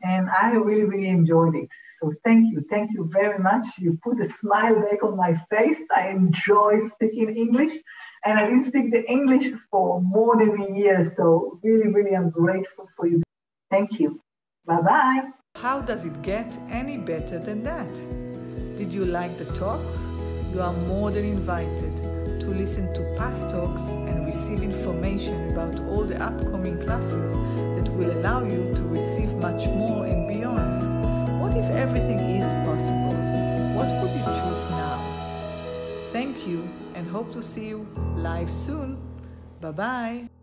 And 0.04 0.30
I 0.30 0.54
really, 0.54 0.84
really 0.84 1.10
enjoyed 1.10 1.56
it. 1.56 1.70
So 2.00 2.14
thank 2.24 2.52
you. 2.52 2.64
Thank 2.70 2.92
you 2.94 3.10
very 3.12 3.40
much. 3.40 3.66
You 3.78 3.98
put 4.04 4.20
a 4.20 4.26
smile 4.26 4.76
back 4.76 5.04
on 5.04 5.16
my 5.16 5.34
face. 5.50 5.82
I 5.96 6.10
enjoy 6.10 6.90
speaking 6.90 7.36
English. 7.36 7.74
And 8.24 8.38
I 8.38 8.46
didn't 8.46 8.68
speak 8.68 8.92
the 8.92 9.10
English 9.10 9.52
for 9.72 10.00
more 10.02 10.38
than 10.38 10.62
a 10.62 10.78
year. 10.78 11.04
So 11.06 11.60
really, 11.64 11.88
really, 11.88 12.16
I'm 12.16 12.30
grateful 12.30 12.88
for 12.96 13.08
you. 13.08 13.24
Thank 13.72 14.00
you. 14.00 14.22
Bye 14.66 14.82
bye. 14.82 15.22
How 15.56 15.82
does 15.82 16.06
it 16.06 16.22
get 16.22 16.60
any 16.70 16.98
better 16.98 17.40
than 17.40 17.64
that? 17.64 17.94
Did 18.78 18.94
you 18.94 19.06
like 19.06 19.38
the 19.38 19.46
talk? 19.54 19.82
You 20.54 20.62
are 20.62 20.74
more 20.74 21.12
than 21.12 21.26
invited 21.26 22.40
to 22.42 22.48
listen 22.48 22.94
to 22.94 23.02
past 23.18 23.50
talks 23.50 23.82
and 23.82 24.26
receive 24.26 24.62
information 24.62 25.52
about 25.52 25.80
all 25.80 26.04
the 26.04 26.22
upcoming 26.22 26.80
classes 26.82 27.34
that 27.76 27.92
will 27.96 28.12
allow 28.12 28.44
you 28.44 28.72
to 28.76 28.84
receive 28.84 29.34
much 29.36 29.68
more 29.68 30.06
and 30.06 30.28
beyond. 30.28 31.42
What 31.42 31.56
if 31.58 31.70
everything 31.72 32.20
is 32.20 32.54
possible? 32.66 33.18
What 33.76 33.90
would 34.02 34.12
you 34.12 34.26
choose 34.26 34.64
now? 34.70 35.00
Thank 36.12 36.48
you 36.48 36.68
hope 37.12 37.32
to 37.34 37.42
see 37.42 37.68
you 37.68 37.86
live 38.16 38.52
soon. 38.52 38.98
Bye 39.60 39.72
bye. 39.72 40.41